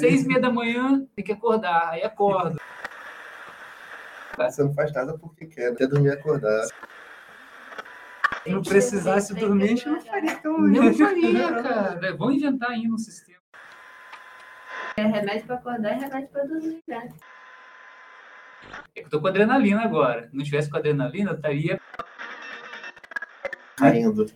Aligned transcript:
Seis 0.00 0.24
e 0.24 0.28
meia 0.28 0.40
da 0.40 0.50
manhã, 0.50 1.06
tem 1.14 1.24
que 1.24 1.32
acordar, 1.32 1.90
aí 1.90 2.02
acordo. 2.02 2.58
Você 4.36 4.64
não 4.64 4.72
faz 4.72 4.92
nada 4.92 5.16
porque 5.18 5.46
quer, 5.46 5.72
até 5.72 5.86
dormir 5.86 6.08
e 6.08 6.12
acordar. 6.12 6.64
Se 8.42 8.50
não 8.50 8.62
precisasse 8.62 9.34
dormir, 9.34 9.64
a 9.64 9.66
gente 9.66 9.88
não 9.88 10.00
faria 10.00 10.36
tão 10.36 10.58
Não 10.58 10.92
faria, 10.94 11.62
cara. 11.62 12.16
Vamos 12.16 12.36
inventar 12.36 12.70
aí 12.70 12.90
um 12.90 12.96
sistema. 12.96 13.38
É 14.96 15.02
remédio 15.02 15.46
pra 15.46 15.56
acordar 15.56 15.96
e 15.96 16.00
remédio 16.00 16.28
pra 16.28 16.44
dormir, 16.44 16.82
né? 16.88 17.08
É 18.94 19.00
que 19.00 19.06
eu 19.06 19.10
tô 19.10 19.20
com 19.20 19.26
adrenalina 19.26 19.82
agora. 19.82 20.28
Se 20.28 20.36
não 20.36 20.44
tivesse 20.44 20.70
com 20.70 20.78
adrenalina, 20.78 21.32
eu 21.32 21.36
estaria. 21.36 21.80
Caindo. 23.76 24.26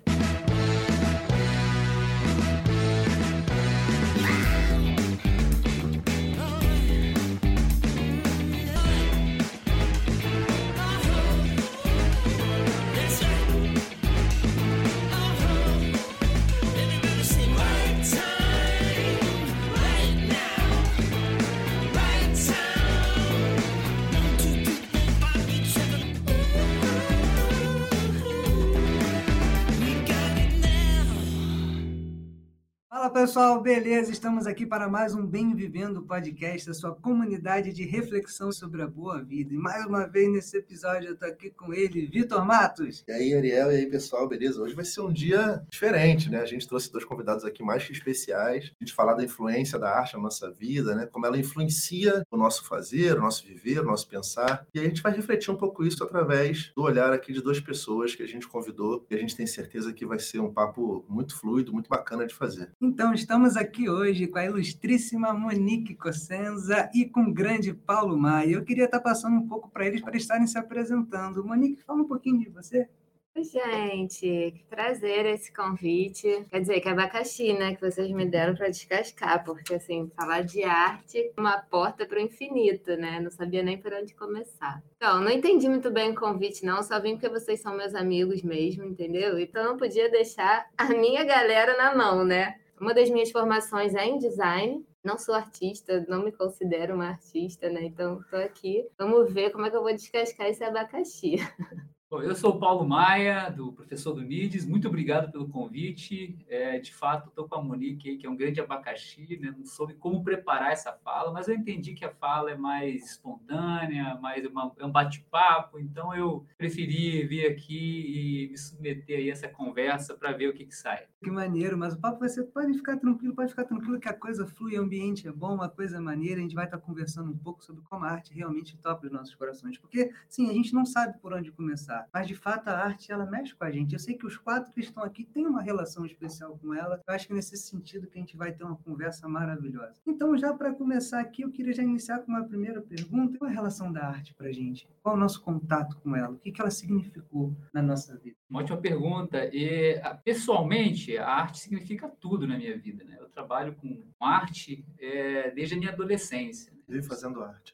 Fala 32.95 33.11
pessoal, 33.11 33.61
beleza? 33.61 34.13
Estamos 34.13 34.47
aqui 34.47 34.65
para 34.65 34.89
mais 34.89 35.17
um 35.17 35.27
Bem 35.27 35.53
Vivendo 35.53 36.01
Podcast, 36.01 36.71
a 36.71 36.73
sua 36.73 36.95
comunidade 36.95 37.73
de 37.73 37.85
reflexão 37.85 38.53
sobre 38.53 38.83
a 38.83 38.87
boa 38.87 39.21
vida. 39.21 39.53
E 39.53 39.57
mais 39.57 39.85
uma 39.85 40.07
vez 40.07 40.31
nesse 40.31 40.57
episódio 40.59 41.09
eu 41.09 41.17
tô 41.17 41.25
aqui 41.25 41.51
com 41.51 41.75
ele, 41.75 42.07
Vitor 42.07 42.47
Matos. 42.47 43.03
E 43.09 43.11
aí, 43.11 43.35
Ariel, 43.35 43.73
e 43.73 43.79
aí, 43.79 43.87
pessoal, 43.87 44.29
beleza? 44.29 44.63
Hoje 44.63 44.77
vai 44.77 44.85
ser 44.85 45.01
um 45.01 45.13
dia 45.13 45.61
diferente, 45.69 46.31
né? 46.31 46.41
A 46.41 46.47
gente 46.47 46.69
trouxe 46.69 46.93
dois 46.93 47.05
convidados 47.05 47.45
aqui 47.45 47.65
mais 47.65 47.85
que 47.85 47.93
especiais. 47.93 48.71
A 48.81 48.85
gente 48.85 48.95
falar 48.95 49.15
da 49.15 49.25
influência 49.25 49.77
da 49.77 49.91
arte 49.91 50.15
na 50.15 50.23
nossa 50.23 50.49
vida, 50.53 50.95
né? 50.95 51.05
Como 51.07 51.27
ela 51.27 51.37
influencia 51.37 52.25
o 52.31 52.37
nosso 52.37 52.65
fazer, 52.65 53.17
o 53.19 53.21
nosso 53.21 53.45
viver, 53.45 53.81
o 53.81 53.85
nosso 53.85 54.09
pensar. 54.09 54.69
E 54.73 54.79
a 54.79 54.85
gente 54.85 55.03
vai 55.03 55.13
refletir 55.13 55.51
um 55.51 55.57
pouco 55.57 55.85
isso 55.85 56.05
através 56.05 56.71
do 56.77 56.83
olhar 56.85 57.13
aqui 57.13 57.33
de 57.33 57.43
duas 57.43 57.59
pessoas 57.59 58.15
que 58.15 58.23
a 58.23 58.29
gente 58.29 58.47
convidou 58.47 59.05
e 59.11 59.17
a 59.17 59.19
gente 59.19 59.35
tem 59.35 59.49
certeza 59.49 59.93
que 59.93 60.07
vai 60.07 60.21
ser 60.21 60.39
um 60.39 60.53
papo 60.53 61.05
muito 61.09 61.37
fluido, 61.37 61.73
muito 61.73 61.91
bacana 61.91 62.25
de 62.25 62.33
fazer. 62.33 62.71
Então, 62.87 63.15
estamos 63.15 63.57
aqui 63.57 63.89
hoje 63.89 64.27
com 64.27 64.39
a 64.39 64.45
ilustríssima 64.45 65.33
Monique 65.33 65.95
Cossenza 65.95 66.91
e 66.95 67.07
com 67.07 67.23
o 67.23 67.33
grande 67.33 67.73
Paulo 67.73 68.15
Maia. 68.15 68.53
Eu 68.53 68.63
queria 68.63 68.85
estar 68.85 69.01
passando 69.01 69.37
um 69.39 69.49
pouco 69.49 69.71
para 69.71 69.87
eles 69.87 70.03
para 70.03 70.19
estarem 70.19 70.47
se 70.47 70.59
apresentando. 70.59 71.43
Monique, 71.43 71.83
fala 71.83 72.03
um 72.03 72.07
pouquinho 72.07 72.41
de 72.41 72.51
você. 72.51 72.87
Oi, 73.35 73.43
gente, 73.43 74.53
que 74.55 74.65
prazer 74.69 75.25
esse 75.25 75.51
convite. 75.51 76.47
Quer 76.51 76.61
dizer, 76.61 76.81
que 76.81 76.89
abacaxi, 76.89 77.55
né, 77.55 77.75
que 77.75 77.81
vocês 77.81 78.11
me 78.13 78.27
deram 78.27 78.55
para 78.55 78.69
descascar, 78.69 79.43
porque, 79.45 79.75
assim, 79.75 80.13
falar 80.15 80.43
de 80.43 80.63
arte 80.63 81.19
é 81.19 81.41
uma 81.41 81.57
porta 81.57 82.05
para 82.05 82.19
o 82.19 82.23
infinito, 82.23 82.97
né? 82.99 83.19
Não 83.19 83.31
sabia 83.31 83.63
nem 83.63 83.79
por 83.79 83.95
onde 83.95 84.15
começar. 84.15 84.85
Então, 84.99 85.23
não 85.23 85.31
entendi 85.31 85.69
muito 85.71 85.91
bem 85.91 86.11
o 86.11 86.15
convite, 86.15 86.67
não, 86.67 86.83
só 86.83 87.01
vim 87.01 87.15
porque 87.15 87.31
vocês 87.31 87.61
são 87.61 87.75
meus 87.75 87.95
amigos 87.95 88.43
mesmo, 88.43 88.85
entendeu? 88.85 89.39
Então, 89.39 89.65
não 89.65 89.77
podia 89.79 90.11
deixar 90.11 90.69
a 90.77 90.91
minha 90.91 91.25
galera 91.25 91.79
na 91.79 91.97
mão, 91.97 92.23
né? 92.23 92.57
Uma 92.85 92.93
das 92.93 93.09
minhas 93.09 93.31
formações 93.31 93.95
é 93.95 94.05
em 94.05 94.19
design. 94.19 94.85
Não 95.03 95.17
sou 95.17 95.35
artista, 95.35 96.05
não 96.07 96.23
me 96.23 96.31
considero 96.31 96.95
uma 96.95 97.09
artista, 97.09 97.71
né? 97.71 97.83
Então, 97.83 98.21
estou 98.21 98.39
aqui. 98.39 98.87
Vamos 98.99 99.33
ver 99.33 99.53
como 99.53 99.65
é 99.65 99.71
que 99.71 99.77
eu 99.77 99.83
vou 99.83 99.91
descascar 99.91 100.49
esse 100.49 100.63
abacaxi. 100.63 101.37
Eu 102.23 102.35
sou 102.37 102.51
o 102.51 102.59
Paulo 102.59 102.87
Maia, 102.87 103.51
do 103.51 103.73
professor 103.73 104.13
do 104.13 104.23
NIDES. 104.23 104.67
Muito 104.67 104.87
obrigado 104.87 105.33
pelo 105.33 105.49
convite. 105.49 106.39
É, 106.49 106.79
de 106.79 106.95
fato, 106.95 107.29
estou 107.29 107.49
com 107.49 107.57
a 107.57 107.63
Monique, 107.63 108.17
que 108.17 108.27
é 108.27 108.31
um 108.31 108.37
grande 108.37 108.61
abacaxi. 108.61 109.39
Né? 109.41 109.55
Não 109.57 109.65
soube 109.65 109.95
como 109.95 110.23
preparar 110.23 110.73
essa 110.73 110.93
fala, 110.93 111.33
mas 111.33 111.49
eu 111.49 111.55
entendi 111.55 111.95
que 111.95 112.05
a 112.05 112.11
fala 112.11 112.51
é 112.51 112.57
mais 112.57 113.13
espontânea, 113.13 114.15
mais 114.21 114.47
uma, 114.47 114.73
é 114.79 114.85
um 114.85 114.93
bate-papo. 114.93 115.79
Então, 115.79 116.15
eu 116.15 116.47
preferi 116.57 117.27
vir 117.27 117.47
aqui 117.47 118.45
e 118.47 118.49
me 118.51 118.59
submeter 118.59 119.19
a 119.19 119.31
essa 119.31 119.49
conversa 119.49 120.15
para 120.15 120.33
ver 120.33 120.49
o 120.49 120.53
que, 120.53 120.67
que 120.67 120.75
sai. 120.75 121.07
Que 121.23 121.31
maneiro, 121.31 121.79
mas 121.79 121.95
o 121.95 121.99
papo 121.99 122.21
vai 122.21 122.29
ser, 122.29 122.45
pode 122.45 122.75
ficar 122.75 122.99
tranquilo, 122.99 123.35
pode 123.35 123.49
ficar 123.49 123.65
tranquilo 123.65 123.99
que 123.99 124.09
a 124.09 124.13
coisa 124.13 124.47
flui, 124.47 124.79
o 124.79 124.83
ambiente 124.83 125.27
é 125.27 125.33
bom, 125.33 125.63
a 125.63 125.71
coisa 125.71 125.97
é 125.97 126.01
maneira, 126.01 126.39
a 126.39 126.43
gente 126.43 126.55
vai 126.55 126.67
estar 126.67 126.77
conversando 126.77 127.31
um 127.31 127.39
pouco 127.39 127.65
sobre 127.65 127.83
como 127.83 128.05
a 128.05 128.11
arte 128.11 128.35
realmente 128.35 128.77
toca 128.77 129.07
os 129.07 129.13
nossos 129.13 129.35
corações, 129.35 129.79
porque, 129.79 130.13
sim, 130.29 130.51
a 130.51 130.53
gente 130.53 130.75
não 130.75 130.85
sabe 130.85 131.19
por 131.21 131.33
onde 131.33 131.51
começar, 131.51 132.04
mas 132.13 132.27
de 132.27 132.35
fato 132.35 132.69
a 132.69 132.79
arte, 132.79 133.13
ela 133.13 133.27
mexe 133.27 133.55
com 133.55 133.65
a 133.65 133.71
gente. 133.71 133.93
Eu 133.93 133.99
sei 133.99 134.15
que 134.15 134.27
os 134.27 134.37
quatro 134.37 134.73
que 134.73 134.81
estão 134.81 135.03
aqui 135.03 135.25
têm 135.25 135.47
uma 135.47 135.63
relação 135.63 136.05
especial 136.05 136.59
com 136.59 136.75
ela, 136.75 137.01
eu 137.07 137.15
acho 137.15 137.27
que 137.27 137.33
é 137.33 137.37
nesse 137.37 137.57
sentido 137.57 138.07
que 138.07 138.19
a 138.19 138.21
gente 138.21 138.37
vai 138.37 138.53
ter 138.53 138.65
uma 138.65 138.77
conversa 138.77 139.29
maravilhosa. 139.29 140.01
Então, 140.07 140.37
já 140.37 140.53
para 140.53 140.73
começar 140.73 141.21
aqui, 141.21 141.43
eu 141.43 141.51
queria 141.51 141.73
já 141.73 141.83
iniciar 141.83 142.21
com 142.21 142.33
uma 142.33 142.45
primeira 142.45 142.81
pergunta, 142.81 143.39
qual 143.39 143.49
é 143.49 143.53
a 143.53 143.57
relação 143.57 143.93
da 143.93 144.07
arte 144.07 144.35
para 144.35 144.49
a 144.49 144.53
gente? 144.53 144.89
Qual 145.03 145.15
é 145.15 145.19
o 145.19 145.21
nosso 145.21 145.43
contato 145.43 145.97
com 145.99 146.15
ela? 146.17 146.35
O 146.35 146.39
que, 146.39 146.53
que 146.53 146.61
ela 146.61 146.71
significou 146.71 147.55
na 147.73 147.83
nossa 147.83 148.17
vida? 148.17 148.37
Uma 148.49 148.61
ótima 148.61 148.79
pergunta. 148.79 149.45
E, 149.53 150.01
pessoalmente, 150.25 151.17
a 151.19 151.29
arte 151.29 151.59
significa 151.59 152.09
tudo 152.09 152.47
na 152.47 152.57
minha 152.57 152.77
vida. 152.79 153.05
Né? 153.05 153.17
Eu 153.19 153.29
trabalho 153.29 153.75
com 153.75 154.03
arte 154.21 154.85
é, 154.99 155.51
desde 155.51 155.75
a 155.75 155.79
minha 155.79 155.91
adolescência. 155.91 156.73
Né? 156.73 156.79
Vive 156.89 157.07
fazendo 157.07 157.43
arte. 157.43 157.74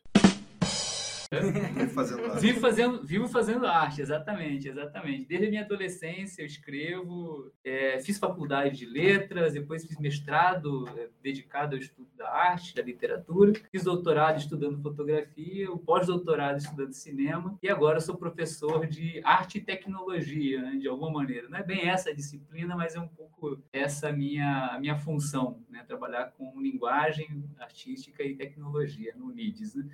Vive 1.32 1.86
fazendo 1.90 2.24
arte. 2.24 2.40
Vivo 2.40 2.60
fazendo, 2.60 3.06
vivo 3.06 3.28
fazendo 3.28 3.66
arte, 3.66 4.02
exatamente, 4.02 4.68
exatamente. 4.68 5.26
Desde 5.26 5.46
a 5.46 5.48
minha 5.48 5.62
adolescência 5.62 6.42
eu 6.42 6.46
escrevo, 6.46 7.52
é, 7.62 8.00
fiz 8.00 8.18
faculdade 8.18 8.78
de 8.78 8.86
letras, 8.86 9.52
depois 9.52 9.86
fiz 9.86 9.96
mestrado 9.98 10.88
é, 10.98 11.08
dedicado 11.22 11.76
ao 11.76 11.80
estudo 11.80 12.08
da 12.16 12.28
arte, 12.28 12.74
da 12.74 12.82
literatura, 12.82 13.52
fiz 13.70 13.84
doutorado 13.84 14.40
estudando 14.40 14.82
fotografia, 14.82 15.70
o 15.70 15.78
pós-doutorado 15.78 16.58
estudando 16.58 16.92
cinema 16.94 17.56
e 17.62 17.68
agora 17.68 18.00
sou 18.00 18.16
professor 18.16 18.88
de 18.88 19.20
arte 19.22 19.58
e 19.58 19.60
tecnologia, 19.60 20.60
né, 20.60 20.78
de 20.78 20.88
alguma 20.88 21.12
maneira. 21.12 21.48
Não 21.48 21.58
é 21.58 21.62
bem 21.62 21.88
essa 21.88 22.10
a 22.10 22.14
disciplina, 22.14 22.74
mas 22.74 22.96
é 22.96 23.00
um 23.00 23.06
pouco 23.06 23.56
essa 23.72 24.10
minha 24.10 24.76
minha 24.80 24.96
função, 24.96 25.62
né, 25.70 25.84
trabalhar 25.86 26.32
com 26.32 26.60
linguagem 26.60 27.44
artística 27.60 28.24
e 28.24 28.34
tecnologia 28.34 29.14
no 29.16 29.30
NIDES. 29.30 29.76
Né? 29.76 29.88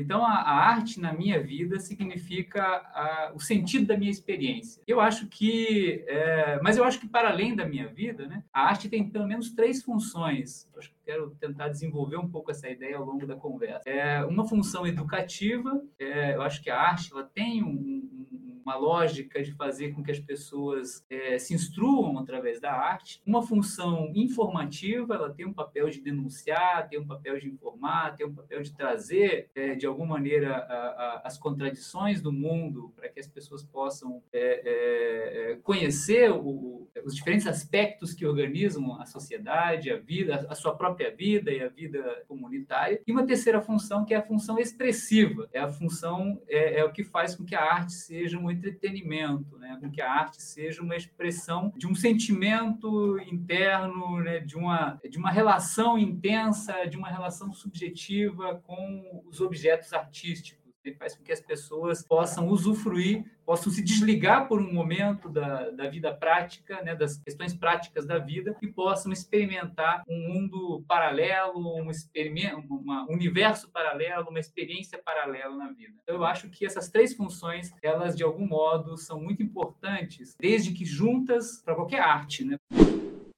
Então, 0.00 0.24
a, 0.24 0.34
a, 0.34 0.68
arte 0.70 1.00
na 1.00 1.12
minha 1.12 1.42
vida 1.42 1.78
significa 1.78 2.62
a, 2.62 3.32
o 3.34 3.40
sentido 3.40 3.86
da 3.86 3.96
minha 3.96 4.10
experiência. 4.10 4.82
Eu 4.86 5.00
acho 5.00 5.26
que, 5.28 6.04
é, 6.06 6.60
mas 6.62 6.76
eu 6.76 6.84
acho 6.84 7.00
que 7.00 7.08
para 7.08 7.30
além 7.30 7.54
da 7.54 7.66
minha 7.66 7.88
vida, 7.88 8.26
né, 8.26 8.42
a 8.52 8.62
arte 8.62 8.88
tem 8.88 9.08
pelo 9.08 9.26
menos 9.26 9.50
três 9.50 9.82
funções. 9.82 10.68
Eu 10.72 10.78
acho 10.78 10.90
que 10.90 10.96
quero 11.04 11.30
tentar 11.40 11.68
desenvolver 11.68 12.16
um 12.16 12.28
pouco 12.28 12.50
essa 12.50 12.68
ideia 12.68 12.96
ao 12.96 13.04
longo 13.04 13.26
da 13.26 13.34
conversa. 13.34 13.88
É 13.88 14.24
uma 14.24 14.46
função 14.46 14.86
educativa. 14.86 15.82
É, 15.98 16.34
eu 16.34 16.42
acho 16.42 16.62
que 16.62 16.70
a 16.70 16.80
arte 16.80 17.12
ela 17.12 17.24
tem 17.24 17.62
um, 17.62 17.68
um, 17.68 18.26
uma 18.64 18.76
lógica 18.76 19.42
de 19.42 19.52
fazer 19.52 19.92
com 19.92 20.02
que 20.02 20.10
as 20.10 20.18
pessoas 20.18 21.04
é, 21.10 21.38
se 21.38 21.54
instruam 21.54 22.18
através 22.18 22.60
da 22.60 22.72
arte. 22.72 23.20
Uma 23.26 23.42
função 23.42 24.12
informativa. 24.14 25.14
Ela 25.14 25.30
tem 25.30 25.46
um 25.46 25.52
papel 25.52 25.88
de 25.88 26.00
denunciar, 26.00 26.88
tem 26.88 26.98
um 26.98 27.06
papel 27.06 27.38
de 27.38 27.48
informar, 27.48 28.16
tem 28.16 28.26
um 28.26 28.34
papel 28.34 28.62
de 28.62 28.72
trazer 28.72 29.50
é, 29.54 29.74
de 29.74 29.86
alguma 29.86 30.10
maneira 30.10 30.56
a, 30.56 30.74
a, 30.74 31.22
as 31.24 31.38
contradições 31.38 32.20
do 32.20 32.32
mundo 32.32 32.92
para 32.96 33.08
que 33.08 33.20
as 33.20 33.26
pessoas 33.26 33.62
possam 33.62 34.22
é, 34.32 35.52
é, 35.52 35.56
conhecer 35.62 36.30
o, 36.30 36.88
os 37.04 37.14
diferentes 37.14 37.46
aspectos 37.46 38.12
que 38.12 38.26
organizam 38.26 39.00
a 39.00 39.06
sociedade, 39.06 39.90
a 39.90 39.96
vida, 39.96 40.46
a 40.48 40.54
sua 40.54 40.74
própria 40.74 41.14
vida 41.14 41.50
e 41.50 41.62
a 41.62 41.68
vida 41.68 42.24
comunitária. 42.26 43.00
E 43.06 43.12
uma 43.12 43.26
terceira 43.26 43.60
função 43.60 44.04
que 44.04 44.14
é 44.14 44.16
a 44.16 44.22
função 44.22 44.58
expressiva, 44.58 45.48
é 45.52 45.60
a 45.60 45.68
função 45.68 46.40
é, 46.48 46.80
é 46.80 46.84
o 46.84 46.92
que 46.92 47.04
faz 47.04 47.34
com 47.34 47.44
que 47.44 47.54
a 47.54 47.62
arte 47.62 47.92
seja 47.92 48.38
um 48.38 48.49
entretenimento, 48.52 49.58
né? 49.58 49.78
com 49.80 49.90
que 49.90 50.00
a 50.00 50.10
arte 50.10 50.42
seja 50.42 50.82
uma 50.82 50.96
expressão 50.96 51.72
de 51.76 51.86
um 51.86 51.94
sentimento 51.94 53.18
interno, 53.20 54.20
né? 54.20 54.40
de 54.40 54.56
uma 54.56 54.98
de 55.08 55.18
uma 55.18 55.30
relação 55.30 55.98
intensa, 55.98 56.86
de 56.86 56.96
uma 56.96 57.08
relação 57.08 57.52
subjetiva 57.52 58.56
com 58.66 59.22
os 59.26 59.40
objetos 59.40 59.92
artísticos. 59.92 60.59
Ele 60.84 60.94
faz 60.96 61.16
com 61.16 61.22
que 61.22 61.32
as 61.32 61.40
pessoas 61.40 62.02
possam 62.02 62.48
usufruir, 62.48 63.24
possam 63.44 63.72
se 63.72 63.82
desligar 63.82 64.48
por 64.48 64.60
um 64.60 64.72
momento 64.72 65.28
da, 65.28 65.70
da 65.70 65.88
vida 65.88 66.14
prática, 66.14 66.80
né, 66.82 66.94
das 66.94 67.18
questões 67.18 67.54
práticas 67.54 68.06
da 68.06 68.18
vida, 68.18 68.56
e 68.62 68.66
possam 68.66 69.12
experimentar 69.12 70.02
um 70.08 70.28
mundo 70.28 70.84
paralelo, 70.88 71.58
um, 71.58 71.90
um 71.90 73.12
universo 73.12 73.70
paralelo, 73.70 74.30
uma 74.30 74.40
experiência 74.40 75.00
paralela 75.04 75.56
na 75.56 75.72
vida. 75.72 75.94
Então, 76.02 76.16
eu 76.16 76.24
acho 76.24 76.48
que 76.48 76.64
essas 76.64 76.88
três 76.88 77.14
funções, 77.14 77.70
elas 77.82 78.16
de 78.16 78.22
algum 78.22 78.46
modo 78.46 78.96
são 78.96 79.20
muito 79.20 79.42
importantes, 79.42 80.36
desde 80.40 80.72
que 80.72 80.84
juntas 80.84 81.60
para 81.62 81.74
qualquer 81.74 82.00
arte. 82.00 82.44
Né? 82.44 82.56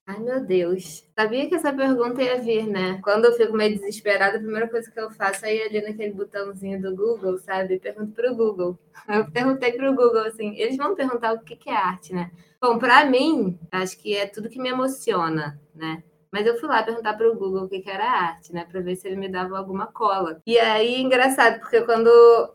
Ai, 0.06 0.18
meu 0.18 0.44
Deus. 0.44 1.04
Sabia 1.16 1.48
que 1.48 1.54
essa 1.54 1.72
pergunta 1.72 2.22
ia 2.22 2.40
vir, 2.40 2.66
né? 2.66 3.00
Quando 3.02 3.26
eu 3.26 3.32
fico 3.34 3.52
meio 3.52 3.74
desesperada, 3.78 4.36
a 4.36 4.40
primeira 4.40 4.68
coisa 4.68 4.90
que 4.90 4.98
eu 4.98 5.10
faço 5.10 5.46
é 5.46 5.54
ir 5.54 5.62
ali 5.62 5.80
naquele 5.82 6.12
botãozinho 6.12 6.80
do 6.82 6.94
Google, 6.94 7.38
sabe? 7.38 7.78
Pergunto 7.78 8.12
pro 8.12 8.34
Google. 8.34 8.78
Eu 9.08 9.30
perguntei 9.30 9.72
pro 9.72 9.94
Google, 9.94 10.26
assim, 10.26 10.56
eles 10.56 10.76
vão 10.76 10.94
perguntar 10.96 11.32
o 11.32 11.40
que 11.40 11.70
é 11.70 11.74
arte, 11.74 12.12
né? 12.12 12.30
Bom, 12.60 12.78
para 12.78 13.04
mim, 13.06 13.58
acho 13.70 13.96
que 13.98 14.16
é 14.16 14.26
tudo 14.26 14.48
que 14.48 14.60
me 14.60 14.70
emociona, 14.70 15.60
né? 15.74 16.02
Mas 16.32 16.46
eu 16.46 16.56
fui 16.56 16.66
lá 16.66 16.82
perguntar 16.82 17.12
para 17.12 17.30
o 17.30 17.36
Google 17.36 17.64
o 17.64 17.68
que, 17.68 17.80
que 17.80 17.90
era 17.90 18.10
arte, 18.10 18.54
né? 18.54 18.64
Para 18.64 18.80
ver 18.80 18.96
se 18.96 19.06
ele 19.06 19.16
me 19.16 19.28
dava 19.28 19.58
alguma 19.58 19.86
cola. 19.86 20.40
E 20.46 20.58
aí, 20.58 21.00
engraçado, 21.02 21.60
porque 21.60 21.82
quando 21.82 22.08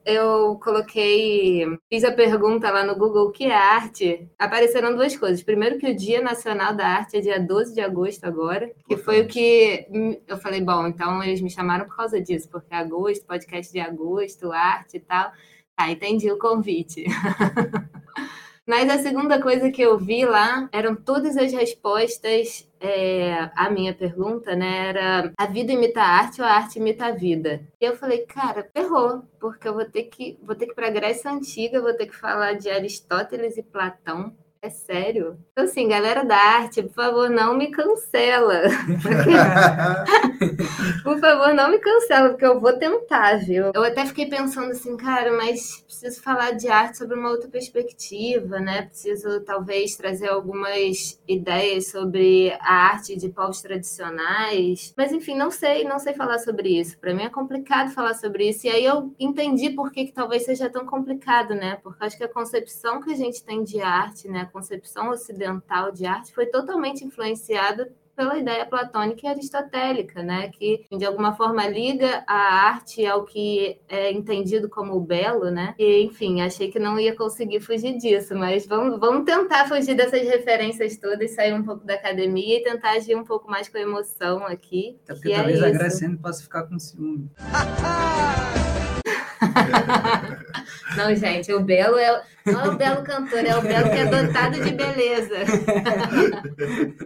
eu 0.03 0.59
coloquei, 0.63 1.63
fiz 1.88 2.03
a 2.03 2.12
pergunta 2.12 2.71
lá 2.71 2.83
no 2.83 2.95
Google 2.95 3.27
o 3.27 3.31
que 3.31 3.45
é 3.45 3.56
arte, 3.56 4.27
apareceram 4.39 4.95
duas 4.95 5.15
coisas. 5.15 5.44
Primeiro, 5.44 5.77
que 5.77 5.91
o 5.91 5.95
Dia 5.95 6.21
Nacional 6.21 6.74
da 6.75 6.88
Arte 6.88 7.18
é 7.18 7.21
dia 7.21 7.39
12 7.39 7.75
de 7.75 7.81
agosto 7.81 8.24
agora, 8.25 8.71
que 8.88 8.97
foi 8.97 9.21
o 9.21 9.27
que 9.27 9.88
eu 10.27 10.38
falei, 10.38 10.59
bom, 10.62 10.88
então 10.88 11.23
eles 11.23 11.41
me 11.41 11.50
chamaram 11.50 11.85
por 11.85 11.95
causa 11.95 12.19
disso, 12.19 12.50
porque 12.50 12.73
agosto, 12.73 13.27
podcast 13.27 13.71
de 13.71 13.80
agosto, 13.80 14.51
arte 14.51 14.97
e 14.97 15.00
tal. 15.00 15.31
Tá, 15.75 15.91
entendi 15.91 16.31
o 16.31 16.39
convite. 16.39 17.06
Mas 18.67 18.89
a 18.89 18.97
segunda 18.97 19.41
coisa 19.41 19.71
que 19.71 19.81
eu 19.81 19.97
vi 19.97 20.25
lá 20.25 20.67
eram 20.73 20.93
todas 20.93 21.37
as 21.37 21.53
respostas 21.53 22.69
é, 22.81 23.49
à 23.55 23.69
minha 23.69 23.93
pergunta, 23.93 24.57
né? 24.57 24.89
Era 24.89 25.31
a 25.37 25.45
vida 25.45 25.71
imita 25.71 26.01
a 26.01 26.07
arte 26.07 26.41
ou 26.41 26.47
a 26.47 26.51
arte 26.51 26.77
imita 26.77 27.05
a 27.05 27.11
vida? 27.11 27.61
E 27.79 27.85
eu 27.85 27.95
falei, 27.95 28.25
cara, 28.25 28.69
ferrou, 28.75 29.23
porque 29.39 29.69
eu 29.69 29.73
vou 29.73 29.85
ter 29.85 30.03
que 30.03 30.37
vou 30.43 30.53
ter 30.53 30.67
que 30.67 30.75
para 30.75 30.89
Grécia 30.89 31.31
Antiga, 31.31 31.81
vou 31.81 31.93
ter 31.93 32.07
que 32.07 32.15
falar 32.15 32.53
de 32.53 32.69
Aristóteles 32.69 33.57
e 33.57 33.63
Platão. 33.63 34.35
É 34.67 34.69
sério? 34.69 35.37
Então, 35.53 35.63
assim, 35.63 35.87
galera 35.87 36.25
da 36.25 36.35
arte, 36.35 36.83
por 36.83 36.93
favor, 36.93 37.29
não 37.29 37.55
me 37.55 37.71
cancela. 37.71 38.63
por 41.05 41.17
favor, 41.21 41.53
não 41.53 41.71
me 41.71 41.79
cancela, 41.79 42.31
porque 42.31 42.45
eu 42.45 42.59
vou 42.59 42.73
tentar, 42.73 43.37
viu? 43.37 43.71
Eu 43.73 43.83
até 43.85 44.05
fiquei 44.05 44.25
pensando 44.25 44.71
assim, 44.71 44.97
cara, 44.97 45.31
mas 45.37 45.83
preciso 45.83 46.21
falar 46.21 46.51
de 46.51 46.67
arte 46.67 46.97
sobre 46.97 47.17
uma 47.17 47.29
outra 47.29 47.49
perspectiva, 47.49 48.59
né? 48.59 48.81
Preciso, 48.81 49.39
talvez, 49.45 49.95
trazer 49.95 50.27
algumas 50.27 51.17
ideias 51.25 51.89
sobre 51.89 52.51
a 52.59 52.73
arte 52.73 53.17
de 53.17 53.29
povos 53.29 53.61
tradicionais. 53.61 54.93
Mas, 54.97 55.13
enfim, 55.13 55.37
não 55.37 55.49
sei, 55.49 55.85
não 55.85 55.97
sei 55.97 56.13
falar 56.13 56.39
sobre 56.39 56.77
isso. 56.77 56.99
Para 56.99 57.13
mim 57.13 57.23
é 57.23 57.29
complicado 57.29 57.93
falar 57.93 58.15
sobre 58.15 58.49
isso. 58.49 58.67
E 58.67 58.69
aí 58.69 58.83
eu 58.83 59.15
entendi 59.17 59.69
por 59.69 59.93
que, 59.93 60.07
que 60.07 60.11
talvez 60.11 60.43
seja 60.43 60.69
tão 60.69 60.85
complicado, 60.85 61.55
né? 61.55 61.79
Porque 61.81 62.03
acho 62.03 62.17
que 62.17 62.23
a 62.25 62.29
concepção 62.29 63.01
que 63.01 63.13
a 63.13 63.15
gente 63.15 63.41
tem 63.45 63.63
de 63.63 63.79
arte, 63.79 64.27
né? 64.27 64.49
Concepção 64.57 65.09
ocidental 65.12 65.92
de 65.92 66.07
arte 66.07 66.33
foi 66.33 66.48
totalmente 66.48 67.06
influenciada 67.06 67.92
pela 68.15 68.36
ideia 68.36 68.65
platônica 68.65 69.21
e 69.24 69.30
aristotélica, 69.30 70.24
né, 70.24 70.50
que 70.50 70.83
de 70.92 71.06
alguma 71.06 71.36
forma 71.36 71.68
liga 71.68 72.24
a 72.25 72.65
arte 72.65 73.06
ao 73.06 73.24
que 73.24 73.80
é 73.88 74.12
entendido 74.12 74.68
como 74.68 74.95
o 74.95 75.00
belo, 75.00 75.51
né? 75.51 75.75
E 75.77 76.01
enfim, 76.01 76.42
achei 76.42 76.71
que 76.71 76.80
não 76.80 77.00
ia 77.00 77.15
conseguir 77.15 77.59
fugir 77.59 77.95
disso, 77.95 78.33
mas 78.33 78.65
vamos, 78.65 79.00
vamos 79.00 79.24
tentar 79.24 79.68
fugir 79.68 79.94
dessas 79.94 80.24
referências 80.24 80.98
todas, 80.98 81.30
sair 81.30 81.54
um 81.54 81.62
pouco 81.62 81.86
da 81.86 81.94
academia 81.94 82.57
e 82.57 82.63
tentar 82.63 82.94
agir 82.94 83.15
um 83.15 83.24
pouco 83.24 83.48
mais 83.51 83.69
com 83.69 83.77
emoção 83.77 84.44
aqui. 84.48 84.98
É 85.07 85.13
porque 85.13 85.30
talvez 85.30 85.62
é 85.62 85.68
a 85.68 85.69
Graciane 85.69 86.18
possa 86.18 86.42
ficar 86.42 86.63
com 86.63 86.80
ciúme. 86.80 87.30
Não, 90.98 91.13
gente, 91.15 91.54
o 91.54 91.59
Belo 91.59 91.98
é, 91.98 92.24
é 92.49 92.69
o 92.69 92.77
Belo 92.77 93.03
cantor, 93.03 93.45
é 93.45 93.57
o 93.57 93.61
Belo 93.61 93.89
que 93.89 93.97
é 93.97 94.05
dotado 94.05 94.61
de 94.61 94.71
beleza. 94.71 95.35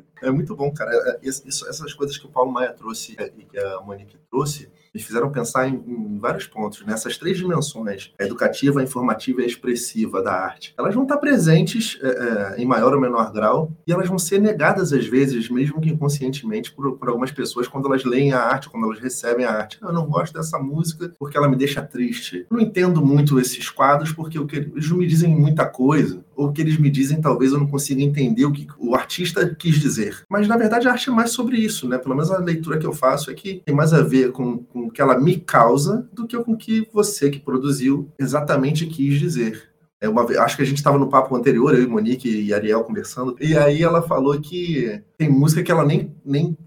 É 0.22 0.30
muito 0.30 0.56
bom, 0.56 0.72
cara. 0.72 0.92
É, 0.94 1.20
isso, 1.24 1.68
essas 1.68 1.94
coisas 1.94 2.16
que 2.16 2.28
o 2.28 2.30
Paulo 2.30 2.52
Maia 2.52 2.72
trouxe 2.72 3.18
e 3.38 3.44
que 3.44 3.58
a 3.58 3.82
Monique 3.82 4.18
trouxe, 4.30 4.70
me 4.94 5.02
fizeram 5.02 5.32
pensar 5.32 5.68
em, 5.68 5.76
em, 5.76 6.20
vários 6.20 6.46
pontos. 6.46 6.86
Nessas 6.86 7.18
três 7.18 7.38
dimensões, 7.38 8.14
a 8.20 8.24
educativa, 8.24 8.80
a 8.82 8.84
informativa 8.84 9.42
e 9.42 9.46
a 9.46 9.48
expressiva 9.48 10.22
da 10.22 10.34
arte. 10.34 10.74
Elas 10.78 10.94
vão 10.94 11.04
estar 11.04 11.18
presentes 11.18 11.98
é, 12.02 12.08
é, 12.08 12.62
em 12.62 12.66
maior 12.66 12.94
ou 12.94 13.00
menor 13.00 13.32
grau 13.32 13.72
e 13.88 13.92
elas 13.92 14.08
vão 14.08 14.20
ser 14.20 14.40
negadas 14.40 14.92
às 14.94 15.06
vezes, 15.06 15.50
mesmo 15.50 15.80
que 15.80 15.90
inconscientemente, 15.90 16.72
por, 16.72 16.98
por 16.98 17.08
algumas 17.08 17.32
pessoas 17.32 17.68
quando 17.68 17.88
elas 17.88 18.04
leem 18.04 18.34
a 18.34 18.40
arte, 18.40 18.70
quando 18.70 18.86
elas 18.86 19.00
recebem 19.00 19.46
a 19.46 19.52
arte. 19.52 19.80
Eu 19.82 19.94
não 19.94 20.08
gosto 20.08 20.34
dessa 20.34 20.60
música 20.60 21.14
porque 21.18 21.38
ela 21.38 21.48
me 21.48 21.56
deixa 21.56 21.82
triste. 21.82 22.46
Eu 22.50 22.58
não 22.58 22.64
entendo 22.64 23.04
muito 23.04 23.40
esses 23.40 23.70
quadros 23.70 24.12
porque 24.12 24.38
o 24.38 24.46
que, 24.46 24.58
eles 24.58 24.92
me 24.92 25.08
dizem 25.08 25.31
muita 25.36 25.66
coisa 25.66 26.24
ou 26.36 26.48
o 26.48 26.52
que 26.52 26.62
eles 26.62 26.78
me 26.78 26.90
dizem 26.90 27.22
talvez 27.22 27.52
eu 27.52 27.60
não 27.60 27.68
consiga 27.68 28.02
entender 28.02 28.46
o 28.46 28.52
que 28.52 28.68
o 28.80 28.96
artista 28.96 29.56
quis 29.56 29.80
dizer. 29.80 30.24
Mas 30.30 30.48
na 30.48 30.58
verdade 30.58 30.88
a 30.88 30.92
arte 30.92 31.10
é 31.10 31.14
mais 31.14 31.32
sobre 31.32 31.58
isso, 31.58 31.88
né? 31.88 31.98
Pelo 31.98 32.16
menos 32.16 32.32
a 32.32 32.40
leitura 32.40 32.80
que 32.80 32.86
eu 32.86 32.94
faço 32.94 33.30
é 33.30 33.34
que 33.34 33.62
tem 33.66 33.76
mais 33.76 33.94
a 33.94 34.02
ver 34.02 34.32
com, 34.32 34.60
com 34.60 34.88
o 34.88 34.92
que 34.92 35.02
ela 35.02 35.20
me 35.20 35.38
causa 35.38 36.08
do 36.12 36.28
que 36.28 36.38
com 36.44 36.54
o 36.54 36.58
que 36.58 36.88
você 36.94 37.30
que 37.30 37.40
produziu 37.40 38.10
exatamente 38.18 38.88
quis 38.88 39.20
dizer. 39.20 39.72
É 40.04 40.10
uma, 40.10 40.24
acho 40.24 40.56
que 40.56 40.64
a 40.64 40.66
gente 40.66 40.78
estava 40.78 40.98
no 40.98 41.10
papo 41.10 41.36
anterior, 41.36 41.76
eu 41.76 41.84
e 41.84 41.88
Monique 41.88 42.28
e 42.28 42.52
Ariel 42.52 42.84
conversando, 42.84 43.36
e 43.40 43.56
aí 43.56 43.84
ela 43.84 44.02
falou 44.02 44.42
que 44.42 45.00
tem 45.16 45.30
música 45.30 45.62
que 45.62 45.72
ela 45.72 45.86
nem, 45.86 46.12
nem 46.26 46.58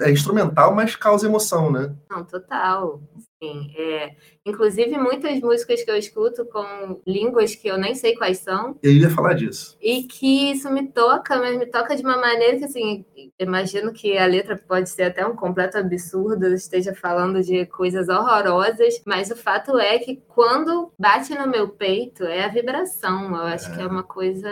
é 0.00 0.10
instrumental, 0.10 0.74
mas 0.74 0.96
causa 0.96 1.26
emoção, 1.26 1.70
né? 1.70 1.94
Não, 2.10 2.24
total. 2.24 3.02
Sim, 3.44 3.70
é, 3.76 4.14
inclusive 4.46 4.96
muitas 4.96 5.38
músicas 5.40 5.82
que 5.82 5.90
eu 5.90 5.96
escuto 5.96 6.46
com 6.46 7.00
línguas 7.06 7.54
que 7.54 7.68
eu 7.68 7.76
nem 7.76 7.94
sei 7.94 8.14
quais 8.14 8.38
são. 8.38 8.78
Eu 8.82 8.92
ia 8.92 9.10
falar 9.10 9.34
disso. 9.34 9.76
E 9.82 10.04
que 10.04 10.50
isso 10.52 10.70
me 10.72 10.88
toca, 10.88 11.36
mas 11.36 11.58
me 11.58 11.66
toca 11.66 11.94
de 11.94 12.02
uma 12.02 12.16
maneira 12.16 12.56
que, 12.58 12.64
assim, 12.64 13.04
imagino 13.38 13.92
que 13.92 14.16
a 14.16 14.24
letra 14.24 14.56
pode 14.56 14.88
ser 14.88 15.04
até 15.04 15.26
um 15.26 15.36
completo 15.36 15.76
absurdo, 15.76 16.46
esteja 16.54 16.94
falando 16.94 17.42
de 17.42 17.66
coisas 17.66 18.08
horrorosas, 18.08 19.02
mas 19.04 19.30
o 19.30 19.36
fato 19.36 19.78
é 19.78 19.98
que 19.98 20.22
quando 20.28 20.90
bate 20.98 21.34
no 21.34 21.46
meu 21.46 21.68
peito 21.68 22.24
é 22.24 22.44
a 22.44 22.48
vibração. 22.48 23.30
Eu 23.36 23.42
acho 23.42 23.70
é. 23.72 23.76
que 23.76 23.82
é 23.82 23.86
uma 23.86 24.02
coisa, 24.02 24.48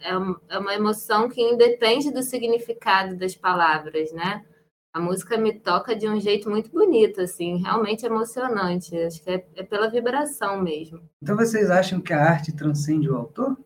é 0.00 0.58
uma 0.58 0.74
emoção 0.74 1.28
que 1.28 1.40
independe 1.40 2.12
do 2.12 2.22
significado 2.22 3.16
das 3.16 3.34
palavras, 3.34 4.12
né? 4.12 4.44
A 4.94 5.00
música 5.00 5.36
me 5.36 5.52
toca 5.52 5.96
de 5.96 6.08
um 6.08 6.20
jeito 6.20 6.48
muito 6.48 6.70
bonito, 6.70 7.20
assim, 7.20 7.56
realmente 7.56 8.06
emocionante. 8.06 8.96
Acho 8.96 9.20
que 9.24 9.28
é, 9.28 9.44
é, 9.56 9.62
pela 9.64 9.90
vibração 9.90 10.62
mesmo. 10.62 11.00
Então 11.20 11.36
vocês 11.36 11.68
acham 11.68 12.00
que 12.00 12.12
a 12.12 12.22
arte 12.22 12.52
transcende 12.52 13.10
o 13.10 13.16
autor? 13.16 13.56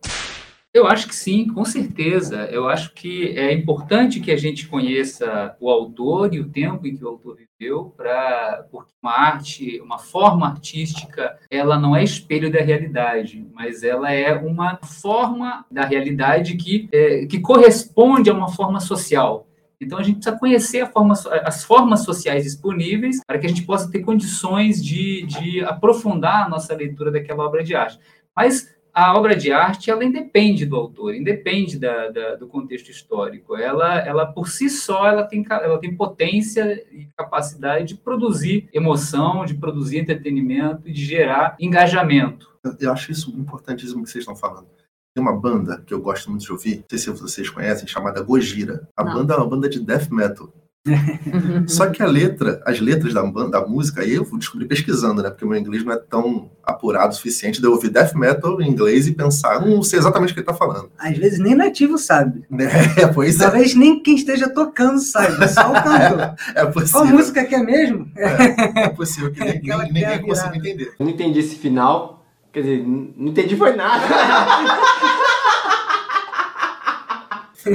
Eu 0.73 0.87
acho 0.87 1.07
que 1.07 1.15
sim, 1.15 1.47
com 1.47 1.63
certeza. 1.65 2.45
Eu 2.45 2.67
acho 2.67 2.93
que 2.93 3.27
é 3.37 3.53
importante 3.53 4.19
que 4.19 4.31
a 4.31 4.37
gente 4.37 4.67
conheça 4.67 5.55
o 5.59 5.69
autor 5.69 6.33
e 6.33 6.39
o 6.39 6.49
tempo 6.49 6.87
em 6.87 6.95
que 6.95 7.03
o 7.03 7.07
autor 7.07 7.37
viveu, 7.37 7.93
para 7.95 8.65
porque 8.71 8.91
uma 9.01 9.11
arte, 9.11 9.79
uma 9.81 9.99
forma 9.99 10.47
artística, 10.47 11.37
ela 11.49 11.77
não 11.79 11.95
é 11.95 12.03
espelho 12.03 12.51
da 12.51 12.59
realidade, 12.59 13.47
mas 13.53 13.83
ela 13.83 14.11
é 14.11 14.33
uma 14.33 14.77
forma 14.77 15.65
da 15.71 15.85
realidade 15.85 16.55
que, 16.55 16.87
é, 16.91 17.25
que 17.25 17.39
corresponde 17.39 18.29
a 18.29 18.33
uma 18.33 18.49
forma 18.49 18.79
social. 18.79 19.48
Então, 19.81 19.97
a 19.97 20.03
gente 20.03 20.15
precisa 20.15 20.37
conhecer 20.37 20.91
forma, 20.91 21.13
as 21.45 21.63
formas 21.63 22.03
sociais 22.03 22.43
disponíveis 22.43 23.21
para 23.25 23.39
que 23.39 23.45
a 23.45 23.49
gente 23.49 23.63
possa 23.63 23.89
ter 23.89 24.01
condições 24.01 24.83
de, 24.83 25.25
de 25.25 25.63
aprofundar 25.63 26.45
a 26.45 26.49
nossa 26.49 26.75
leitura 26.75 27.11
daquela 27.11 27.45
obra 27.45 27.63
de 27.63 27.73
arte. 27.73 27.97
Mas 28.35 28.77
a 28.93 29.17
obra 29.17 29.35
de 29.35 29.51
arte, 29.51 29.89
ela 29.89 30.03
independe 30.03 30.65
do 30.65 30.75
autor, 30.75 31.15
independe 31.15 31.79
da, 31.79 32.09
da, 32.09 32.35
do 32.35 32.47
contexto 32.47 32.89
histórico. 32.89 33.55
Ela, 33.55 33.99
ela, 33.99 34.25
por 34.25 34.49
si 34.49 34.69
só, 34.69 35.07
ela 35.07 35.23
tem, 35.23 35.45
ela 35.49 35.79
tem 35.79 35.95
potência 35.95 36.85
e 36.91 37.07
capacidade 37.15 37.85
de 37.85 37.95
produzir 37.95 38.67
emoção, 38.73 39.45
de 39.45 39.53
produzir 39.53 39.99
entretenimento 39.99 40.91
de 40.91 41.05
gerar 41.05 41.55
engajamento. 41.57 42.49
Eu 42.79 42.91
acho 42.91 43.11
isso 43.11 43.31
importantíssimo 43.37 44.03
que 44.03 44.09
vocês 44.09 44.23
estão 44.23 44.35
falando 44.35 44.78
tem 45.19 45.21
uma 45.21 45.37
banda 45.37 45.83
que 45.85 45.93
eu 45.93 45.99
gosto 45.99 46.29
muito 46.29 46.45
de 46.45 46.51
ouvir, 46.51 46.77
não 46.77 46.85
sei 46.89 46.97
se 46.97 47.09
vocês 47.11 47.49
conhecem, 47.49 47.87
chamada 47.87 48.23
Gojira. 48.23 48.87
A 48.95 49.03
não. 49.03 49.13
banda 49.13 49.33
é 49.33 49.37
uma 49.37 49.47
banda 49.47 49.67
de 49.67 49.79
death 49.79 50.09
metal. 50.09 50.51
Só 51.67 51.87
que 51.87 52.01
a 52.01 52.07
letra, 52.07 52.63
as 52.65 52.79
letras 52.79 53.13
da, 53.13 53.21
banda, 53.21 53.59
da 53.59 53.67
música, 53.67 54.01
aí 54.01 54.15
eu 54.15 54.25
descobri 54.37 54.65
pesquisando, 54.65 55.21
né? 55.21 55.29
Porque 55.29 55.45
meu 55.45 55.59
inglês 55.59 55.83
não 55.83 55.91
é 55.91 55.97
tão 55.97 56.49
apurado 56.63 57.11
o 57.11 57.15
suficiente 57.15 57.59
de 57.59 57.67
eu 57.67 57.73
ouvir 57.73 57.89
death 57.89 58.15
metal 58.15 58.61
em 58.61 58.69
inglês 58.69 59.05
e 59.07 59.11
pensar, 59.11 59.59
não 59.65 59.83
sei 59.83 59.99
exatamente 59.99 60.31
o 60.31 60.33
que 60.33 60.39
ele 60.39 60.47
tá 60.47 60.53
falando. 60.53 60.89
Às 60.97 61.17
vezes 61.17 61.37
nem 61.37 61.53
nativo 61.53 61.97
sabe. 61.97 62.43
É, 62.97 63.07
pois 63.07 63.35
é. 63.35 63.43
Talvez 63.43 63.75
nem 63.75 64.01
quem 64.01 64.15
esteja 64.15 64.49
tocando 64.49 64.99
saiba, 64.99 65.47
só 65.47 65.69
o 65.69 65.73
cantor. 65.73 66.35
É, 66.55 66.61
é 66.63 66.65
possível. 66.65 67.01
Qual 67.01 67.05
música 67.05 67.45
que 67.45 67.55
é 67.55 67.63
mesmo? 67.63 68.09
É, 68.15 68.83
é 68.83 68.89
possível 68.89 69.31
que 69.31 69.39
ninguém, 69.39 69.91
ninguém 69.91 70.21
consiga 70.21 70.57
entender. 70.57 70.93
Eu 70.97 71.05
não 71.05 71.11
entendi 71.11 71.39
esse 71.39 71.55
final, 71.55 72.18
Quer 72.51 72.61
dizer, 72.61 72.85
não 72.85 73.27
entendi 73.27 73.55
foi 73.55 73.75
nada. 73.75 74.05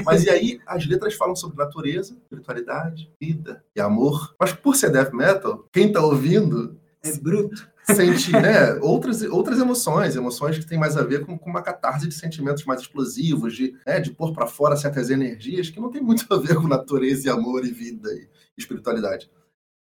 Mas 0.04 0.24
e 0.24 0.30
aí, 0.30 0.60
as 0.66 0.86
letras 0.86 1.14
falam 1.14 1.36
sobre 1.36 1.58
natureza, 1.58 2.14
espiritualidade, 2.14 3.10
vida 3.20 3.62
e 3.76 3.80
amor. 3.80 4.34
Mas 4.40 4.52
por 4.52 4.74
ser 4.74 4.90
death 4.90 5.12
metal, 5.12 5.68
quem 5.72 5.92
tá 5.92 6.00
ouvindo 6.00 6.76
é 7.02 7.12
bruto. 7.18 7.68
sentir 7.84 8.32
né, 8.32 8.74
outras, 8.80 9.20
outras 9.22 9.58
emoções, 9.58 10.16
emoções 10.16 10.58
que 10.58 10.66
têm 10.66 10.78
mais 10.78 10.96
a 10.96 11.02
ver 11.02 11.26
com, 11.26 11.38
com 11.38 11.50
uma 11.50 11.60
catarse 11.60 12.08
de 12.08 12.14
sentimentos 12.14 12.64
mais 12.64 12.80
explosivos, 12.80 13.54
de, 13.54 13.76
né, 13.86 14.00
de 14.00 14.10
pôr 14.10 14.32
para 14.32 14.46
fora 14.46 14.74
certas 14.74 15.10
energias 15.10 15.68
que 15.68 15.78
não 15.78 15.90
tem 15.90 16.00
muito 16.00 16.24
a 16.32 16.38
ver 16.38 16.56
com 16.56 16.66
natureza 16.66 17.28
e 17.28 17.30
amor 17.30 17.64
e 17.64 17.70
vida 17.70 18.10
e 18.10 18.26
espiritualidade. 18.56 19.30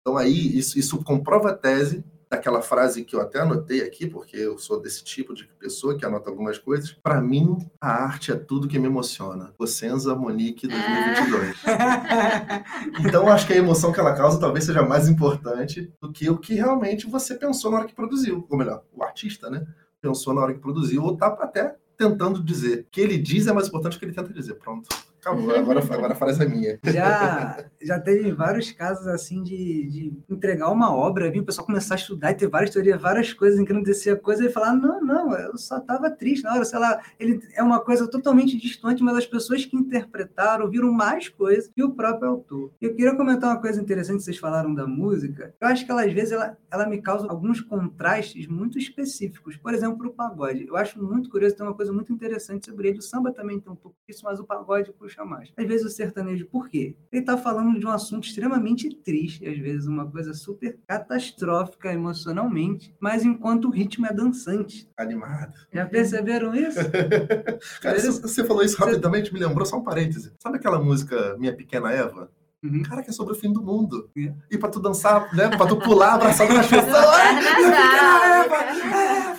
Então 0.01 0.17
aí 0.17 0.57
isso, 0.57 0.79
isso 0.79 1.03
comprova 1.03 1.51
a 1.51 1.55
tese 1.55 2.03
daquela 2.31 2.61
frase 2.61 3.03
que 3.03 3.13
eu 3.13 3.19
até 3.19 3.41
anotei 3.41 3.81
aqui, 3.81 4.07
porque 4.07 4.37
eu 4.37 4.57
sou 4.57 4.81
desse 4.81 5.03
tipo 5.03 5.33
de 5.33 5.45
pessoa 5.59 5.97
que 5.97 6.05
anota 6.05 6.29
algumas 6.29 6.57
coisas. 6.57 6.93
Para 7.03 7.19
mim, 7.19 7.57
a 7.79 8.05
arte 8.05 8.31
é 8.31 8.35
tudo 8.35 8.69
que 8.69 8.79
me 8.79 8.87
emociona. 8.87 9.53
Cosenza 9.57 10.15
Monique 10.15 10.65
2022. 10.65 11.57
Ah. 11.65 12.63
então, 13.05 13.27
acho 13.27 13.45
que 13.45 13.51
a 13.51 13.57
emoção 13.57 13.91
que 13.91 13.99
ela 13.99 14.15
causa 14.15 14.39
talvez 14.39 14.63
seja 14.63 14.81
mais 14.81 15.09
importante 15.09 15.91
do 15.99 16.09
que 16.09 16.29
o 16.29 16.37
que 16.37 16.53
realmente 16.53 17.05
você 17.05 17.35
pensou 17.35 17.69
na 17.69 17.79
hora 17.79 17.87
que 17.87 17.93
produziu. 17.93 18.47
Ou 18.49 18.57
melhor, 18.57 18.81
o 18.93 19.03
artista, 19.03 19.49
né? 19.49 19.67
Pensou 20.01 20.33
na 20.33 20.41
hora 20.41 20.53
que 20.53 20.61
produziu, 20.61 21.03
ou 21.03 21.17
tá 21.17 21.27
até 21.27 21.75
tentando 21.97 22.41
dizer. 22.41 22.79
O 22.79 22.85
que 22.89 23.01
ele 23.01 23.17
diz 23.17 23.45
é 23.45 23.51
mais 23.51 23.67
importante 23.67 23.97
do 23.97 23.99
que 23.99 24.05
ele 24.05 24.13
tenta 24.13 24.31
dizer. 24.31 24.53
Pronto. 24.55 24.87
Acabou, 25.21 25.55
agora, 25.55 25.79
agora 25.79 26.13
a 26.13 26.15
frase 26.15 26.43
é 26.43 26.47
minha. 26.47 26.79
Já, 26.83 27.63
já 27.79 27.99
teve 27.99 28.31
vários 28.31 28.71
casos 28.71 29.07
assim 29.07 29.43
de, 29.43 29.87
de 29.87 30.13
entregar 30.27 30.71
uma 30.71 30.93
obra, 30.93 31.29
vir 31.29 31.39
o 31.39 31.45
pessoal 31.45 31.65
começar 31.65 31.93
a 31.93 31.97
estudar 31.97 32.31
e 32.31 32.35
ter 32.35 32.47
várias 32.47 32.71
teorias, 32.71 32.99
várias 32.99 33.31
coisas 33.31 33.59
não 33.71 33.83
descia 33.83 34.15
coisa 34.15 34.45
e 34.45 34.51
falar: 34.51 34.73
não, 34.73 35.01
não, 35.01 35.33
eu 35.33 35.57
só 35.57 35.77
estava 35.77 36.09
triste 36.09 36.43
na 36.43 36.53
hora, 36.53 36.65
sei 36.65 36.79
lá, 36.79 37.01
ele 37.19 37.39
é 37.53 37.63
uma 37.63 37.79
coisa 37.79 38.07
totalmente 38.07 38.57
distante, 38.57 39.03
mas 39.03 39.17
as 39.17 39.25
pessoas 39.25 39.65
que 39.65 39.75
interpretaram 39.75 40.69
viram 40.69 40.91
mais 40.91 41.29
coisas 41.29 41.69
que 41.73 41.83
o 41.83 41.91
próprio 41.91 42.29
autor. 42.29 42.71
Eu 42.81 42.95
queria 42.95 43.15
comentar 43.15 43.51
uma 43.51 43.61
coisa 43.61 43.81
interessante, 43.81 44.23
vocês 44.23 44.37
falaram 44.37 44.73
da 44.73 44.85
música. 44.85 45.53
Eu 45.59 45.67
acho 45.67 45.85
que 45.85 45.91
ela, 45.91 46.03
às 46.03 46.13
vezes 46.13 46.31
ela, 46.31 46.57
ela 46.71 46.87
me 46.87 47.01
causa 47.01 47.27
alguns 47.27 47.61
contrastes 47.61 48.47
muito 48.47 48.77
específicos. 48.77 49.57
Por 49.57 49.73
exemplo, 49.73 50.07
o 50.07 50.13
pagode. 50.13 50.65
Eu 50.67 50.75
acho 50.75 51.01
muito 51.01 51.29
curioso, 51.29 51.55
tem 51.55 51.65
uma 51.65 51.75
coisa 51.75 51.93
muito 51.93 52.11
interessante 52.11 52.65
sobre 52.65 52.89
ele. 52.89 52.99
O 52.99 53.01
samba 53.01 53.31
também 53.31 53.59
tem 53.59 53.71
um 53.71 53.75
pouco 53.75 53.97
disso, 54.07 54.21
mas 54.23 54.39
o 54.39 54.43
pagode, 54.43 54.89
puxa 55.11 55.25
mais. 55.25 55.51
Às 55.57 55.67
vezes 55.67 55.85
o 55.85 55.89
sertanejo, 55.89 56.45
por 56.47 56.69
quê? 56.69 56.95
Ele 57.11 57.21
está 57.21 57.37
falando 57.37 57.77
de 57.77 57.85
um 57.85 57.89
assunto 57.89 58.25
extremamente 58.25 58.89
triste, 58.89 59.45
às 59.45 59.57
vezes 59.57 59.87
uma 59.87 60.09
coisa 60.09 60.33
super 60.33 60.77
catastrófica 60.87 61.91
emocionalmente, 61.91 62.95
mas 62.99 63.25
enquanto 63.25 63.65
o 63.65 63.71
ritmo 63.71 64.05
é 64.05 64.13
dançante. 64.13 64.89
Animado. 64.97 65.53
Já 65.71 65.85
perceberam 65.85 66.55
isso? 66.55 66.79
Cara, 67.81 67.99
você 67.99 68.43
falou 68.45 68.63
isso 68.63 68.77
rapidamente, 68.77 69.33
me 69.33 69.39
lembrou 69.39 69.65
só 69.65 69.77
um 69.77 69.83
parêntese. 69.83 70.31
Sabe 70.39 70.57
aquela 70.57 70.79
música 70.79 71.35
Minha 71.37 71.55
Pequena 71.55 71.91
Eva? 71.91 72.31
Uhum. 72.63 72.83
Cara, 72.83 73.01
que 73.01 73.09
é 73.09 73.13
sobre 73.13 73.33
o 73.33 73.35
fim 73.35 73.51
do 73.51 73.61
mundo. 73.61 74.07
É. 74.15 74.33
E 74.51 74.57
pra 74.57 74.69
tu 74.69 74.79
dançar, 74.79 75.33
né? 75.33 75.49
Pra 75.49 75.65
tu 75.65 75.77
pular 75.77 76.13
abraçado 76.13 76.53
nas 76.53 76.67
pessoas. 76.67 76.93
Eva, 76.95 78.55
Eva, 78.55 79.30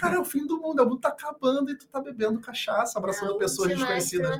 cara, 0.00 0.16
é 0.16 0.18
o 0.18 0.24
fim 0.24 0.46
do 0.46 0.60
mundo. 0.60 0.82
O 0.82 0.86
mundo 0.86 1.00
tá 1.00 1.08
acabando 1.08 1.70
e 1.70 1.76
tu 1.76 1.86
tá 1.88 2.00
bebendo 2.00 2.40
cachaça, 2.40 2.98
abraçando 2.98 3.38
pessoas 3.38 3.68
desconhecidas. 3.68 4.38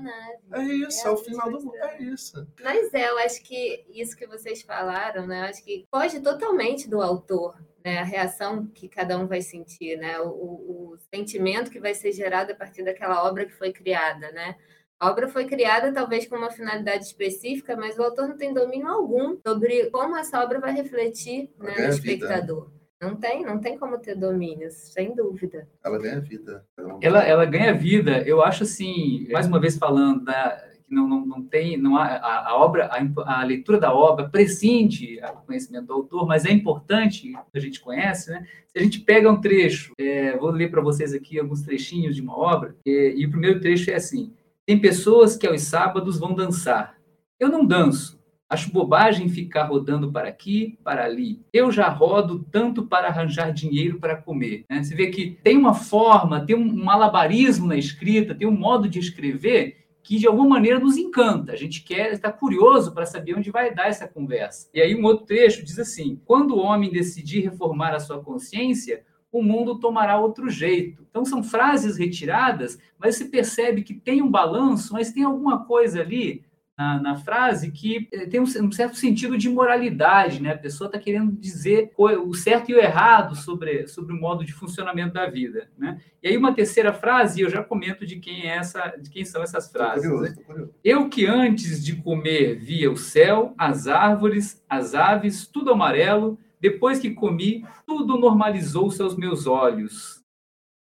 É 0.53 0.63
isso, 0.63 1.07
é, 1.07 1.11
é 1.11 1.13
o 1.13 1.17
final 1.17 1.51
do 1.51 1.61
mundo. 1.61 1.77
É 1.77 2.03
isso. 2.03 2.47
Mas 2.63 2.93
é, 2.95 3.11
eu 3.11 3.19
acho 3.19 3.43
que 3.43 3.85
isso 3.91 4.17
que 4.17 4.27
vocês 4.27 4.63
falaram, 4.63 5.27
né? 5.27 5.41
Eu 5.41 5.45
acho 5.45 5.65
que 5.65 5.87
foge 5.91 6.21
totalmente 6.21 6.89
do 6.89 7.01
autor. 7.01 7.57
Né, 7.83 7.97
a 7.97 8.05
reação 8.05 8.67
que 8.67 8.91
cada 8.91 9.17
um 9.17 9.27
vai 9.27 9.41
sentir, 9.41 9.97
né, 9.97 10.21
o, 10.21 10.29
o, 10.29 10.93
o 10.93 10.99
sentimento 11.15 11.71
que 11.71 11.81
vai 11.81 11.95
ser 11.95 12.13
gerado 12.13 12.53
a 12.53 12.55
partir 12.55 12.85
daquela 12.85 13.27
obra 13.27 13.47
que 13.47 13.55
foi 13.55 13.73
criada, 13.73 14.31
né, 14.33 14.55
a 15.01 15.09
obra 15.09 15.29
foi 15.29 15.47
criada 15.47 15.91
talvez 15.91 16.27
com 16.27 16.37
uma 16.37 16.51
finalidade 16.51 17.05
específica, 17.05 17.75
mas 17.75 17.99
o 17.99 18.03
autor 18.03 18.29
não 18.29 18.37
tem 18.37 18.53
domínio 18.53 18.87
algum 18.87 19.39
sobre 19.47 19.89
como 19.89 20.15
essa 20.15 20.45
obra 20.45 20.61
vai 20.61 20.75
refletir 20.75 21.51
né, 21.57 21.75
no 21.75 21.89
espectador. 21.89 22.67
Vida. 22.67 22.80
Não 23.01 23.17
tem, 23.17 23.45
não 23.45 23.59
tem 23.59 23.79
como 23.79 23.99
ter 23.99 24.15
domínio, 24.15 24.71
sem 24.71 25.15
dúvida. 25.15 25.67
Ela 25.83 25.99
ganha 25.99 26.21
vida. 26.21 26.67
Ela, 27.01 27.25
ela 27.25 27.45
ganha 27.47 27.73
vida. 27.73 28.21
Eu 28.23 28.43
acho 28.43 28.65
assim, 28.65 29.27
mais 29.31 29.47
uma 29.47 29.59
vez 29.59 29.79
falando 29.79 30.25
da, 30.25 30.71
que 30.91 30.95
não, 30.95 31.09
não, 31.09 31.25
não 31.25 31.43
tem, 31.43 31.77
não 31.79 31.97
há, 31.97 32.05
a, 32.05 32.49
a 32.49 32.57
obra, 32.57 32.87
a, 32.87 33.41
a, 33.41 33.45
leitura 33.45 33.79
da 33.79 33.95
obra 33.95 34.29
prescinde 34.29 35.21
o 35.23 35.47
conhecimento 35.47 35.87
do 35.87 35.93
autor, 35.95 36.27
mas 36.27 36.45
é 36.45 36.51
importante, 36.51 37.33
a 37.55 37.59
gente 37.61 37.81
conhece, 37.81 38.31
né? 38.31 38.47
Se 38.67 38.79
a 38.79 38.83
gente 38.83 39.01
pega 39.01 39.31
um 39.31 39.41
trecho, 39.41 39.93
é, 39.97 40.37
vou 40.37 40.51
ler 40.51 40.71
para 40.71 40.83
vocês 40.83 41.15
aqui 41.15 41.39
alguns 41.39 41.63
trechinhos 41.63 42.15
de 42.17 42.21
uma 42.21 42.37
obra, 42.37 42.77
e, 42.85 43.15
e 43.17 43.25
o 43.25 43.31
primeiro 43.31 43.61
trecho 43.61 43.91
é 43.91 43.95
assim: 43.95 44.35
tem 44.67 44.79
pessoas 44.79 45.37
que 45.37 45.47
aos 45.47 45.63
sábados 45.63 46.19
vão 46.19 46.35
dançar. 46.35 46.99
Eu 47.39 47.49
não 47.49 47.65
danço. 47.65 48.20
Acho 48.51 48.73
bobagem 48.73 49.29
ficar 49.29 49.67
rodando 49.67 50.11
para 50.11 50.29
aqui, 50.29 50.77
para 50.83 51.05
ali. 51.05 51.41
Eu 51.53 51.71
já 51.71 51.89
rodo 51.89 52.45
tanto 52.51 52.85
para 52.85 53.07
arranjar 53.07 53.53
dinheiro 53.53 54.01
para 54.01 54.17
comer. 54.17 54.65
Né? 54.69 54.83
Você 54.83 54.93
vê 54.93 55.07
que 55.07 55.39
tem 55.43 55.57
uma 55.57 55.73
forma, 55.73 56.45
tem 56.45 56.57
um 56.57 56.85
malabarismo 56.85 57.69
na 57.69 57.77
escrita, 57.77 58.35
tem 58.35 58.49
um 58.49 58.59
modo 58.59 58.89
de 58.89 58.99
escrever 58.99 59.77
que 60.03 60.19
de 60.19 60.27
alguma 60.27 60.49
maneira 60.49 60.81
nos 60.81 60.97
encanta. 60.97 61.53
A 61.53 61.57
gente 61.57 61.85
quer 61.85 62.13
estar 62.13 62.33
curioso 62.33 62.93
para 62.93 63.07
saber 63.07 63.37
onde 63.37 63.53
vai 63.53 63.73
dar 63.73 63.87
essa 63.87 64.09
conversa. 64.09 64.69
E 64.75 64.81
aí 64.81 64.97
um 64.97 65.05
outro 65.05 65.27
trecho 65.27 65.65
diz 65.65 65.79
assim: 65.79 66.21
quando 66.25 66.57
o 66.57 66.59
homem 66.59 66.91
decidir 66.91 67.45
reformar 67.45 67.95
a 67.95 68.01
sua 68.01 68.21
consciência, 68.21 69.05
o 69.33 69.43
mundo 69.43 69.79
tomará 69.79 70.19
outro 70.19 70.51
jeito. 70.51 71.07
Então, 71.09 71.25
são 71.25 71.43
frases 71.43 71.97
retiradas, 71.97 72.79
mas 72.99 73.17
você 73.17 73.27
percebe 73.27 73.83
que 73.83 73.95
tem 73.95 74.21
um 74.21 74.31
balanço, 74.31 74.93
mas 74.93 75.13
tem 75.13 75.23
alguma 75.23 75.65
coisa 75.65 76.01
ali 76.01 76.43
na, 76.81 76.99
na 76.99 77.17
frase 77.17 77.71
que 77.71 78.09
eh, 78.11 78.25
tem 78.25 78.41
um, 78.41 78.45
um, 78.45 78.73
certo 78.73 78.97
sentido 78.97 79.37
de 79.37 79.51
moralidade, 79.51 80.41
né? 80.41 80.53
A 80.53 80.59
pessoa 80.59 80.89
está 80.89 80.99
querendo 80.99 81.31
dizer 81.33 81.93
o 81.95 82.33
certo 82.33 82.71
e 82.71 82.75
o 82.75 82.79
errado 82.79 83.37
sobre, 83.37 83.87
sobre 83.87 84.15
o 84.15 84.19
modo 84.19 84.43
de 84.47 84.55
funcionamento 84.55 85.13
da 85.13 85.29
vida, 85.29 85.69
né? 85.77 86.01
E 86.23 86.29
aí 86.29 86.37
uma 86.39 86.55
terceira 86.55 86.91
frase, 86.91 87.43
eu 87.43 87.51
já 87.51 87.63
comento 87.63 88.07
de 88.07 88.17
quem 88.17 88.49
é 88.49 88.57
essa, 88.57 88.97
de 88.99 89.11
quem 89.11 89.27
são 89.27 89.43
essas 89.43 89.71
frases. 89.71 90.09
Curioso, 90.09 90.35
né? 90.49 90.69
Eu 90.83 91.11
que 91.11 91.27
antes 91.27 91.85
de 91.85 91.97
comer 91.97 92.59
via 92.59 92.91
o 92.91 92.97
céu, 92.97 93.55
as 93.59 93.87
árvores, 93.87 94.65
as 94.67 94.95
aves, 94.95 95.47
tudo 95.47 95.73
amarelo, 95.73 96.39
depois 96.59 96.99
que 96.99 97.11
comi, 97.11 97.63
tudo 97.87 98.17
normalizou-se 98.17 99.03
aos 99.03 99.17
meus 99.17 99.47
olhos. 99.47 100.25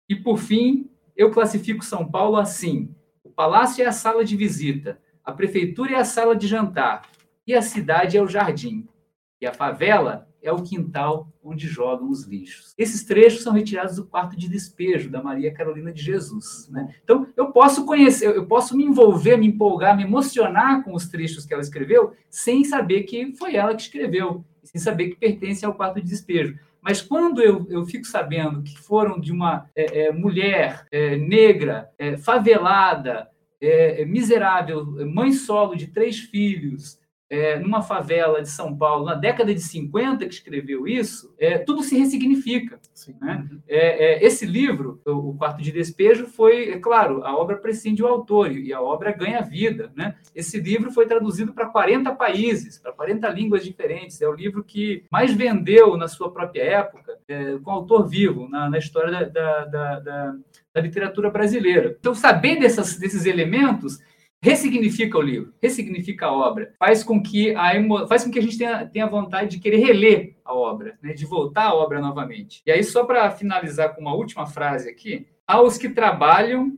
E 0.09 0.17
por 0.17 0.39
fim, 0.39 0.91
eu 1.17 1.31
classifico 1.31 1.85
São 1.85 2.05
Paulo 2.05 2.37
assim: 2.37 2.93
o 3.23 3.31
palácio 3.31 3.85
é 3.85 3.87
a 3.87 3.93
sala 3.93 4.25
de 4.25 4.37
visita, 4.37 4.99
a 5.25 5.33
prefeitura 5.33 5.93
é 5.93 5.97
a 5.97 6.05
sala 6.05 6.37
de 6.37 6.47
jantar, 6.47 7.03
e 7.47 7.55
a 7.55 7.63
cidade 7.63 8.17
é 8.17 8.23
o 8.23 8.29
jardim, 8.29 8.87
e 9.41 9.47
a 9.47 9.53
favela 9.53 10.29
é 10.43 10.53
o 10.53 10.63
quintal 10.63 11.29
onde 11.43 11.67
jogam 11.67 12.11
os 12.11 12.25
lixos. 12.25 12.75
Esses 12.77 13.05
trechos 13.05 13.43
são 13.43 13.53
retirados 13.53 13.97
do 13.97 14.07
quarto 14.07 14.37
de 14.37 14.49
despejo 14.49 15.11
da 15.11 15.23
Maria 15.23 15.53
Carolina 15.53 15.93
de 15.93 16.03
Jesus. 16.03 16.69
Né? 16.71 16.95
Então, 17.03 17.27
eu 17.37 17.51
posso 17.51 17.87
conhecer, 17.87 18.35
eu 18.35 18.47
posso 18.47 18.77
me 18.77 18.85
envolver, 18.85 19.37
me 19.37 19.47
empolgar, 19.47 19.97
me 19.97 20.03
emocionar 20.03 20.85
com 20.85 20.95
os 20.95 21.09
trechos 21.09 21.47
que 21.47 21.53
ela 21.53 21.63
escreveu, 21.63 22.13
sem 22.29 22.65
saber 22.65 23.05
que 23.05 23.35
foi 23.37 23.57
ela 23.57 23.75
que 23.75 23.83
escreveu 23.83 24.45
sem 24.65 24.81
saber 24.81 25.11
que 25.11 25.17
pertence 25.17 25.65
ao 25.65 25.75
quarto 25.75 26.01
de 26.01 26.09
despejo. 26.09 26.59
Mas 26.81 27.01
quando 27.01 27.41
eu, 27.41 27.67
eu 27.71 27.85
fico 27.85 28.07
sabendo 28.07 28.63
que 28.63 28.77
foram 28.79 29.19
de 29.19 29.33
uma 29.33 29.71
é, 29.75 30.07
é, 30.07 30.13
mulher 30.13 30.87
é, 30.91 31.17
negra, 31.17 31.91
é, 31.99 32.17
favelada, 32.17 33.29
é, 33.65 34.03
é, 34.03 34.05
miserável, 34.05 34.85
mãe 35.07 35.33
solo 35.33 35.75
de 35.75 35.89
três 35.89 36.19
filhos, 36.19 36.99
é, 37.31 37.59
numa 37.59 37.83
favela 37.83 38.43
de 38.43 38.49
São 38.49 38.77
Paulo, 38.77 39.07
na 39.07 39.15
década 39.15 39.53
de 39.53 39.61
50, 39.61 40.27
que 40.27 40.35
escreveu 40.35 40.87
isso, 40.87 41.35
é, 41.39 41.59
tudo 41.59 41.83
se 41.83 41.97
ressignifica. 41.99 42.79
Né? 43.21 43.49
É, 43.67 44.05
é, 44.05 44.25
esse 44.25 44.47
livro, 44.47 45.01
o, 45.07 45.35
Quarto 45.35 45.63
de 45.63 45.73
Despejo, 45.73 46.27
foi, 46.27 46.71
é 46.71 46.79
claro, 46.79 47.25
a 47.25 47.37
obra 47.37 47.57
prescinde 47.57 48.03
o 48.03 48.07
autor 48.07 48.53
e 48.53 48.73
a 48.73 48.81
obra 48.81 49.11
ganha 49.11 49.41
vida. 49.41 49.91
Né? 49.97 50.15
Esse 50.35 50.61
livro 50.61 50.93
foi 50.93 51.07
traduzido 51.07 51.53
para 51.53 51.67
40 51.67 52.15
países, 52.15 52.79
para 52.79 52.93
40 52.93 53.29
línguas 53.31 53.65
diferentes. 53.65 54.21
É 54.21 54.29
o 54.29 54.35
livro 54.35 54.63
que 54.63 55.05
mais 55.11 55.35
vendeu 55.35 55.97
na 55.97 56.09
sua 56.09 56.31
própria 56.31 56.63
época, 56.63 57.19
é, 57.27 57.59
com 57.59 57.71
autor 57.71 58.07
vivo, 58.07 58.49
na, 58.49 58.69
na 58.69 58.79
história 58.79 59.11
da, 59.11 59.25
da, 59.25 59.65
da, 59.65 60.01
da, 60.01 60.37
da 60.75 60.81
literatura 60.81 61.31
brasileira. 61.31 61.97
Então, 61.99 62.15
saber 62.15 62.59
dessas, 62.59 62.97
desses 62.97 63.25
elementos 63.25 64.01
ressignifica 64.43 65.17
o 65.17 65.23
livro, 65.23 65.55
ressignifica 65.63 66.27
a 66.27 66.33
obra, 66.33 66.75
faz 66.79 67.03
com 67.03 67.23
que 67.23 67.55
a, 67.55 67.75
emo... 67.75 68.07
faz 68.07 68.25
com 68.25 68.31
que 68.31 68.39
a 68.39 68.43
gente 68.43 68.59
tenha, 68.59 68.85
tenha 68.87 69.07
vontade 69.07 69.53
de 69.53 69.59
querer 69.59 69.79
reler 69.79 70.37
a 70.45 70.53
obra, 70.53 70.99
né? 71.03 71.15
de 71.15 71.25
voltar 71.25 71.69
à 71.69 71.75
obra 71.75 71.99
novamente. 71.99 72.61
E 72.67 72.71
aí, 72.71 72.85
só 72.85 73.05
para 73.05 73.31
finalizar 73.31 73.95
com 73.95 74.03
uma 74.03 74.15
última 74.15 74.45
frase 74.45 74.91
aqui, 74.91 75.27
há 75.47 75.63
os 75.63 75.79
que 75.79 75.89
trabalham 75.89 76.77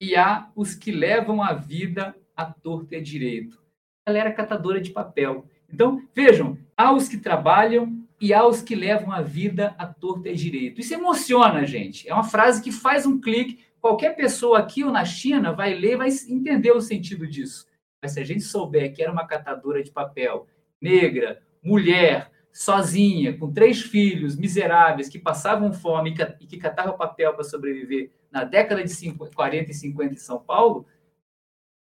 e 0.00 0.14
há 0.14 0.48
os 0.54 0.74
que 0.74 0.92
levam 0.92 1.42
a 1.42 1.52
vida 1.52 2.14
à 2.36 2.44
torta 2.44 2.94
e 2.94 2.98
a 2.98 3.02
direito. 3.02 3.60
Ela 4.06 4.18
era 4.18 4.32
catadora 4.32 4.80
de 4.80 4.90
papel. 4.90 5.46
Então, 5.72 6.06
vejam, 6.14 6.56
há 6.76 6.92
os 6.92 7.08
que 7.08 7.16
trabalham 7.16 8.01
e 8.22 8.32
há 8.32 8.46
os 8.46 8.62
que 8.62 8.76
levam 8.76 9.10
a 9.10 9.20
vida 9.20 9.74
à 9.76 9.84
torta 9.84 10.28
e 10.28 10.36
direito. 10.36 10.80
Isso 10.80 10.94
emociona 10.94 11.66
gente. 11.66 12.08
É 12.08 12.14
uma 12.14 12.22
frase 12.22 12.62
que 12.62 12.70
faz 12.70 13.04
um 13.04 13.20
clique, 13.20 13.64
qualquer 13.80 14.14
pessoa 14.14 14.60
aqui 14.60 14.84
ou 14.84 14.92
na 14.92 15.04
China 15.04 15.52
vai 15.52 15.74
ler, 15.74 15.96
vai 15.96 16.08
entender 16.28 16.70
o 16.70 16.80
sentido 16.80 17.26
disso. 17.26 17.66
Mas 18.00 18.12
se 18.12 18.20
a 18.20 18.24
gente 18.24 18.42
souber 18.44 18.94
que 18.94 19.02
era 19.02 19.10
uma 19.10 19.26
catadora 19.26 19.82
de 19.82 19.90
papel, 19.90 20.46
negra, 20.80 21.42
mulher, 21.60 22.30
sozinha, 22.52 23.36
com 23.36 23.52
três 23.52 23.82
filhos 23.82 24.36
miseráveis 24.36 25.08
que 25.08 25.18
passavam 25.18 25.72
fome 25.72 26.14
e 26.40 26.46
que 26.46 26.58
catavam 26.58 26.96
papel 26.96 27.34
para 27.34 27.42
sobreviver 27.42 28.12
na 28.30 28.44
década 28.44 28.84
de 28.84 28.90
50, 28.90 29.34
40 29.34 29.70
e 29.72 29.74
50 29.74 30.14
em 30.14 30.16
São 30.16 30.38
Paulo, 30.38 30.86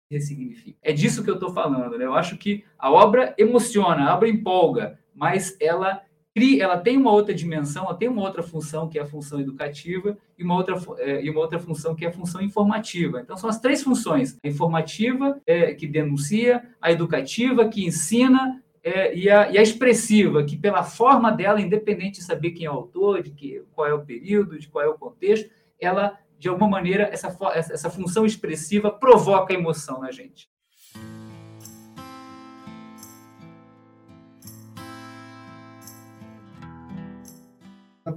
ressignifica. 0.10 0.80
É 0.82 0.94
disso 0.94 1.22
que 1.22 1.30
eu 1.30 1.34
estou 1.34 1.54
falando. 1.54 1.98
Né? 1.98 2.06
Eu 2.06 2.14
acho 2.14 2.38
que 2.38 2.64
a 2.78 2.90
obra 2.90 3.36
emociona, 3.38 4.10
a 4.10 4.16
obra 4.16 4.30
empolga, 4.30 4.98
mas 5.14 5.58
ela 5.60 6.02
cria, 6.36 6.64
ela 6.64 6.78
tem 6.78 6.98
uma 6.98 7.12
outra 7.12 7.34
dimensão, 7.34 7.86
ela 7.86 7.96
tem 7.96 8.08
uma 8.08 8.22
outra 8.22 8.44
função 8.44 8.88
que 8.88 8.98
é 8.98 9.02
a 9.02 9.06
função 9.06 9.40
educativa 9.40 10.18
e 10.38 10.44
uma 10.44 10.56
outra, 10.56 10.76
é, 10.98 11.24
e 11.24 11.30
uma 11.30 11.40
outra 11.40 11.60
função 11.60 11.96
que 11.96 12.06
é 12.06 12.10
a 12.10 12.14
função 12.14 12.42
informativa. 12.42 13.22
Então 13.22 13.38
são 13.38 13.50
as 13.50 13.60
três 13.60 13.84
funções: 13.84 14.38
a 14.44 14.48
informativa 14.48 15.40
é, 15.46 15.74
que 15.74 15.88
denuncia, 15.88 16.64
a 16.82 16.92
educativa 16.92 17.68
que 17.68 17.86
ensina 17.86 18.62
é, 18.84 19.16
e, 19.16 19.30
a, 19.30 19.52
e, 19.52 19.58
a, 19.58 19.62
expressiva, 19.62 20.44
que 20.44 20.56
pela 20.56 20.84
forma 20.84 21.32
dela, 21.32 21.62
independente 21.62 22.20
de 22.20 22.26
saber 22.26 22.52
quem 22.52 22.66
é 22.66 22.72
o 22.72 22.76
autor, 22.76 23.22
de 23.22 23.32
que, 23.32 23.64
qual 23.74 23.88
é 23.88 23.94
o 23.94 24.06
período, 24.06 24.58
de 24.58 24.68
qual 24.68 24.84
é 24.84 24.88
o 24.88 24.98
contexto, 24.98 25.50
ela, 25.80 26.18
de 26.38 26.48
alguma 26.48 26.70
maneira, 26.70 27.10
essa, 27.12 27.36
essa 27.54 27.90
função 27.90 28.26
expressiva 28.26 28.90
provoca 28.90 29.54
emoção 29.54 30.00
na 30.00 30.12
gente. 30.12 30.50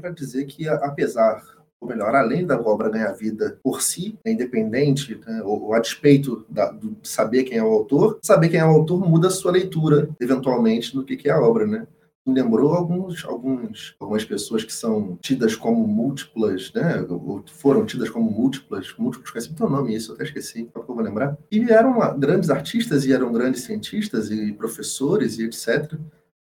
Para 0.03 0.11
dizer 0.11 0.47
que, 0.47 0.69
apesar 0.69 1.41
ou 1.81 1.89
melhor, 1.89 2.15
além 2.15 2.47
da 2.47 2.61
obra 2.61 2.89
ganhar 2.89 3.13
vida 3.13 3.59
por 3.63 3.83
si, 3.83 4.17
é 4.25 4.31
independente, 4.31 5.21
né, 5.27 5.43
ou, 5.43 5.65
ou, 5.65 5.75
a 5.75 5.81
despeito 5.81 6.47
da, 6.49 6.71
de 6.71 6.95
saber 7.03 7.43
quem 7.43 7.59
é 7.59 7.65
o 7.65 7.73
autor, 7.73 8.21
saber 8.23 8.49
quem 8.49 8.61
é 8.61 8.65
o 8.65 8.69
autor 8.69 9.01
muda 9.01 9.27
a 9.27 9.33
sua 9.33 9.51
leitura, 9.51 10.09
eventualmente, 10.21 10.95
no 10.95 11.03
que, 11.03 11.17
que 11.17 11.29
é 11.29 11.33
a 11.33 11.41
obra, 11.41 11.67
né? 11.67 11.87
Me 12.25 12.35
lembrou 12.35 12.73
alguns, 12.73 13.25
alguns, 13.25 13.97
algumas 13.99 14.25
pessoas 14.25 14.63
que 14.63 14.73
são 14.73 15.19
tidas 15.21 15.57
como 15.57 15.85
múltiplas, 15.85 16.73
né? 16.73 17.05
Ou 17.09 17.43
foram 17.49 17.85
tidas 17.85 18.09
como 18.09 18.31
múltiplas, 18.31 18.95
múltiplos, 18.97 19.29
esqueci 19.35 19.53
o 19.61 19.69
nome 19.69 19.97
isso, 19.97 20.13
até 20.13 20.23
esqueci, 20.23 20.71
que 20.73 20.79
eu 20.79 20.85
vou 20.87 21.01
lembrar. 21.01 21.37
E 21.51 21.69
eram 21.69 21.99
grandes 22.17 22.49
artistas 22.49 23.05
e 23.05 23.13
eram 23.13 23.33
grandes 23.33 23.63
cientistas 23.63 24.31
e 24.31 24.53
professores 24.53 25.37
e 25.41 25.47
etc. 25.47 25.99